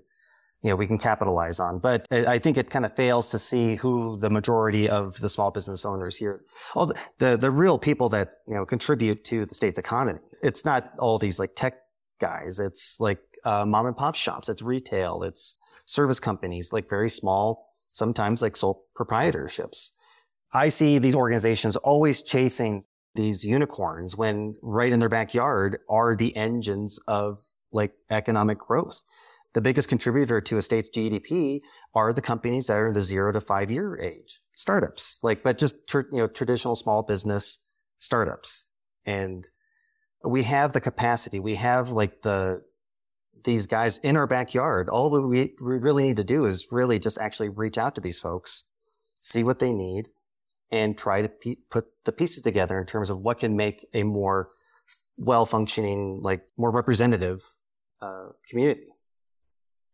you 0.62 0.70
know, 0.70 0.76
we 0.76 0.86
can 0.86 0.98
capitalize 0.98 1.58
on. 1.58 1.78
But 1.80 2.06
I 2.10 2.38
think 2.38 2.56
it 2.56 2.70
kind 2.70 2.84
of 2.84 2.94
fails 2.94 3.30
to 3.32 3.38
see 3.38 3.74
who 3.74 4.18
the 4.18 4.30
majority 4.30 4.88
of 4.88 5.18
the 5.18 5.28
small 5.28 5.50
business 5.50 5.84
owners 5.84 6.16
here, 6.16 6.42
all 6.74 6.86
the, 6.86 6.94
the, 7.18 7.36
the 7.36 7.50
real 7.50 7.78
people 7.78 8.08
that, 8.10 8.34
you 8.46 8.54
know, 8.54 8.64
contribute 8.64 9.24
to 9.24 9.46
the 9.46 9.54
state's 9.54 9.78
economy. 9.78 10.20
It's 10.42 10.64
not 10.64 10.92
all 10.98 11.18
these 11.18 11.38
like 11.38 11.56
tech 11.56 11.74
guys. 12.20 12.60
It's 12.60 13.00
like, 13.00 13.18
uh, 13.44 13.66
mom 13.66 13.86
and 13.86 13.96
pop 13.96 14.14
shops. 14.14 14.48
It's 14.48 14.62
retail. 14.62 15.22
It's, 15.22 15.58
service 15.84 16.20
companies, 16.20 16.72
like 16.72 16.88
very 16.88 17.10
small, 17.10 17.66
sometimes 17.90 18.42
like 18.42 18.56
sole 18.56 18.84
proprietorships. 18.96 19.90
I 20.52 20.68
see 20.68 20.98
these 20.98 21.14
organizations 21.14 21.76
always 21.76 22.22
chasing 22.22 22.84
these 23.14 23.44
unicorns 23.44 24.16
when 24.16 24.56
right 24.62 24.92
in 24.92 24.98
their 24.98 25.08
backyard 25.08 25.78
are 25.88 26.14
the 26.14 26.36
engines 26.36 26.98
of 27.06 27.44
like 27.72 27.94
economic 28.10 28.58
growth. 28.58 29.04
The 29.54 29.60
biggest 29.60 29.88
contributor 29.88 30.40
to 30.40 30.56
a 30.56 30.62
state's 30.62 30.90
GDP 30.90 31.60
are 31.94 32.12
the 32.12 32.22
companies 32.22 32.66
that 32.66 32.78
are 32.78 32.88
in 32.88 32.92
the 32.92 33.02
zero 33.02 33.32
to 33.32 33.40
five 33.40 33.70
year 33.70 33.96
age, 34.00 34.40
startups, 34.52 35.22
like, 35.22 35.42
but 35.42 35.58
just, 35.58 35.92
you 35.94 36.06
know, 36.12 36.26
traditional 36.26 36.74
small 36.74 37.02
business 37.02 37.68
startups. 37.98 38.72
And 39.06 39.44
we 40.24 40.42
have 40.44 40.72
the 40.72 40.80
capacity. 40.80 41.38
We 41.38 41.54
have 41.56 41.90
like 41.90 42.22
the, 42.22 42.62
these 43.44 43.66
guys 43.66 43.98
in 43.98 44.16
our 44.16 44.26
backyard. 44.26 44.88
All 44.88 45.10
we, 45.10 45.54
we 45.60 45.78
really 45.78 46.08
need 46.08 46.16
to 46.16 46.24
do 46.24 46.46
is 46.46 46.68
really 46.70 46.98
just 46.98 47.18
actually 47.18 47.48
reach 47.48 47.78
out 47.78 47.94
to 47.94 48.00
these 48.00 48.18
folks, 48.18 48.70
see 49.20 49.44
what 49.44 49.58
they 49.58 49.72
need, 49.72 50.08
and 50.72 50.98
try 50.98 51.22
to 51.22 51.56
put 51.70 51.86
the 52.04 52.12
pieces 52.12 52.42
together 52.42 52.78
in 52.78 52.86
terms 52.86 53.10
of 53.10 53.20
what 53.20 53.38
can 53.38 53.56
make 53.56 53.86
a 53.94 54.02
more 54.02 54.48
well 55.16 55.46
functioning, 55.46 56.20
like 56.22 56.42
more 56.56 56.70
representative 56.70 57.54
uh, 58.00 58.28
community. 58.48 58.88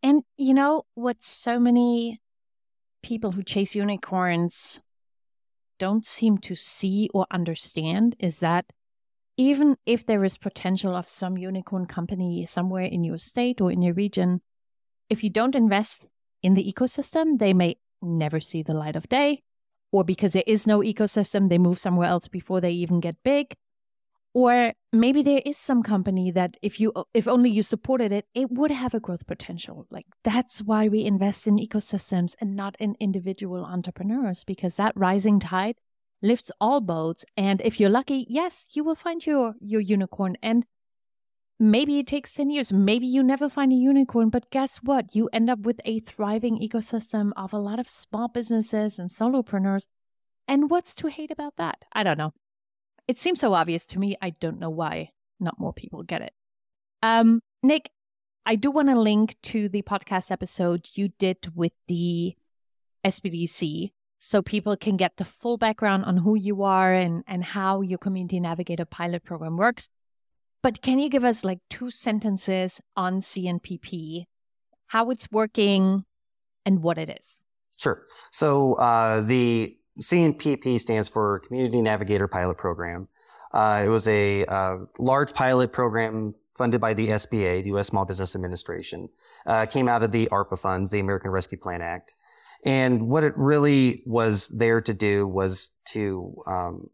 And 0.01 0.23
you 0.37 0.53
know 0.53 0.85
what? 0.95 1.23
So 1.23 1.59
many 1.59 2.21
people 3.03 3.31
who 3.31 3.43
chase 3.43 3.75
unicorns 3.75 4.81
don't 5.77 6.05
seem 6.05 6.37
to 6.37 6.55
see 6.55 7.09
or 7.13 7.25
understand 7.31 8.15
is 8.19 8.39
that 8.39 8.65
even 9.37 9.77
if 9.85 10.05
there 10.05 10.23
is 10.23 10.37
potential 10.37 10.95
of 10.95 11.07
some 11.07 11.37
unicorn 11.37 11.85
company 11.85 12.45
somewhere 12.45 12.83
in 12.83 13.03
your 13.03 13.17
state 13.17 13.61
or 13.61 13.71
in 13.71 13.81
your 13.81 13.93
region, 13.93 14.41
if 15.09 15.23
you 15.23 15.29
don't 15.29 15.55
invest 15.55 16.07
in 16.43 16.53
the 16.53 16.71
ecosystem, 16.71 17.39
they 17.39 17.53
may 17.53 17.77
never 18.01 18.39
see 18.39 18.63
the 18.63 18.73
light 18.73 18.95
of 18.95 19.09
day. 19.09 19.41
Or 19.91 20.03
because 20.03 20.33
there 20.33 20.43
is 20.47 20.65
no 20.65 20.79
ecosystem, 20.79 21.49
they 21.49 21.57
move 21.57 21.77
somewhere 21.77 22.07
else 22.07 22.27
before 22.27 22.61
they 22.61 22.71
even 22.71 22.99
get 22.99 23.17
big. 23.23 23.53
Or 24.33 24.71
maybe 24.93 25.21
there 25.21 25.41
is 25.45 25.57
some 25.57 25.83
company 25.83 26.31
that 26.31 26.55
if 26.61 26.79
you 26.79 26.93
if 27.13 27.27
only 27.27 27.49
you 27.49 27.61
supported 27.61 28.13
it, 28.13 28.25
it 28.33 28.49
would 28.49 28.71
have 28.71 28.93
a 28.93 29.01
growth 29.01 29.27
potential. 29.27 29.85
Like 29.89 30.05
that's 30.23 30.61
why 30.61 30.87
we 30.87 31.03
invest 31.03 31.47
in 31.47 31.57
ecosystems 31.57 32.35
and 32.39 32.55
not 32.55 32.77
in 32.79 32.95
individual 33.01 33.65
entrepreneurs, 33.65 34.45
because 34.45 34.77
that 34.77 34.93
rising 34.95 35.41
tide 35.41 35.75
lifts 36.21 36.51
all 36.59 36.81
boats. 36.81 37.25
And 37.35 37.61
if 37.61 37.79
you're 37.79 37.89
lucky, 37.89 38.25
yes, 38.29 38.67
you 38.73 38.83
will 38.83 38.95
find 38.95 39.25
your, 39.25 39.55
your 39.59 39.81
unicorn. 39.81 40.37
And 40.41 40.65
maybe 41.59 41.99
it 41.99 42.07
takes 42.07 42.33
10 42.33 42.49
years. 42.49 42.71
Maybe 42.71 43.07
you 43.07 43.23
never 43.23 43.49
find 43.49 43.71
a 43.71 43.75
unicorn, 43.75 44.29
but 44.29 44.49
guess 44.49 44.77
what? 44.77 45.15
You 45.15 45.29
end 45.33 45.49
up 45.49 45.59
with 45.59 45.79
a 45.85 45.99
thriving 45.99 46.59
ecosystem 46.59 47.31
of 47.35 47.53
a 47.53 47.59
lot 47.59 47.79
of 47.79 47.89
small 47.89 48.27
businesses 48.27 48.99
and 48.99 49.09
solopreneurs. 49.09 49.87
And 50.47 50.69
what's 50.69 50.95
to 50.95 51.07
hate 51.07 51.31
about 51.31 51.57
that? 51.57 51.85
I 51.93 52.03
don't 52.03 52.17
know. 52.17 52.33
It 53.07 53.17
seems 53.17 53.39
so 53.39 53.53
obvious 53.53 53.85
to 53.87 53.99
me. 53.99 54.15
I 54.21 54.31
don't 54.31 54.59
know 54.59 54.69
why 54.69 55.11
not 55.39 55.59
more 55.59 55.73
people 55.73 56.03
get 56.03 56.21
it. 56.21 56.33
Um, 57.01 57.41
Nick, 57.63 57.89
I 58.45 58.55
do 58.55 58.71
want 58.71 58.89
to 58.89 58.99
link 58.99 59.35
to 59.43 59.69
the 59.69 59.81
podcast 59.81 60.31
episode 60.31 60.89
you 60.93 61.09
did 61.19 61.55
with 61.55 61.73
the 61.87 62.35
SBDC 63.05 63.91
so 64.23 64.43
people 64.43 64.77
can 64.77 64.97
get 64.97 65.17
the 65.17 65.25
full 65.25 65.57
background 65.57 66.05
on 66.05 66.17
who 66.17 66.35
you 66.35 66.61
are 66.61 66.93
and, 66.93 67.23
and 67.27 67.43
how 67.43 67.81
your 67.81 67.97
community 67.97 68.39
navigator 68.39 68.85
pilot 68.85 69.23
program 69.23 69.57
works. 69.57 69.89
But 70.61 70.83
can 70.83 70.99
you 70.99 71.09
give 71.09 71.23
us 71.23 71.43
like 71.43 71.57
two 71.71 71.89
sentences 71.89 72.79
on 72.95 73.21
CNPP, 73.21 74.25
how 74.87 75.09
it's 75.09 75.31
working 75.31 76.05
and 76.63 76.83
what 76.83 76.99
it 76.99 77.09
is? 77.09 77.41
Sure. 77.77 78.03
So 78.29 78.75
uh, 78.75 79.21
the 79.21 79.75
CNPP 79.99 80.79
stands 80.79 81.07
for 81.07 81.39
Community 81.39 81.81
Navigator 81.81 82.27
Pilot 82.27 82.59
Program. 82.59 83.07
Uh, 83.51 83.81
it 83.83 83.89
was 83.89 84.07
a 84.07 84.45
uh, 84.45 84.77
large 84.99 85.33
pilot 85.33 85.73
program 85.73 86.35
funded 86.55 86.79
by 86.79 86.93
the 86.93 87.07
SBA, 87.07 87.63
the 87.63 87.69
U.S. 87.69 87.87
Small 87.87 88.05
Business 88.05 88.35
Administration. 88.35 89.09
Uh, 89.47 89.65
came 89.65 89.89
out 89.89 90.03
of 90.03 90.11
the 90.11 90.27
ARPA 90.31 90.59
funds, 90.59 90.91
the 90.91 90.99
American 90.99 91.31
Rescue 91.31 91.57
Plan 91.57 91.81
Act. 91.81 92.13
And 92.65 93.07
what 93.07 93.23
it 93.23 93.33
really 93.35 94.03
was 94.05 94.49
there 94.49 94.81
to 94.81 94.93
do 94.93 95.27
was 95.27 95.79
to 95.93 96.35
um, 96.45 96.89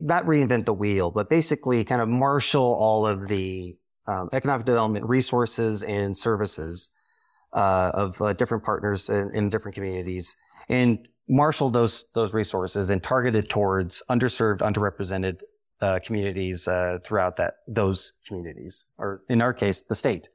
not 0.00 0.24
reinvent 0.24 0.64
the 0.64 0.74
wheel, 0.74 1.10
but 1.10 1.28
basically 1.28 1.84
kind 1.84 2.00
of 2.00 2.08
marshal 2.08 2.62
all 2.62 3.06
of 3.06 3.28
the 3.28 3.76
um, 4.06 4.28
economic 4.32 4.66
development 4.66 5.08
resources 5.08 5.82
and 5.82 6.16
services 6.16 6.90
uh, 7.52 7.90
of 7.94 8.20
uh, 8.20 8.32
different 8.32 8.64
partners 8.64 9.08
in, 9.08 9.30
in, 9.34 9.48
different 9.48 9.74
communities, 9.74 10.36
and 10.68 11.08
marshal 11.28 11.70
those 11.70 12.10
those 12.14 12.34
resources 12.34 12.90
and 12.90 13.02
target 13.02 13.34
it 13.34 13.48
towards 13.48 14.02
underserved, 14.10 14.58
underrepresented 14.58 15.40
uh, 15.80 15.98
communities 16.04 16.68
uh, 16.68 16.98
throughout 17.04 17.36
that 17.36 17.56
those 17.66 18.20
communities, 18.26 18.92
or 18.98 19.22
in 19.28 19.40
our 19.40 19.52
case, 19.54 19.82
the 19.82 19.94
state. 19.94 20.28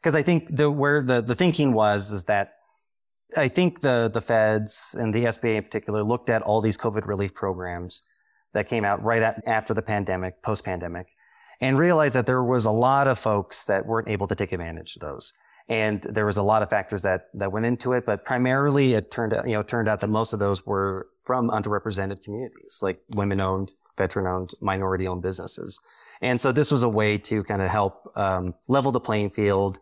Because 0.00 0.14
I 0.14 0.22
think 0.22 0.56
the 0.56 0.70
where 0.70 1.02
the 1.02 1.20
the 1.20 1.34
thinking 1.34 1.72
was 1.72 2.10
is 2.10 2.24
that 2.24 2.54
I 3.36 3.48
think 3.48 3.80
the, 3.80 4.10
the 4.12 4.20
feds 4.20 4.96
and 4.98 5.14
the 5.14 5.24
SBA 5.24 5.56
in 5.56 5.62
particular 5.62 6.02
looked 6.02 6.30
at 6.30 6.42
all 6.42 6.60
these 6.60 6.76
COVID 6.76 7.06
relief 7.06 7.34
programs 7.34 8.08
that 8.52 8.66
came 8.66 8.84
out 8.84 9.02
right 9.02 9.22
at, 9.22 9.42
after 9.46 9.74
the 9.74 9.82
pandemic, 9.82 10.42
post 10.42 10.64
pandemic, 10.64 11.08
and 11.60 11.78
realized 11.78 12.14
that 12.14 12.26
there 12.26 12.42
was 12.42 12.64
a 12.64 12.70
lot 12.70 13.06
of 13.06 13.18
folks 13.18 13.64
that 13.66 13.86
weren't 13.86 14.08
able 14.08 14.26
to 14.26 14.34
take 14.34 14.52
advantage 14.52 14.96
of 14.96 15.00
those. 15.00 15.32
And 15.68 16.02
there 16.02 16.26
was 16.26 16.36
a 16.36 16.42
lot 16.42 16.62
of 16.62 16.70
factors 16.70 17.02
that, 17.02 17.28
that 17.34 17.52
went 17.52 17.64
into 17.64 17.92
it, 17.92 18.04
but 18.04 18.24
primarily 18.24 18.94
it 18.94 19.10
turned 19.10 19.32
out, 19.32 19.46
you 19.46 19.52
know, 19.52 19.62
turned 19.62 19.86
out 19.86 20.00
that 20.00 20.08
most 20.08 20.32
of 20.32 20.40
those 20.40 20.66
were 20.66 21.06
from 21.22 21.48
underrepresented 21.48 22.24
communities, 22.24 22.80
like 22.82 23.00
women 23.14 23.40
owned, 23.40 23.72
veteran 23.96 24.26
owned, 24.26 24.50
minority 24.60 25.06
owned 25.06 25.22
businesses. 25.22 25.78
And 26.20 26.40
so 26.40 26.50
this 26.50 26.72
was 26.72 26.82
a 26.82 26.88
way 26.88 27.16
to 27.18 27.44
kind 27.44 27.62
of 27.62 27.70
help 27.70 28.10
um, 28.16 28.54
level 28.66 28.90
the 28.90 29.00
playing 29.00 29.30
field, 29.30 29.78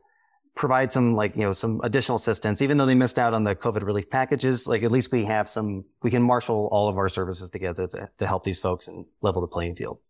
provide 0.59 0.91
some 0.93 1.15
like, 1.15 1.37
you 1.37 1.43
know, 1.43 1.53
some 1.53 1.81
additional 1.85 2.17
assistance, 2.17 2.61
even 2.61 2.77
though 2.77 2.85
they 2.85 2.97
missed 2.97 3.17
out 3.17 3.33
on 3.33 3.45
the 3.45 3.55
COVID 3.55 3.85
relief 3.85 4.11
packages, 4.11 4.67
like 4.67 4.83
at 4.83 4.91
least 4.91 5.13
we 5.13 5.25
have 5.25 5.49
some, 5.49 5.85
we 6.03 6.11
can 6.11 6.21
marshal 6.21 6.69
all 6.73 6.89
of 6.89 6.99
our 6.99 7.09
services 7.09 7.49
together 7.49 7.87
to, 7.87 8.09
to 8.19 8.27
help 8.27 8.43
these 8.43 8.59
folks 8.59 8.89
and 8.89 9.07
level 9.23 9.41
the 9.41 9.47
playing 9.47 9.77
field. 9.77 10.01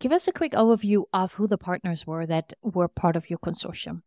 Give 0.00 0.10
us 0.10 0.26
a 0.26 0.32
quick 0.32 0.52
overview 0.52 1.04
of 1.12 1.34
who 1.34 1.46
the 1.46 1.58
partners 1.58 2.06
were 2.06 2.24
that 2.24 2.54
were 2.62 2.88
part 2.88 3.14
of 3.14 3.28
your 3.28 3.38
consortium. 3.38 4.00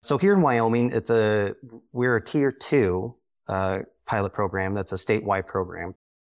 So 0.00 0.16
here 0.16 0.32
in 0.32 0.40
Wyoming, 0.40 0.90
it's 0.90 1.10
a, 1.10 1.54
we're 1.92 2.16
a 2.16 2.24
tier 2.24 2.50
two, 2.50 3.16
uh, 3.46 3.80
pilot 4.06 4.32
program. 4.32 4.72
That's 4.72 4.92
a 4.92 4.96
statewide 4.96 5.46
program. 5.46 5.96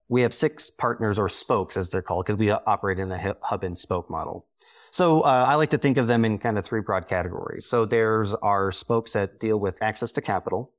We 0.08 0.22
have 0.22 0.34
six 0.34 0.70
partners 0.70 1.20
or 1.20 1.28
spokes 1.28 1.76
as 1.76 1.90
they're 1.90 2.02
called 2.02 2.26
because 2.26 2.38
we 2.38 2.50
operate 2.50 2.98
in 2.98 3.12
a 3.12 3.36
hub 3.42 3.62
and 3.62 3.78
spoke 3.78 4.10
model. 4.10 4.48
So 4.96 5.20
uh, 5.20 5.44
I 5.46 5.56
like 5.56 5.68
to 5.72 5.76
think 5.76 5.98
of 5.98 6.06
them 6.06 6.24
in 6.24 6.38
kind 6.38 6.56
of 6.56 6.64
three 6.64 6.80
broad 6.80 7.06
categories. 7.06 7.66
So 7.66 7.84
there's 7.84 8.32
our 8.36 8.72
spokes 8.72 9.12
that 9.12 9.38
deal 9.38 9.60
with 9.60 9.82
access 9.82 10.10
to 10.12 10.22
capital. 10.22 10.72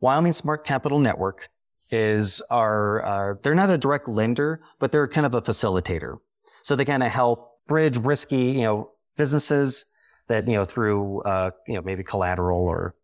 Wyoming 0.00 0.32
Smart 0.32 0.64
Capital 0.64 0.98
Network 0.98 1.48
is 1.90 2.40
our, 2.50 3.04
uh, 3.04 3.34
they're 3.42 3.54
not 3.54 3.68
a 3.68 3.76
direct 3.76 4.08
lender, 4.08 4.58
but 4.78 4.90
they're 4.90 5.06
kind 5.06 5.26
of 5.26 5.34
a 5.34 5.42
facilitator. 5.42 6.16
So 6.62 6.76
they 6.76 6.86
kind 6.86 7.02
of 7.02 7.12
help 7.12 7.58
bridge 7.66 7.98
risky, 7.98 8.52
you 8.52 8.62
know, 8.62 8.92
businesses 9.18 9.92
that, 10.28 10.46
you 10.46 10.54
know, 10.54 10.64
through, 10.64 11.20
uh, 11.24 11.50
you 11.66 11.74
know, 11.74 11.82
maybe 11.82 12.02
collateral 12.02 12.62
or 12.62 12.94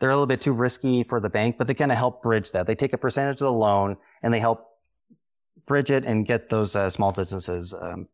they're 0.00 0.10
a 0.10 0.14
little 0.14 0.26
bit 0.26 0.42
too 0.42 0.52
risky 0.52 1.02
for 1.02 1.18
the 1.18 1.30
bank, 1.30 1.56
but 1.56 1.66
they 1.66 1.72
kind 1.72 1.92
of 1.92 1.96
help 1.96 2.20
bridge 2.20 2.52
that. 2.52 2.66
They 2.66 2.74
take 2.74 2.92
a 2.92 2.98
percentage 2.98 3.36
of 3.36 3.46
the 3.46 3.52
loan 3.52 3.96
and 4.22 4.34
they 4.34 4.40
help 4.40 4.66
bridge 5.64 5.90
it 5.90 6.04
and 6.04 6.26
get 6.26 6.50
those 6.50 6.76
uh, 6.76 6.90
small 6.90 7.10
businesses 7.10 7.72
um, 7.72 8.08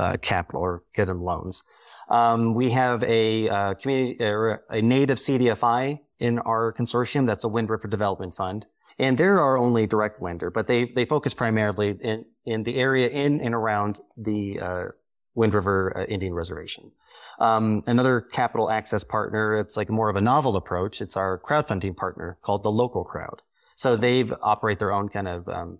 uh, 0.00 0.16
capital 0.16 0.60
or 0.60 0.82
get 0.94 1.06
them 1.06 1.20
loans. 1.20 1.62
Um, 2.08 2.54
we 2.54 2.70
have 2.70 3.04
a 3.04 3.48
uh, 3.48 3.74
community, 3.74 4.22
or 4.22 4.64
a 4.68 4.82
native 4.82 5.18
CDFI 5.18 6.00
in 6.18 6.38
our 6.40 6.72
consortium. 6.72 7.26
That's 7.26 7.44
a 7.44 7.48
Wind 7.48 7.70
River 7.70 7.86
Development 7.86 8.34
Fund. 8.34 8.66
And 8.98 9.16
they're 9.16 9.38
our 9.38 9.56
only 9.56 9.86
direct 9.86 10.20
lender, 10.20 10.50
but 10.50 10.66
they, 10.66 10.86
they 10.86 11.04
focus 11.04 11.32
primarily 11.32 11.90
in, 12.00 12.24
in 12.44 12.64
the 12.64 12.76
area 12.76 13.08
in 13.08 13.40
and 13.40 13.54
around 13.54 14.00
the, 14.16 14.60
uh, 14.60 14.84
Wind 15.32 15.54
River 15.54 15.96
uh, 15.96 16.04
Indian 16.06 16.34
Reservation. 16.34 16.90
Um, 17.38 17.82
another 17.86 18.20
capital 18.20 18.68
access 18.68 19.04
partner, 19.04 19.56
it's 19.56 19.76
like 19.76 19.88
more 19.88 20.10
of 20.10 20.16
a 20.16 20.20
novel 20.20 20.56
approach. 20.56 21.00
It's 21.00 21.16
our 21.16 21.38
crowdfunding 21.38 21.96
partner 21.96 22.36
called 22.42 22.64
the 22.64 22.70
Local 22.72 23.04
Crowd. 23.04 23.42
So 23.76 23.96
they 23.96 24.24
operate 24.42 24.80
their 24.80 24.92
own 24.92 25.08
kind 25.08 25.28
of 25.28 25.48
um, 25.48 25.78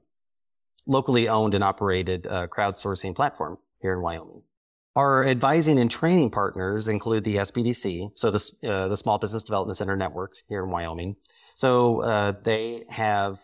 locally 0.87 1.29
owned 1.29 1.55
and 1.55 1.65
operated 1.65 2.29
uh, 2.29 2.47
crowdsourcing 2.47 3.15
platform 3.15 3.59
here 3.81 3.93
in 3.93 4.03
Wyoming. 4.03 4.43
Our 4.97 5.25
advising 5.25 5.79
and 5.79 5.91
training 5.91 6.31
partners 6.31 6.89
include 6.89 7.25
the 7.25 7.37
SBDC, 7.37 8.11
so 8.17 8.31
the, 8.31 8.69
uh, 8.69 8.89
the 8.89 8.97
Small 8.97 9.19
Business 9.19 9.45
Development 9.45 9.77
Center 9.77 9.97
Network 9.97 10.33
here 10.49 10.65
in 10.65 10.71
Wyoming. 10.71 11.17
So 11.55 12.01
uh, 12.03 12.33
they 12.43 12.85
have 12.91 13.39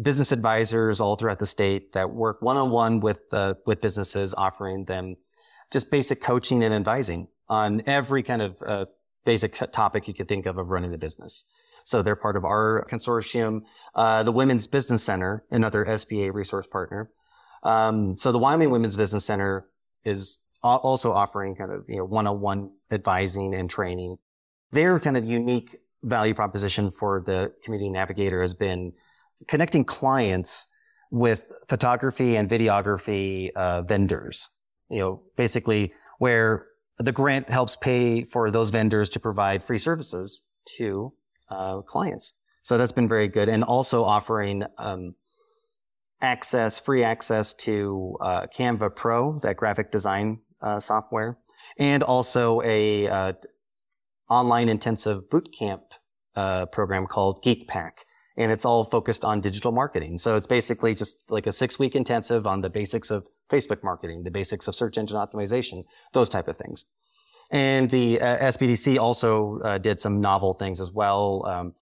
business 0.00 0.32
advisors 0.32 1.00
all 1.00 1.16
throughout 1.16 1.38
the 1.38 1.46
state 1.46 1.92
that 1.92 2.10
work 2.10 2.42
one 2.42 2.56
on 2.56 2.70
one 2.70 3.00
with 3.00 3.24
uh, 3.32 3.54
with 3.64 3.80
businesses, 3.80 4.34
offering 4.34 4.84
them 4.84 5.16
just 5.72 5.90
basic 5.90 6.20
coaching 6.20 6.62
and 6.62 6.74
advising 6.74 7.28
on 7.48 7.82
every 7.86 8.22
kind 8.22 8.42
of 8.42 8.62
uh, 8.66 8.86
basic 9.24 9.54
topic 9.72 10.08
you 10.08 10.14
could 10.14 10.28
think 10.28 10.46
of 10.46 10.58
of 10.58 10.70
running 10.70 10.92
a 10.92 10.98
business. 10.98 11.44
So 11.84 12.02
they're 12.02 12.16
part 12.16 12.36
of 12.36 12.44
our 12.44 12.84
consortium. 12.90 13.62
Uh, 13.94 14.24
the 14.24 14.32
Women's 14.32 14.66
Business 14.66 15.04
Center, 15.04 15.44
another 15.50 15.84
SBA 15.84 16.34
resource 16.34 16.66
partner. 16.66 17.10
Um, 17.66 18.16
so 18.16 18.30
the 18.30 18.38
Wyoming 18.38 18.70
Women's 18.70 18.96
Business 18.96 19.24
Center 19.24 19.66
is 20.04 20.38
also 20.62 21.12
offering 21.12 21.56
kind 21.56 21.72
of, 21.72 21.84
you 21.88 21.96
know, 21.96 22.04
one-on-one 22.04 22.70
advising 22.90 23.54
and 23.54 23.68
training. 23.68 24.18
Their 24.70 25.00
kind 25.00 25.16
of 25.16 25.24
unique 25.24 25.76
value 26.02 26.34
proposition 26.34 26.90
for 26.90 27.20
the 27.20 27.52
community 27.64 27.90
navigator 27.90 28.40
has 28.40 28.54
been 28.54 28.92
connecting 29.48 29.84
clients 29.84 30.68
with 31.10 31.52
photography 31.68 32.36
and 32.36 32.48
videography 32.48 33.50
uh, 33.56 33.82
vendors. 33.82 34.48
You 34.88 34.98
know, 34.98 35.22
basically 35.36 35.92
where 36.18 36.66
the 36.98 37.12
grant 37.12 37.48
helps 37.50 37.76
pay 37.76 38.22
for 38.22 38.50
those 38.50 38.70
vendors 38.70 39.10
to 39.10 39.20
provide 39.20 39.64
free 39.64 39.78
services 39.78 40.46
to 40.76 41.12
uh, 41.48 41.80
clients. 41.82 42.40
So 42.62 42.78
that's 42.78 42.92
been 42.92 43.08
very 43.08 43.28
good, 43.28 43.48
and 43.48 43.62
also 43.62 44.04
offering 44.04 44.64
um, 44.78 45.14
access, 46.20 46.78
free 46.78 47.02
access 47.02 47.54
to 47.54 48.16
uh, 48.20 48.46
Canva 48.46 48.94
Pro, 48.94 49.38
that 49.40 49.56
graphic 49.56 49.90
design 49.90 50.40
uh, 50.60 50.80
software, 50.80 51.38
and 51.78 52.02
also 52.02 52.62
a 52.62 53.08
uh, 53.08 53.32
online 54.28 54.68
intensive 54.68 55.28
boot 55.30 55.54
camp 55.56 55.82
uh, 56.34 56.66
program 56.66 57.06
called 57.06 57.42
Geek 57.42 57.68
Pack. 57.68 58.04
And 58.36 58.52
it's 58.52 58.66
all 58.66 58.84
focused 58.84 59.24
on 59.24 59.40
digital 59.40 59.72
marketing. 59.72 60.18
So 60.18 60.36
it's 60.36 60.46
basically 60.46 60.94
just 60.94 61.30
like 61.30 61.46
a 61.46 61.52
six 61.52 61.78
week 61.78 61.94
intensive 61.94 62.46
on 62.46 62.60
the 62.60 62.68
basics 62.68 63.10
of 63.10 63.26
Facebook 63.50 63.82
marketing, 63.82 64.24
the 64.24 64.30
basics 64.30 64.68
of 64.68 64.74
search 64.74 64.98
engine 64.98 65.16
optimization, 65.16 65.84
those 66.12 66.28
type 66.28 66.48
of 66.48 66.56
things. 66.56 66.84
And 67.50 67.90
the 67.90 68.20
uh, 68.20 68.38
SBDC 68.38 68.98
also 68.98 69.60
uh, 69.60 69.78
did 69.78 70.00
some 70.00 70.20
novel 70.20 70.52
things 70.52 70.80
as 70.80 70.92
well. 70.92 71.46
Um, 71.46 71.74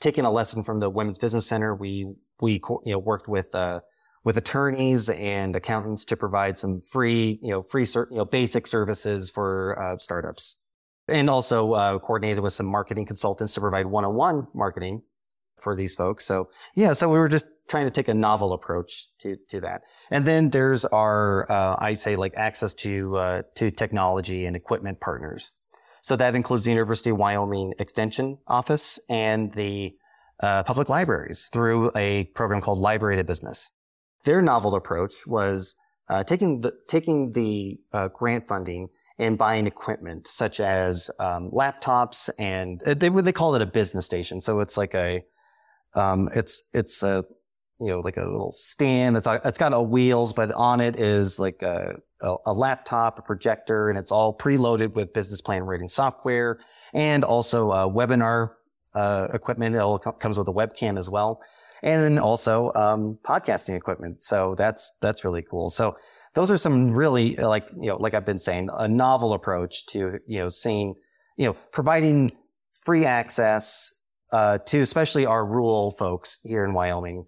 taking 0.00 0.24
a 0.24 0.30
lesson 0.30 0.64
from 0.64 0.80
the 0.80 0.90
Women's 0.90 1.18
Business 1.18 1.46
Center, 1.46 1.74
we 1.74 2.14
we 2.42 2.60
you 2.84 2.92
know 2.92 2.98
worked 2.98 3.28
with 3.28 3.54
uh, 3.54 3.80
with 4.24 4.36
attorneys 4.36 5.08
and 5.08 5.56
accountants 5.56 6.04
to 6.04 6.16
provide 6.16 6.56
some 6.58 6.80
free, 6.80 7.38
you 7.42 7.50
know, 7.50 7.62
free, 7.62 7.84
you 8.10 8.18
know, 8.18 8.24
basic 8.24 8.66
services 8.66 9.30
for 9.30 9.76
uh, 9.80 9.98
startups. 9.98 10.64
And 11.08 11.28
also 11.28 11.72
uh, 11.72 11.98
coordinated 11.98 12.42
with 12.42 12.52
some 12.52 12.66
marketing 12.66 13.06
consultants 13.06 13.54
to 13.54 13.60
provide 13.60 13.86
one-on-one 13.86 14.46
marketing 14.54 15.02
for 15.60 15.74
these 15.74 15.94
folks. 15.96 16.24
So 16.24 16.50
yeah, 16.76 16.92
so 16.92 17.08
we 17.08 17.18
were 17.18 17.28
just 17.28 17.46
trying 17.68 17.86
to 17.86 17.90
take 17.90 18.08
a 18.08 18.14
novel 18.14 18.52
approach 18.52 19.06
to, 19.18 19.36
to 19.48 19.60
that. 19.60 19.82
And 20.10 20.24
then 20.24 20.50
there's 20.50 20.84
our, 20.84 21.50
uh, 21.50 21.76
I 21.78 21.94
say 21.94 22.14
like 22.14 22.34
access 22.36 22.74
to, 22.74 23.16
uh, 23.16 23.42
to 23.56 23.70
technology 23.70 24.46
and 24.46 24.54
equipment 24.54 25.00
partners. 25.00 25.52
So 26.00 26.16
that 26.16 26.34
includes 26.34 26.64
the 26.64 26.70
University 26.70 27.10
of 27.10 27.18
Wyoming 27.18 27.74
Extension 27.78 28.38
Office 28.46 29.00
and 29.08 29.52
the 29.52 29.94
uh, 30.42 30.62
public 30.64 30.88
libraries 30.88 31.48
through 31.52 31.90
a 31.94 32.24
program 32.34 32.60
called 32.60 32.78
Library 32.78 33.16
to 33.16 33.24
Business. 33.24 33.72
Their 34.24 34.42
novel 34.42 34.74
approach 34.74 35.26
was 35.26 35.76
uh, 36.08 36.22
taking 36.24 36.60
the 36.60 36.72
taking 36.88 37.32
the 37.32 37.78
uh, 37.92 38.08
grant 38.08 38.46
funding 38.46 38.88
and 39.18 39.38
buying 39.38 39.66
equipment 39.66 40.26
such 40.26 40.58
as 40.60 41.10
um, 41.18 41.50
laptops 41.50 42.28
and 42.38 42.82
uh, 42.84 42.94
they 42.94 43.08
they 43.08 43.32
call 43.32 43.54
it 43.54 43.62
a 43.62 43.66
business 43.66 44.06
station. 44.06 44.40
So 44.40 44.60
it's 44.60 44.76
like 44.76 44.94
a 44.94 45.24
um, 45.94 46.28
it's 46.34 46.68
it's 46.72 47.02
a 47.02 47.24
you 47.80 47.88
know 47.88 48.00
like 48.00 48.16
a 48.16 48.22
little 48.22 48.52
stand. 48.56 49.16
It's 49.16 49.26
it's 49.26 49.58
got 49.58 49.72
a 49.72 49.82
wheels, 49.82 50.32
but 50.32 50.52
on 50.52 50.80
it 50.80 50.96
is 50.96 51.38
like 51.38 51.62
a, 51.62 52.00
a, 52.20 52.36
a 52.46 52.52
laptop, 52.52 53.18
a 53.18 53.22
projector, 53.22 53.88
and 53.88 53.98
it's 53.98 54.12
all 54.12 54.36
preloaded 54.36 54.94
with 54.94 55.12
business 55.12 55.40
plan 55.40 55.64
rating 55.64 55.88
software 55.88 56.58
and 56.92 57.24
also 57.24 57.72
a 57.72 57.90
webinar 57.90 58.50
uh, 58.94 59.28
equipment. 59.32 59.76
It 59.76 60.20
comes 60.20 60.38
with 60.38 60.48
a 60.48 60.52
webcam 60.52 60.98
as 60.98 61.08
well 61.10 61.40
and 61.82 62.02
then 62.02 62.18
also 62.18 62.72
um, 62.74 63.18
podcasting 63.24 63.76
equipment. 63.76 64.24
So 64.24 64.54
that's 64.54 64.96
that's 65.00 65.24
really 65.24 65.42
cool. 65.42 65.70
So 65.70 65.96
those 66.34 66.50
are 66.50 66.56
some 66.56 66.92
really 66.92 67.36
like 67.36 67.68
you 67.76 67.88
know 67.88 67.96
like 67.96 68.14
I've 68.14 68.24
been 68.24 68.38
saying 68.38 68.70
a 68.72 68.88
novel 68.88 69.32
approach 69.32 69.86
to 69.86 70.20
you 70.26 70.38
know 70.38 70.48
seeing 70.48 70.94
you 71.36 71.46
know 71.46 71.52
providing 71.72 72.32
free 72.72 73.04
access 73.04 73.92
uh, 74.32 74.58
to 74.58 74.80
especially 74.80 75.26
our 75.26 75.44
rural 75.44 75.90
folks 75.90 76.40
here 76.44 76.64
in 76.64 76.72
Wyoming 76.72 77.24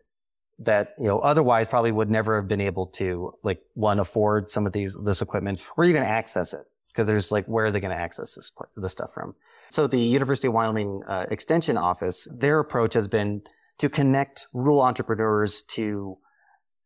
that 0.61 0.95
you 0.99 1.07
know 1.07 1.19
otherwise 1.19 1.67
probably 1.69 1.91
would 1.91 2.11
never 2.11 2.37
have 2.37 2.47
been 2.47 2.61
able 2.61 2.87
to 2.87 3.33
like 3.43 3.59
one 3.75 3.99
afford 3.99 4.51
some 4.51 4.67
of 4.67 4.73
these 4.73 4.97
this 5.05 5.21
equipment 5.21 5.61
or 5.77 5.85
even 5.85 6.03
access 6.03 6.55
it 6.55 6.65
because 6.95 7.07
there's 7.07 7.33
like 7.33 7.45
where 7.47 7.67
are 7.67 7.71
they 7.71 7.81
going 7.81 7.95
to 7.95 8.01
access 8.01 8.37
this 8.37 8.53
this 8.77 8.93
stuff 8.93 9.11
from 9.13 9.35
so 9.69 9.87
the 9.87 9.99
university 9.99 10.47
of 10.47 10.55
wyoming 10.55 11.03
uh, 11.09 11.27
extension 11.31 11.77
office 11.77 12.29
their 12.33 12.61
approach 12.61 12.95
has 12.95 13.09
been 13.09 13.43
to 13.79 13.89
connect 13.89 14.47
rural 14.55 14.81
entrepreneurs 14.81 15.63
to 15.63 16.17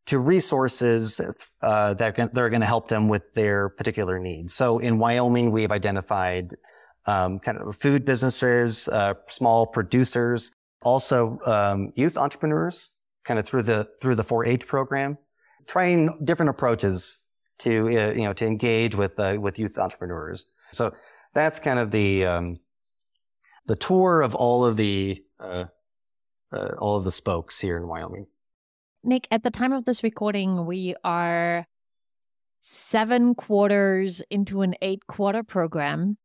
to 0.09 0.19
resources 0.19 1.21
uh, 1.61 1.93
that, 1.93 2.15
can, 2.15 2.31
that 2.33 2.41
are 2.41 2.49
going 2.49 2.63
to 2.63 2.67
help 2.67 2.89
them 2.89 3.09
with 3.09 3.35
their 3.35 3.69
particular 3.69 4.19
needs. 4.19 4.55
So 4.55 4.79
in 4.79 4.99
Wyoming, 4.99 5.53
we've 5.53 5.71
identified 5.71 6.55
um, 7.07 7.39
kind 7.39 7.59
of 7.59 7.77
food 7.77 8.07
businesses, 8.07 8.89
uh, 8.89 9.15
small 9.27 9.67
producers, 9.67 10.55
also 10.81 11.39
um, 11.45 11.93
youth 11.95 12.17
entrepreneurs, 12.17 12.97
kind 13.25 13.39
of 13.39 13.47
through 13.47 13.65
the 13.65 13.87
through 14.01 14.15
the 14.15 14.25
4-H 14.25 14.67
program, 14.67 15.19
trying 15.67 16.19
different 16.25 16.49
approaches 16.49 17.23
to 17.61 17.89
uh, 17.89 18.13
you 18.13 18.23
know 18.23 18.33
to 18.33 18.47
engage 18.47 18.95
with 18.95 19.19
uh, 19.19 19.37
with 19.41 19.59
youth 19.59 19.79
entrepreneurs. 19.79 20.53
So 20.73 20.93
that's 21.35 21.59
kind 21.59 21.79
of 21.79 21.91
the 21.91 22.27
um, 22.27 22.57
the 23.67 23.77
tour 23.77 24.23
of 24.23 24.35
all 24.35 24.65
of 24.65 24.77
the 24.77 25.23
uh, 25.39 25.65
uh, 26.53 26.69
all 26.79 26.97
of 26.97 27.05
the 27.05 27.11
spokes 27.11 27.61
here 27.61 27.77
in 27.77 27.87
Wyoming. 27.87 28.27
Nick, 29.05 29.29
at 29.31 29.43
the 29.45 29.51
time 29.51 29.73
of 29.73 29.85
this 29.85 30.03
recording, 30.03 30.67
we 30.67 30.95
are 31.05 31.67
seven 32.61 33.35
quarters 33.35 34.23
into 34.31 34.63
an 34.63 34.75
eight 34.83 35.07
quarter 35.07 35.43
program. 35.43 36.19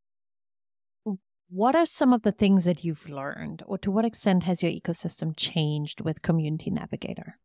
What 1.49 1.75
are 1.75 1.85
some 1.85 2.13
of 2.13 2.23
the 2.23 2.31
things 2.31 2.65
that 2.65 2.83
you've 2.83 3.07
learned, 3.07 3.61
or 3.67 3.77
to 3.79 3.91
what 3.91 4.05
extent 4.05 4.43
has 4.43 4.63
your 4.63 4.71
ecosystem 4.71 5.33
changed 5.37 6.01
with 6.01 6.23
Community 6.23 6.71
Navigator? 6.71 7.37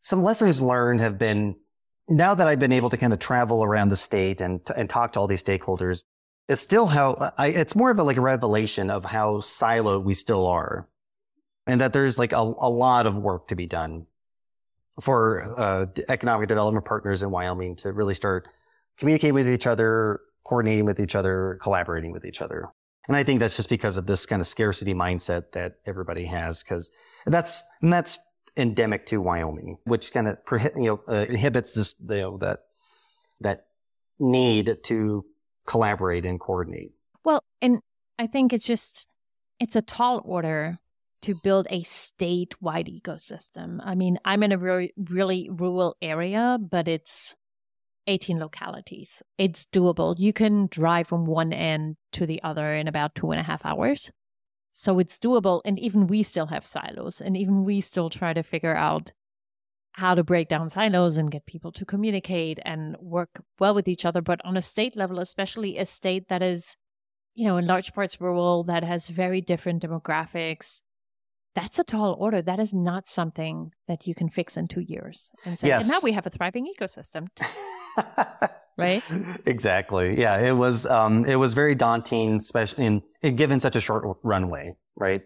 Some 0.00 0.22
lessons 0.22 0.62
learned 0.62 1.00
have 1.00 1.18
been 1.18 1.56
now 2.08 2.34
that 2.34 2.48
I've 2.48 2.58
been 2.58 2.72
able 2.72 2.90
to 2.90 2.96
kind 2.96 3.12
of 3.12 3.18
travel 3.18 3.62
around 3.62 3.90
the 3.90 3.96
state 3.96 4.40
and, 4.40 4.60
and 4.76 4.88
talk 4.88 5.12
to 5.12 5.20
all 5.20 5.26
these 5.26 5.42
stakeholders, 5.42 6.04
it's 6.48 6.62
still 6.62 6.86
how 6.86 7.32
I, 7.36 7.48
it's 7.48 7.76
more 7.76 7.90
of 7.90 7.98
a, 7.98 8.02
like 8.02 8.16
a 8.16 8.22
revelation 8.22 8.90
of 8.90 9.04
how 9.04 9.36
siloed 9.36 10.04
we 10.04 10.14
still 10.14 10.46
are 10.46 10.88
and 11.66 11.80
that 11.80 11.92
there's 11.92 12.18
like 12.18 12.32
a, 12.32 12.36
a 12.36 12.70
lot 12.70 13.06
of 13.06 13.18
work 13.18 13.48
to 13.48 13.54
be 13.54 13.66
done 13.66 14.06
for 15.00 15.54
uh, 15.56 15.86
economic 16.08 16.48
development 16.48 16.86
partners 16.86 17.22
in 17.22 17.30
Wyoming 17.30 17.76
to 17.76 17.92
really 17.92 18.14
start 18.14 18.48
communicating 18.98 19.34
with 19.34 19.48
each 19.48 19.66
other, 19.66 20.20
coordinating 20.44 20.86
with 20.86 20.98
each 20.98 21.14
other, 21.14 21.58
collaborating 21.62 22.10
with 22.10 22.24
each 22.24 22.40
other. 22.40 22.68
And 23.06 23.16
I 23.16 23.22
think 23.22 23.40
that's 23.40 23.56
just 23.56 23.68
because 23.68 23.96
of 23.96 24.06
this 24.06 24.26
kind 24.26 24.40
of 24.40 24.46
scarcity 24.46 24.94
mindset 24.94 25.52
that 25.52 25.76
everybody 25.86 26.24
has, 26.24 26.62
because 26.62 26.90
that's 27.26 27.62
and 27.80 27.92
that's 27.92 28.18
endemic 28.58 29.06
to 29.06 29.20
Wyoming, 29.22 29.78
which 29.84 30.12
kind 30.12 30.28
of 30.28 30.38
you 30.76 30.84
know 30.84 31.00
uh, 31.08 31.26
inhibits 31.28 31.72
this 31.72 32.02
you 32.08 32.16
know 32.16 32.38
that 32.38 32.64
that 33.40 33.66
need 34.18 34.78
to 34.84 35.24
collaborate 35.66 36.26
and 36.26 36.40
coordinate. 36.40 36.98
Well, 37.24 37.42
and 37.62 37.80
I 38.18 38.26
think 38.26 38.52
it's 38.52 38.66
just 38.66 39.06
it's 39.60 39.76
a 39.76 39.82
tall 39.82 40.20
order 40.24 40.78
to 41.22 41.34
build 41.34 41.66
a 41.70 41.82
statewide 41.82 43.02
ecosystem. 43.02 43.80
I 43.82 43.94
mean, 43.94 44.18
I'm 44.24 44.42
in 44.42 44.52
a 44.52 44.58
really, 44.58 44.92
really 44.96 45.48
rural 45.50 45.96
area, 46.00 46.58
but 46.60 46.86
it's 46.86 47.34
18 48.06 48.38
localities. 48.38 49.22
It's 49.36 49.66
doable. 49.66 50.14
You 50.18 50.32
can 50.32 50.68
drive 50.70 51.08
from 51.08 51.26
one 51.26 51.52
end 51.52 51.96
to 52.12 52.24
the 52.24 52.42
other 52.42 52.74
in 52.74 52.88
about 52.88 53.14
two 53.14 53.30
and 53.30 53.40
a 53.40 53.42
half 53.42 53.66
hours. 53.66 54.12
So 54.78 55.00
it's 55.00 55.18
doable. 55.18 55.60
And 55.64 55.76
even 55.76 56.06
we 56.06 56.22
still 56.22 56.46
have 56.46 56.64
silos, 56.64 57.20
and 57.20 57.36
even 57.36 57.64
we 57.64 57.80
still 57.80 58.08
try 58.10 58.32
to 58.32 58.44
figure 58.44 58.76
out 58.76 59.10
how 59.94 60.14
to 60.14 60.22
break 60.22 60.48
down 60.48 60.68
silos 60.68 61.16
and 61.16 61.32
get 61.32 61.46
people 61.46 61.72
to 61.72 61.84
communicate 61.84 62.60
and 62.64 62.96
work 63.00 63.42
well 63.58 63.74
with 63.74 63.88
each 63.88 64.04
other. 64.04 64.22
But 64.22 64.40
on 64.44 64.56
a 64.56 64.62
state 64.62 64.94
level, 64.94 65.18
especially 65.18 65.78
a 65.78 65.84
state 65.84 66.28
that 66.28 66.44
is, 66.44 66.76
you 67.34 67.48
know, 67.48 67.56
in 67.56 67.66
large 67.66 67.92
parts 67.92 68.20
rural, 68.20 68.62
that 68.64 68.84
has 68.84 69.08
very 69.08 69.40
different 69.40 69.82
demographics, 69.82 70.80
that's 71.56 71.80
a 71.80 71.84
tall 71.84 72.14
order. 72.16 72.40
That 72.40 72.60
is 72.60 72.72
not 72.72 73.08
something 73.08 73.72
that 73.88 74.06
you 74.06 74.14
can 74.14 74.28
fix 74.28 74.56
in 74.56 74.68
two 74.68 74.82
years. 74.82 75.32
And 75.44 75.58
so 75.58 75.66
Yes. 75.66 75.82
and 75.82 75.90
now 75.90 75.98
we 76.04 76.12
have 76.12 76.24
a 76.24 76.30
thriving 76.30 76.72
ecosystem, 76.72 77.26
right? 78.78 79.02
Exactly. 79.46 80.18
Yeah, 80.18 80.38
it 80.38 80.52
was 80.52 80.86
um, 80.86 81.24
it 81.24 81.36
was 81.36 81.54
very 81.54 81.74
daunting, 81.74 82.36
especially 82.36 82.86
in, 82.86 83.02
in 83.22 83.36
given 83.36 83.60
such 83.60 83.76
a 83.76 83.80
short 83.80 84.18
runway, 84.22 84.74
right? 84.96 85.22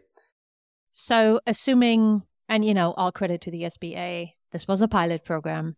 So, 0.93 1.41
assuming, 1.47 2.23
and 2.49 2.65
you 2.65 2.75
know, 2.75 2.93
all 2.93 3.13
credit 3.13 3.41
to 3.43 3.51
the 3.51 3.63
SBA, 3.63 4.33
this 4.53 4.69
was 4.69 4.83
a 4.83 4.89
pilot 4.89 5.25
program. 5.25 5.77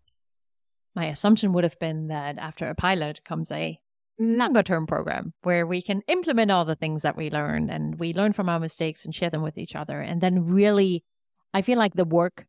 My 0.94 1.06
assumption 1.06 1.52
would 1.52 1.64
have 1.64 1.78
been 1.78 2.08
that 2.08 2.38
after 2.38 2.68
a 2.68 2.74
pilot 2.74 3.24
comes 3.24 3.50
a 3.50 3.80
longer 4.18 4.62
term 4.62 4.86
program 4.86 5.32
where 5.42 5.66
we 5.66 5.82
can 5.82 6.02
implement 6.06 6.50
all 6.50 6.64
the 6.64 6.76
things 6.76 7.02
that 7.02 7.16
we 7.16 7.30
learned 7.30 7.70
and 7.70 7.98
we 7.98 8.14
learn 8.14 8.32
from 8.32 8.48
our 8.48 8.60
mistakes 8.60 9.04
and 9.04 9.14
share 9.14 9.30
them 9.30 9.42
with 9.42 9.58
each 9.58 9.74
other. 9.74 10.00
And 10.00 10.20
then, 10.20 10.44
really, 10.46 11.04
I 11.52 11.62
feel 11.62 11.78
like 11.78 11.94
the 11.94 12.04
work 12.04 12.46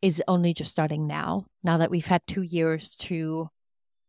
is 0.00 0.22
only 0.28 0.54
just 0.54 0.70
starting 0.70 1.06
now, 1.06 1.46
now 1.64 1.76
that 1.78 1.90
we've 1.90 2.06
had 2.06 2.22
two 2.26 2.42
years 2.42 2.94
to 2.96 3.50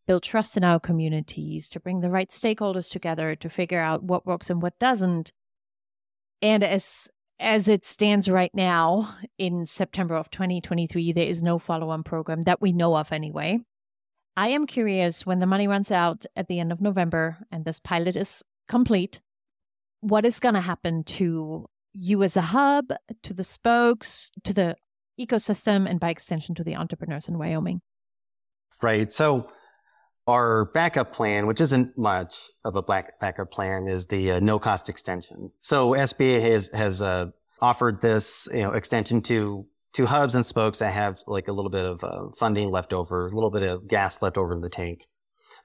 build 0.09 0.23
trust 0.23 0.57
in 0.57 0.63
our 0.63 0.79
communities, 0.79 1.69
to 1.69 1.79
bring 1.79 2.01
the 2.01 2.09
right 2.09 2.29
stakeholders 2.29 2.91
together, 2.91 3.35
to 3.35 3.47
figure 3.47 3.79
out 3.79 4.01
what 4.01 4.25
works 4.25 4.49
and 4.49 4.59
what 4.59 4.79
doesn't. 4.79 5.31
And 6.41 6.63
as 6.63 7.11
as 7.39 7.67
it 7.67 7.85
stands 7.85 8.27
right 8.27 8.49
now 8.55 9.15
in 9.37 9.67
September 9.67 10.15
of 10.15 10.31
2023, 10.31 11.13
there 11.13 11.27
is 11.27 11.43
no 11.43 11.59
follow 11.59 11.91
on 11.91 12.01
program 12.01 12.41
that 12.41 12.59
we 12.59 12.71
know 12.71 12.97
of 12.97 13.11
anyway. 13.11 13.59
I 14.35 14.47
am 14.47 14.65
curious 14.65 15.27
when 15.27 15.41
the 15.41 15.45
money 15.45 15.67
runs 15.67 15.91
out 15.91 16.25
at 16.35 16.47
the 16.47 16.59
end 16.59 16.71
of 16.71 16.81
November 16.81 17.37
and 17.51 17.63
this 17.63 17.79
pilot 17.79 18.15
is 18.15 18.43
complete, 18.67 19.19
what 20.01 20.25
is 20.25 20.39
going 20.39 20.55
to 20.55 20.61
happen 20.61 21.03
to 21.03 21.67
you 21.93 22.23
as 22.23 22.35
a 22.35 22.41
hub, 22.41 22.87
to 23.21 23.33
the 23.35 23.43
spokes, 23.43 24.31
to 24.43 24.55
the 24.55 24.75
ecosystem, 25.19 25.87
and 25.87 25.99
by 25.99 26.09
extension 26.09 26.55
to 26.55 26.63
the 26.63 26.75
entrepreneurs 26.75 27.29
in 27.29 27.37
Wyoming? 27.37 27.81
Right. 28.81 29.11
So 29.11 29.45
our 30.29 30.65
backup 30.65 31.11
plan, 31.11 31.47
which 31.47 31.59
isn't 31.59 31.97
much 31.97 32.49
of 32.63 32.75
a 32.75 32.81
black 32.81 33.19
backup 33.19 33.51
plan, 33.51 33.87
is 33.87 34.07
the 34.07 34.33
uh, 34.33 34.39
no 34.39 34.59
cost 34.59 34.87
extension. 34.87 35.51
So 35.59 35.91
SBA 35.91 36.41
has 36.41 36.69
has 36.69 37.01
uh, 37.01 37.31
offered 37.61 38.01
this 38.01 38.47
you 38.53 38.61
know 38.61 38.71
extension 38.71 39.21
to 39.23 39.65
to 39.93 40.05
hubs 40.05 40.35
and 40.35 40.45
spokes 40.45 40.79
that 40.79 40.93
have 40.93 41.19
like 41.27 41.47
a 41.47 41.51
little 41.51 41.71
bit 41.71 41.85
of 41.85 42.03
uh, 42.03 42.29
funding 42.37 42.69
left 42.69 42.93
over, 42.93 43.25
a 43.25 43.29
little 43.29 43.49
bit 43.49 43.63
of 43.63 43.87
gas 43.87 44.21
left 44.21 44.37
over 44.37 44.53
in 44.53 44.61
the 44.61 44.69
tank. 44.69 45.07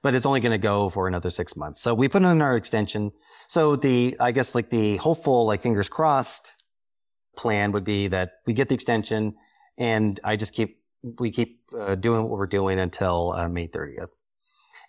But 0.01 0.13
it's 0.13 0.25
only 0.25 0.39
going 0.39 0.51
to 0.51 0.57
go 0.57 0.89
for 0.89 1.07
another 1.07 1.29
six 1.29 1.55
months. 1.55 1.81
So 1.81 1.93
we 1.93 2.07
put 2.07 2.21
in 2.23 2.41
our 2.41 2.55
extension. 2.55 3.11
So 3.47 3.75
the, 3.75 4.15
I 4.19 4.31
guess 4.31 4.53
like 4.53 4.69
the 4.69 4.97
hopeful, 4.97 5.47
like 5.47 5.61
fingers 5.61 5.89
crossed 5.89 6.53
plan 7.35 7.71
would 7.71 7.83
be 7.83 8.07
that 8.07 8.33
we 8.45 8.53
get 8.53 8.69
the 8.69 8.75
extension 8.75 9.35
and 9.77 10.19
I 10.23 10.35
just 10.35 10.53
keep, 10.53 10.79
we 11.19 11.31
keep 11.31 11.61
uh, 11.77 11.95
doing 11.95 12.23
what 12.23 12.31
we're 12.31 12.47
doing 12.47 12.79
until 12.79 13.31
uh, 13.31 13.47
May 13.47 13.67
30th. 13.67 14.21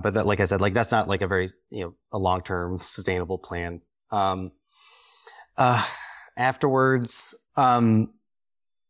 But 0.03 0.15
that, 0.15 0.27
like 0.27 0.41
I 0.41 0.45
said, 0.45 0.61
like 0.61 0.75
that's 0.75 0.93
not 0.93 1.09
like 1.09 1.23
a 1.23 1.27
very, 1.27 1.49
you 1.71 1.85
know, 1.85 1.95
a 2.13 2.19
long-term 2.19 2.79
sustainable 2.81 3.39
plan. 3.39 3.81
Um, 4.11 4.53
uh, 5.57 5.85
afterwards, 6.37 7.35
um, 7.57 8.13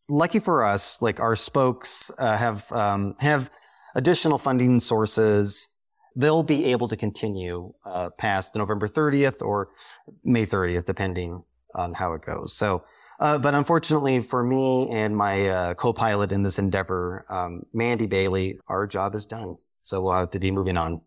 lucky 0.08 0.38
for 0.38 0.64
us, 0.64 1.00
like 1.00 1.20
our 1.20 1.36
spokes 1.36 2.10
uh, 2.18 2.36
have 2.36 2.70
um, 2.72 3.14
have 3.20 3.50
additional 3.94 4.38
funding 4.38 4.80
sources. 4.80 5.72
They'll 6.14 6.42
be 6.42 6.66
able 6.66 6.88
to 6.88 6.96
continue 6.96 7.74
uh, 7.84 8.10
past 8.10 8.56
November 8.56 8.88
30th 8.88 9.42
or 9.42 9.68
May 10.24 10.46
30th, 10.46 10.86
depending 10.86 11.44
on 11.74 11.92
how 11.92 12.14
it 12.14 12.22
goes. 12.22 12.54
So, 12.54 12.84
uh, 13.20 13.38
but 13.38 13.54
unfortunately 13.54 14.20
for 14.20 14.42
me 14.42 14.88
and 14.90 15.14
my 15.14 15.48
uh, 15.48 15.74
co-pilot 15.74 16.32
in 16.32 16.42
this 16.42 16.58
endeavor, 16.58 17.26
um, 17.28 17.64
Mandy 17.74 18.06
Bailey, 18.06 18.58
our 18.66 18.86
job 18.86 19.14
is 19.14 19.26
done. 19.26 19.58
So 19.86 20.02
we'll 20.02 20.14
have 20.14 20.30
to 20.30 20.40
be 20.40 20.50
moving 20.50 20.76
on. 20.76 21.00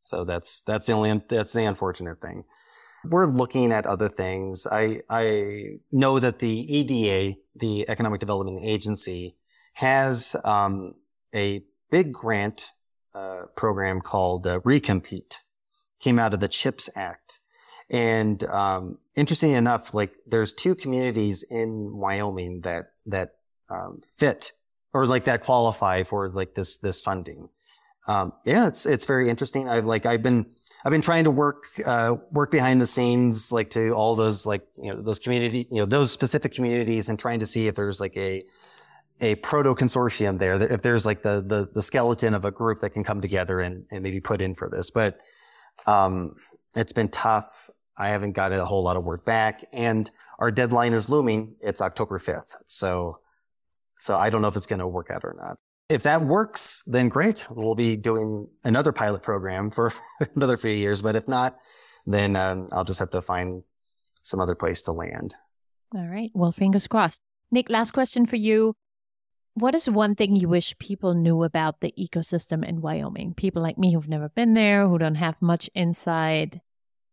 So 0.00 0.24
that's 0.24 0.62
that's 0.62 0.86
the 0.86 0.92
only 0.92 1.22
that's 1.28 1.52
the 1.52 1.64
unfortunate 1.64 2.20
thing. 2.20 2.44
We're 3.04 3.26
looking 3.26 3.72
at 3.72 3.86
other 3.86 4.08
things. 4.08 4.66
I 4.70 5.02
I 5.10 5.78
know 5.90 6.18
that 6.20 6.38
the 6.38 6.48
EDA, 6.48 7.38
the 7.54 7.88
Economic 7.88 8.20
Development 8.20 8.60
Agency, 8.62 9.36
has 9.74 10.36
um, 10.44 10.94
a 11.34 11.64
big 11.90 12.12
grant 12.12 12.70
uh, 13.14 13.46
program 13.56 14.00
called 14.00 14.46
uh, 14.46 14.60
Recompete. 14.60 15.36
Came 15.98 16.18
out 16.18 16.32
of 16.32 16.40
the 16.40 16.48
CHIPS 16.48 16.88
Act, 16.96 17.40
and 17.90 18.42
um, 18.44 18.98
enough, 19.16 19.92
like 19.92 20.14
there's 20.26 20.54
two 20.54 20.74
communities 20.74 21.42
in 21.42 21.98
Wyoming 21.98 22.60
that 22.62 22.92
that 23.06 23.34
um, 23.68 24.00
fit 24.02 24.52
or 24.92 25.06
like 25.06 25.24
that 25.24 25.42
qualify 25.42 26.02
for 26.02 26.28
like 26.28 26.54
this 26.54 26.76
this 26.76 27.00
funding. 27.00 27.48
Um, 28.10 28.32
yeah, 28.44 28.66
it's 28.66 28.86
it's 28.86 29.04
very 29.04 29.30
interesting. 29.30 29.68
I've 29.68 29.86
like 29.86 30.04
I've 30.04 30.22
been 30.22 30.46
I've 30.84 30.90
been 30.90 31.00
trying 31.00 31.24
to 31.24 31.30
work 31.30 31.62
uh, 31.86 32.16
work 32.32 32.50
behind 32.50 32.80
the 32.80 32.86
scenes, 32.86 33.52
like 33.52 33.70
to 33.70 33.92
all 33.92 34.16
those 34.16 34.46
like 34.46 34.66
you 34.82 34.92
know 34.92 35.00
those 35.00 35.20
community 35.20 35.68
you 35.70 35.76
know 35.76 35.86
those 35.86 36.10
specific 36.10 36.52
communities, 36.52 37.08
and 37.08 37.18
trying 37.20 37.38
to 37.38 37.46
see 37.46 37.68
if 37.68 37.76
there's 37.76 38.00
like 38.00 38.16
a 38.16 38.44
a 39.20 39.36
proto 39.36 39.76
consortium 39.76 40.40
there, 40.40 40.54
if 40.54 40.82
there's 40.82 41.06
like 41.06 41.22
the, 41.22 41.40
the 41.40 41.68
the 41.72 41.82
skeleton 41.82 42.34
of 42.34 42.44
a 42.44 42.50
group 42.50 42.80
that 42.80 42.90
can 42.90 43.04
come 43.04 43.20
together 43.20 43.60
and, 43.60 43.86
and 43.92 44.02
maybe 44.02 44.18
put 44.18 44.40
in 44.40 44.54
for 44.54 44.68
this. 44.68 44.90
But 44.90 45.20
um, 45.86 46.34
it's 46.74 46.92
been 46.92 47.10
tough. 47.10 47.70
I 47.96 48.08
haven't 48.08 48.32
gotten 48.32 48.58
a 48.58 48.64
whole 48.64 48.82
lot 48.82 48.96
of 48.96 49.04
work 49.04 49.24
back, 49.24 49.64
and 49.72 50.10
our 50.40 50.50
deadline 50.50 50.94
is 50.94 51.08
looming. 51.08 51.54
It's 51.60 51.80
October 51.80 52.18
fifth, 52.18 52.56
so 52.66 53.20
so 53.98 54.16
I 54.16 54.30
don't 54.30 54.42
know 54.42 54.48
if 54.48 54.56
it's 54.56 54.66
going 54.66 54.80
to 54.80 54.88
work 54.88 55.12
out 55.12 55.22
or 55.22 55.36
not. 55.38 55.58
If 55.90 56.04
that 56.04 56.22
works, 56.22 56.84
then 56.86 57.08
great. 57.08 57.48
We'll 57.50 57.74
be 57.74 57.96
doing 57.96 58.46
another 58.62 58.92
pilot 58.92 59.22
program 59.22 59.70
for 59.70 59.92
another 60.36 60.56
few 60.56 60.70
years. 60.70 61.02
But 61.02 61.16
if 61.16 61.26
not, 61.26 61.58
then 62.06 62.36
um, 62.36 62.68
I'll 62.70 62.84
just 62.84 63.00
have 63.00 63.10
to 63.10 63.20
find 63.20 63.64
some 64.22 64.38
other 64.38 64.54
place 64.54 64.82
to 64.82 64.92
land. 64.92 65.34
All 65.92 66.06
right. 66.06 66.30
Well, 66.32 66.52
fingers 66.52 66.86
crossed. 66.86 67.22
Nick, 67.50 67.68
last 67.68 67.90
question 67.90 68.24
for 68.24 68.36
you. 68.36 68.74
What 69.54 69.74
is 69.74 69.90
one 69.90 70.14
thing 70.14 70.36
you 70.36 70.48
wish 70.48 70.78
people 70.78 71.12
knew 71.12 71.42
about 71.42 71.80
the 71.80 71.92
ecosystem 71.98 72.64
in 72.64 72.80
Wyoming? 72.80 73.34
People 73.34 73.60
like 73.60 73.76
me 73.76 73.92
who've 73.92 74.08
never 74.08 74.28
been 74.28 74.54
there, 74.54 74.86
who 74.86 74.96
don't 74.96 75.16
have 75.16 75.42
much 75.42 75.68
insight. 75.74 76.60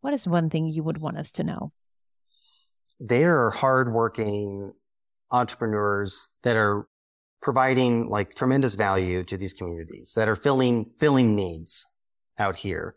What 0.01 0.13
is 0.13 0.27
one 0.27 0.51
thing 0.51 0.67
you 0.67 0.83
would 0.83 0.99
want 0.99 1.17
us 1.17 1.31
to 1.33 1.43
know? 1.43 1.71
They're 2.99 3.49
hardworking 3.49 4.73
entrepreneurs 5.31 6.35
that 6.43 6.55
are 6.55 6.87
providing 7.41 8.09
like 8.09 8.33
tremendous 8.35 8.75
value 8.75 9.23
to 9.23 9.37
these 9.37 9.53
communities 9.53 10.13
that 10.15 10.27
are 10.27 10.35
filling 10.35 10.91
filling 10.97 11.35
needs 11.35 11.95
out 12.37 12.57
here. 12.57 12.95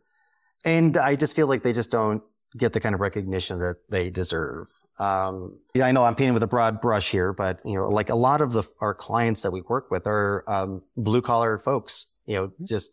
And 0.64 0.96
I 0.96 1.16
just 1.16 1.34
feel 1.34 1.46
like 1.46 1.62
they 1.62 1.72
just 1.72 1.90
don't 1.90 2.22
get 2.56 2.72
the 2.72 2.80
kind 2.80 2.94
of 2.94 3.00
recognition 3.00 3.58
that 3.60 3.76
they 3.88 4.10
deserve. 4.10 4.68
Um, 4.98 5.60
yeah, 5.74 5.86
I 5.86 5.92
know 5.92 6.04
I'm 6.04 6.14
painting 6.14 6.34
with 6.34 6.42
a 6.42 6.48
broad 6.48 6.80
brush 6.80 7.10
here, 7.10 7.32
but 7.32 7.60
you 7.64 7.74
know, 7.74 7.88
like 7.88 8.10
a 8.10 8.14
lot 8.14 8.40
of 8.40 8.52
the 8.52 8.64
our 8.80 8.94
clients 8.94 9.42
that 9.42 9.52
we 9.52 9.62
work 9.62 9.90
with 9.90 10.06
are 10.06 10.44
um, 10.48 10.82
blue 10.96 11.22
collar 11.22 11.58
folks. 11.58 12.14
You 12.26 12.36
know, 12.36 12.52
just 12.64 12.92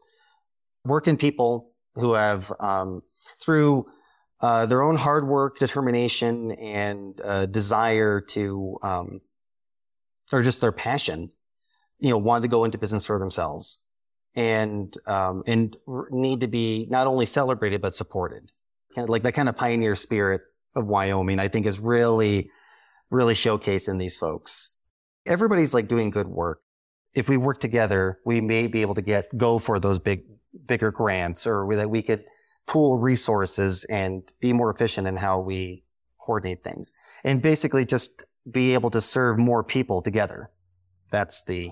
working 0.86 1.18
people 1.18 1.72
who 1.96 2.14
have 2.14 2.52
um, 2.60 3.02
through 3.40 3.88
uh, 4.42 4.66
their 4.66 4.84
own 4.84 4.96
hard 4.96 5.28
work, 5.28 5.58
determination, 5.58 6.52
and 6.52 7.20
uh, 7.24 7.46
desire 7.48 8.20
to, 8.20 8.78
um, 8.84 9.22
or 10.32 10.42
just 10.44 10.62
their 10.62 10.72
passion, 10.72 11.32
you 12.00 12.10
know, 12.10 12.18
wanted 12.18 12.44
to 12.44 12.48
go 12.48 12.64
into 12.64 12.78
business 12.78 13.06
for 13.06 13.20
themselves 13.20 13.84
and 14.36 14.94
um, 15.08 15.44
and 15.48 15.76
need 16.12 16.42
to 16.42 16.48
be 16.48 16.88
not 16.90 17.08
only 17.08 17.26
celebrated 17.26 17.82
but 17.82 17.96
supported. 17.96 18.52
Kind 18.96 19.06
of 19.06 19.10
like 19.10 19.24
that 19.24 19.34
kind 19.34 19.50
of 19.50 19.56
pioneer 19.56 19.96
spirit 19.96 20.42
of 20.76 20.88
Wyoming, 20.88 21.40
I 21.40 21.48
think, 21.48 21.66
is 21.66 21.80
really, 21.80 22.50
really 23.10 23.34
showcased 23.34 23.90
in 23.90 23.98
these 23.98 24.18
folks. 24.18 24.80
Everybody's 25.26 25.74
like 25.74 25.88
doing 25.88 26.10
good 26.10 26.28
work. 26.28 26.62
If 27.14 27.28
we 27.28 27.36
work 27.36 27.60
together, 27.60 28.20
we 28.26 28.40
may 28.40 28.68
be 28.68 28.82
able 28.82 28.96
to 28.96 29.02
get 29.02 29.36
go 29.36 29.60
for 29.60 29.80
those 29.80 30.00
big, 30.00 30.24
bigger 30.66 30.92
grants, 30.92 31.48
or 31.48 31.68
that 31.76 31.90
we 31.90 32.02
could 32.02 32.24
pool 32.68 33.00
resources 33.00 33.86
and 33.86 34.32
be 34.40 34.54
more 34.54 34.70
efficient 34.70 35.08
in 35.08 35.18
how 35.18 35.40
we 35.40 35.84
coordinate 36.20 36.64
things, 36.64 36.94
and 37.24 37.42
basically 37.42 37.86
just 37.86 38.24
be 38.50 38.74
able 38.74 38.92
to 38.92 39.02
serve 39.02 39.40
more 39.40 39.64
people 39.64 40.02
together. 40.02 40.52
That's 41.10 41.44
the 41.44 41.72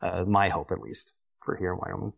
uh, 0.00 0.24
my 0.26 0.48
hope, 0.48 0.70
at 0.70 0.80
least, 0.80 1.18
for 1.42 1.56
here 1.56 1.72
in 1.72 1.78
Wyoming. 1.78 2.12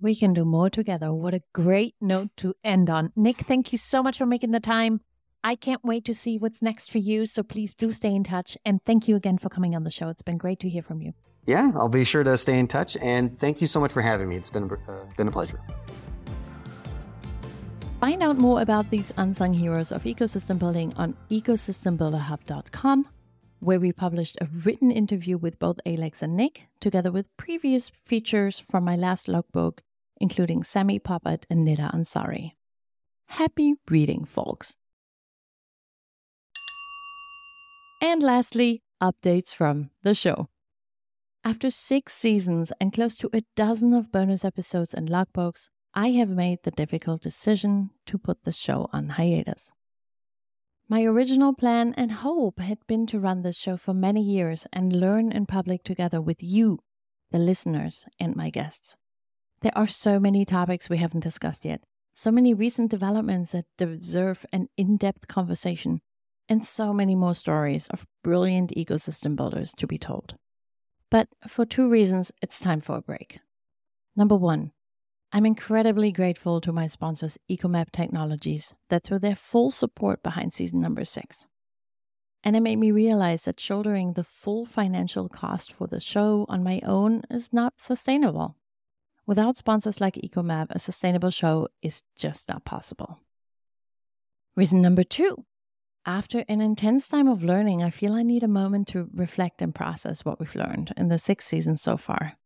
We 0.00 0.16
can 0.16 0.32
do 0.32 0.44
more 0.44 0.68
together. 0.68 1.12
What 1.12 1.34
a 1.34 1.42
great 1.52 1.94
note 2.00 2.30
to 2.38 2.54
end 2.64 2.90
on. 2.90 3.12
Nick, 3.14 3.36
thank 3.36 3.70
you 3.70 3.78
so 3.78 4.02
much 4.02 4.18
for 4.18 4.26
making 4.26 4.50
the 4.50 4.60
time. 4.60 5.00
I 5.44 5.54
can't 5.54 5.84
wait 5.84 6.04
to 6.06 6.14
see 6.14 6.38
what's 6.38 6.62
next 6.62 6.90
for 6.90 6.98
you. 6.98 7.26
So 7.26 7.42
please 7.42 7.74
do 7.74 7.92
stay 7.92 8.14
in 8.14 8.24
touch. 8.24 8.56
And 8.64 8.82
thank 8.84 9.08
you 9.08 9.16
again 9.16 9.38
for 9.38 9.48
coming 9.48 9.74
on 9.74 9.84
the 9.84 9.90
show. 9.90 10.08
It's 10.08 10.22
been 10.22 10.36
great 10.36 10.60
to 10.60 10.68
hear 10.68 10.82
from 10.82 11.00
you. 11.00 11.12
Yeah, 11.46 11.72
I'll 11.74 11.88
be 11.88 12.04
sure 12.04 12.22
to 12.22 12.36
stay 12.36 12.58
in 12.58 12.68
touch. 12.68 12.96
And 12.98 13.38
thank 13.38 13.60
you 13.60 13.66
so 13.66 13.80
much 13.80 13.92
for 13.92 14.02
having 14.02 14.28
me. 14.28 14.36
It's 14.36 14.50
been, 14.50 14.70
uh, 14.70 15.04
been 15.16 15.28
a 15.28 15.32
pleasure. 15.32 15.60
Find 18.00 18.22
out 18.22 18.36
more 18.36 18.60
about 18.62 18.90
these 18.90 19.12
unsung 19.16 19.52
heroes 19.52 19.92
of 19.92 20.02
ecosystem 20.04 20.58
building 20.58 20.92
on 20.96 21.16
ecosystembuilderhub.com, 21.30 23.06
where 23.62 23.80
we 23.80 23.92
published 23.92 24.36
a 24.40 24.48
written 24.64 24.90
interview 24.90 25.38
with 25.38 25.58
both 25.58 25.80
Alax 25.86 26.22
and 26.22 26.36
Nick, 26.36 26.66
together 26.80 27.12
with 27.12 27.36
previous 27.36 27.88
features 27.88 28.58
from 28.58 28.84
my 28.84 28.96
last 28.96 29.28
logbook 29.28 29.82
including 30.22 30.62
Sami 30.62 31.00
Popat 31.00 31.44
and 31.50 31.66
Nida 31.66 31.92
Ansari. 31.92 32.52
Happy 33.26 33.74
reading, 33.90 34.24
folks! 34.24 34.78
And 38.00 38.22
lastly, 38.22 38.82
updates 39.02 39.52
from 39.52 39.90
the 40.04 40.14
show. 40.14 40.48
After 41.44 41.70
six 41.70 42.14
seasons 42.14 42.72
and 42.80 42.92
close 42.92 43.16
to 43.18 43.30
a 43.32 43.42
dozen 43.56 43.92
of 43.94 44.12
bonus 44.12 44.44
episodes 44.44 44.94
and 44.94 45.08
logbooks, 45.08 45.70
I 45.92 46.10
have 46.12 46.28
made 46.28 46.62
the 46.62 46.70
difficult 46.70 47.20
decision 47.20 47.90
to 48.06 48.16
put 48.16 48.44
the 48.44 48.52
show 48.52 48.88
on 48.92 49.10
hiatus. 49.10 49.72
My 50.88 51.04
original 51.04 51.54
plan 51.54 51.94
and 51.96 52.12
hope 52.12 52.58
had 52.58 52.78
been 52.86 53.06
to 53.06 53.20
run 53.20 53.42
this 53.42 53.58
show 53.58 53.76
for 53.76 53.94
many 53.94 54.22
years 54.22 54.66
and 54.72 54.92
learn 54.92 55.32
in 55.32 55.46
public 55.46 55.84
together 55.84 56.20
with 56.20 56.42
you, 56.42 56.80
the 57.30 57.38
listeners, 57.38 58.06
and 58.20 58.36
my 58.36 58.50
guests. 58.50 58.96
There 59.62 59.76
are 59.76 59.86
so 59.86 60.18
many 60.18 60.44
topics 60.44 60.90
we 60.90 60.98
haven't 60.98 61.20
discussed 61.20 61.64
yet, 61.64 61.82
so 62.12 62.30
many 62.30 62.52
recent 62.52 62.90
developments 62.90 63.52
that 63.52 63.64
deserve 63.78 64.44
an 64.52 64.68
in 64.76 64.96
depth 64.96 65.28
conversation, 65.28 66.00
and 66.48 66.64
so 66.64 66.92
many 66.92 67.14
more 67.14 67.34
stories 67.34 67.88
of 67.88 68.06
brilliant 68.22 68.72
ecosystem 68.76 69.36
builders 69.36 69.72
to 69.74 69.86
be 69.86 69.98
told. 69.98 70.36
But 71.10 71.28
for 71.46 71.64
two 71.64 71.88
reasons, 71.88 72.32
it's 72.42 72.60
time 72.60 72.80
for 72.80 72.96
a 72.96 73.02
break. 73.02 73.38
Number 74.16 74.36
one, 74.36 74.72
I'm 75.34 75.46
incredibly 75.46 76.12
grateful 76.12 76.60
to 76.60 76.72
my 76.72 76.86
sponsors, 76.86 77.38
Ecomap 77.50 77.90
Technologies, 77.90 78.74
that 78.90 79.02
threw 79.02 79.18
their 79.18 79.34
full 79.34 79.70
support 79.70 80.22
behind 80.22 80.52
season 80.52 80.82
number 80.82 81.06
six. 81.06 81.48
And 82.44 82.54
it 82.54 82.60
made 82.60 82.76
me 82.76 82.90
realize 82.90 83.46
that 83.46 83.58
shouldering 83.58 84.12
the 84.12 84.24
full 84.24 84.66
financial 84.66 85.30
cost 85.30 85.72
for 85.72 85.86
the 85.86 86.00
show 86.00 86.44
on 86.50 86.62
my 86.62 86.82
own 86.84 87.22
is 87.30 87.50
not 87.50 87.80
sustainable. 87.80 88.56
Without 89.24 89.56
sponsors 89.56 90.02
like 90.02 90.16
Ecomap, 90.16 90.66
a 90.68 90.78
sustainable 90.78 91.30
show 91.30 91.68
is 91.80 92.02
just 92.14 92.50
not 92.50 92.66
possible. 92.66 93.18
Reason 94.54 94.82
number 94.82 95.02
two 95.02 95.46
after 96.04 96.44
an 96.48 96.60
intense 96.60 97.06
time 97.06 97.28
of 97.28 97.44
learning, 97.44 97.82
I 97.82 97.90
feel 97.90 98.14
I 98.14 98.24
need 98.24 98.42
a 98.42 98.48
moment 98.48 98.88
to 98.88 99.08
reflect 99.14 99.62
and 99.62 99.72
process 99.72 100.24
what 100.24 100.40
we've 100.40 100.56
learned 100.56 100.92
in 100.96 101.08
the 101.08 101.16
six 101.16 101.46
seasons 101.46 101.80
so 101.80 101.96
far. 101.96 102.36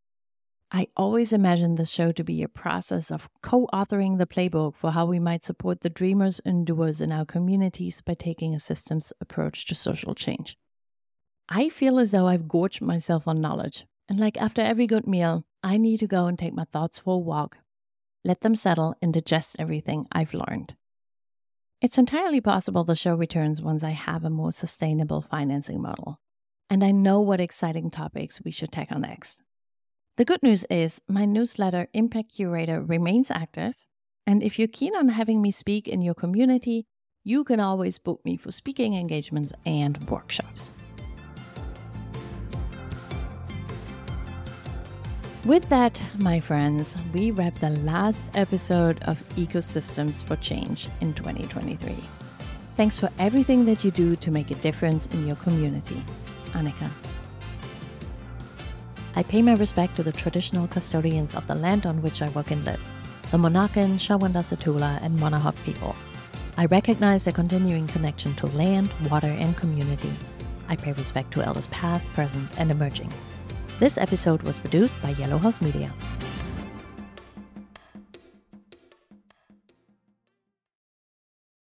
I 0.69 0.87
always 0.97 1.31
imagined 1.31 1.77
the 1.77 1.85
show 1.85 2.11
to 2.11 2.23
be 2.25 2.43
a 2.43 2.49
process 2.49 3.09
of 3.09 3.29
co 3.41 3.67
authoring 3.71 4.17
the 4.17 4.27
playbook 4.27 4.75
for 4.75 4.91
how 4.91 5.05
we 5.05 5.17
might 5.17 5.43
support 5.43 5.79
the 5.79 5.89
dreamers 5.89 6.41
and 6.43 6.65
doers 6.65 6.99
in 6.99 7.11
our 7.11 7.25
communities 7.25 8.01
by 8.01 8.15
taking 8.15 8.53
a 8.53 8.59
systems 8.59 9.13
approach 9.21 9.65
to 9.67 9.75
social 9.75 10.13
change. 10.13 10.57
I 11.47 11.69
feel 11.69 11.99
as 11.99 12.11
though 12.11 12.27
I've 12.27 12.49
gorged 12.49 12.81
myself 12.81 13.29
on 13.29 13.39
knowledge, 13.39 13.85
and 14.09 14.19
like 14.19 14.35
after 14.37 14.61
every 14.61 14.87
good 14.87 15.07
meal, 15.07 15.45
I 15.63 15.77
need 15.77 15.99
to 15.99 16.07
go 16.07 16.25
and 16.25 16.37
take 16.37 16.53
my 16.53 16.65
thoughts 16.65 16.99
for 16.99 17.15
a 17.15 17.19
walk, 17.19 17.59
let 18.25 18.41
them 18.41 18.55
settle, 18.55 18.93
and 19.01 19.13
digest 19.13 19.55
everything 19.57 20.05
I've 20.11 20.33
learned. 20.33 20.75
It's 21.79 21.97
entirely 21.97 22.41
possible 22.41 22.83
the 22.83 22.95
show 22.95 23.15
returns 23.15 23.61
once 23.61 23.83
I 23.83 23.91
have 23.91 24.25
a 24.25 24.29
more 24.29 24.51
sustainable 24.51 25.21
financing 25.21 25.81
model, 25.81 26.19
and 26.69 26.83
I 26.83 26.91
know 26.91 27.21
what 27.21 27.39
exciting 27.39 27.89
topics 27.89 28.41
we 28.43 28.51
should 28.51 28.73
tackle 28.73 28.99
next. 28.99 29.43
The 30.17 30.25
good 30.25 30.41
news 30.41 30.65
is 30.71 30.99
my 31.07 31.25
newsletter 31.25 31.89
Impact 31.93 32.33
Curator 32.33 32.81
remains 32.81 33.29
active, 33.29 33.75
and 34.25 34.41
if 34.41 34.57
you're 34.57 34.67
keen 34.67 34.95
on 34.95 35.09
having 35.09 35.43
me 35.43 35.51
speak 35.51 35.87
in 35.87 36.01
your 36.01 36.15
community, 36.15 36.87
you 37.23 37.43
can 37.43 37.59
always 37.59 37.99
book 37.99 38.21
me 38.25 38.35
for 38.35 38.51
speaking 38.51 38.95
engagements 38.95 39.53
and 39.63 40.09
workshops. 40.09 40.73
With 45.45 45.69
that, 45.69 46.01
my 46.17 46.39
friends, 46.39 46.97
we 47.13 47.29
wrap 47.29 47.59
the 47.59 47.69
last 47.69 48.31
episode 48.33 48.97
of 49.03 49.23
Ecosystems 49.35 50.23
for 50.23 50.35
Change 50.37 50.89
in 50.99 51.13
2023. 51.13 51.95
Thanks 52.75 52.99
for 52.99 53.11
everything 53.19 53.65
that 53.65 53.83
you 53.83 53.91
do 53.91 54.15
to 54.15 54.31
make 54.31 54.49
a 54.49 54.55
difference 54.55 55.05
in 55.05 55.27
your 55.27 55.35
community. 55.35 56.03
Anika. 56.53 56.89
I 59.17 59.23
pay 59.23 59.41
my 59.41 59.55
respect 59.55 59.95
to 59.95 60.03
the 60.03 60.11
traditional 60.11 60.67
custodians 60.67 61.33
of 61.33 61.47
the 61.47 61.55
land 61.55 61.87
on 61.87 62.03
which 62.03 62.21
I 62.21 62.29
work 62.29 62.51
and 62.51 62.63
live, 62.63 62.79
the 63.31 63.37
Monacan, 63.39 63.95
Shawandasatula, 63.97 65.01
and 65.01 65.17
Manahoac 65.17 65.55
people. 65.65 65.95
I 66.55 66.67
recognize 66.67 67.23
their 67.23 67.33
continuing 67.33 67.87
connection 67.87 68.35
to 68.35 68.45
land, 68.45 68.93
water, 69.09 69.25
and 69.25 69.57
community. 69.57 70.13
I 70.69 70.75
pay 70.75 70.93
respect 70.93 71.31
to 71.31 71.41
elders 71.41 71.65
past, 71.67 72.07
present, 72.09 72.47
and 72.59 72.69
emerging. 72.69 73.11
This 73.79 73.97
episode 73.97 74.43
was 74.43 74.59
produced 74.59 75.01
by 75.01 75.09
Yellow 75.09 75.39
House 75.39 75.61
Media. 75.61 75.91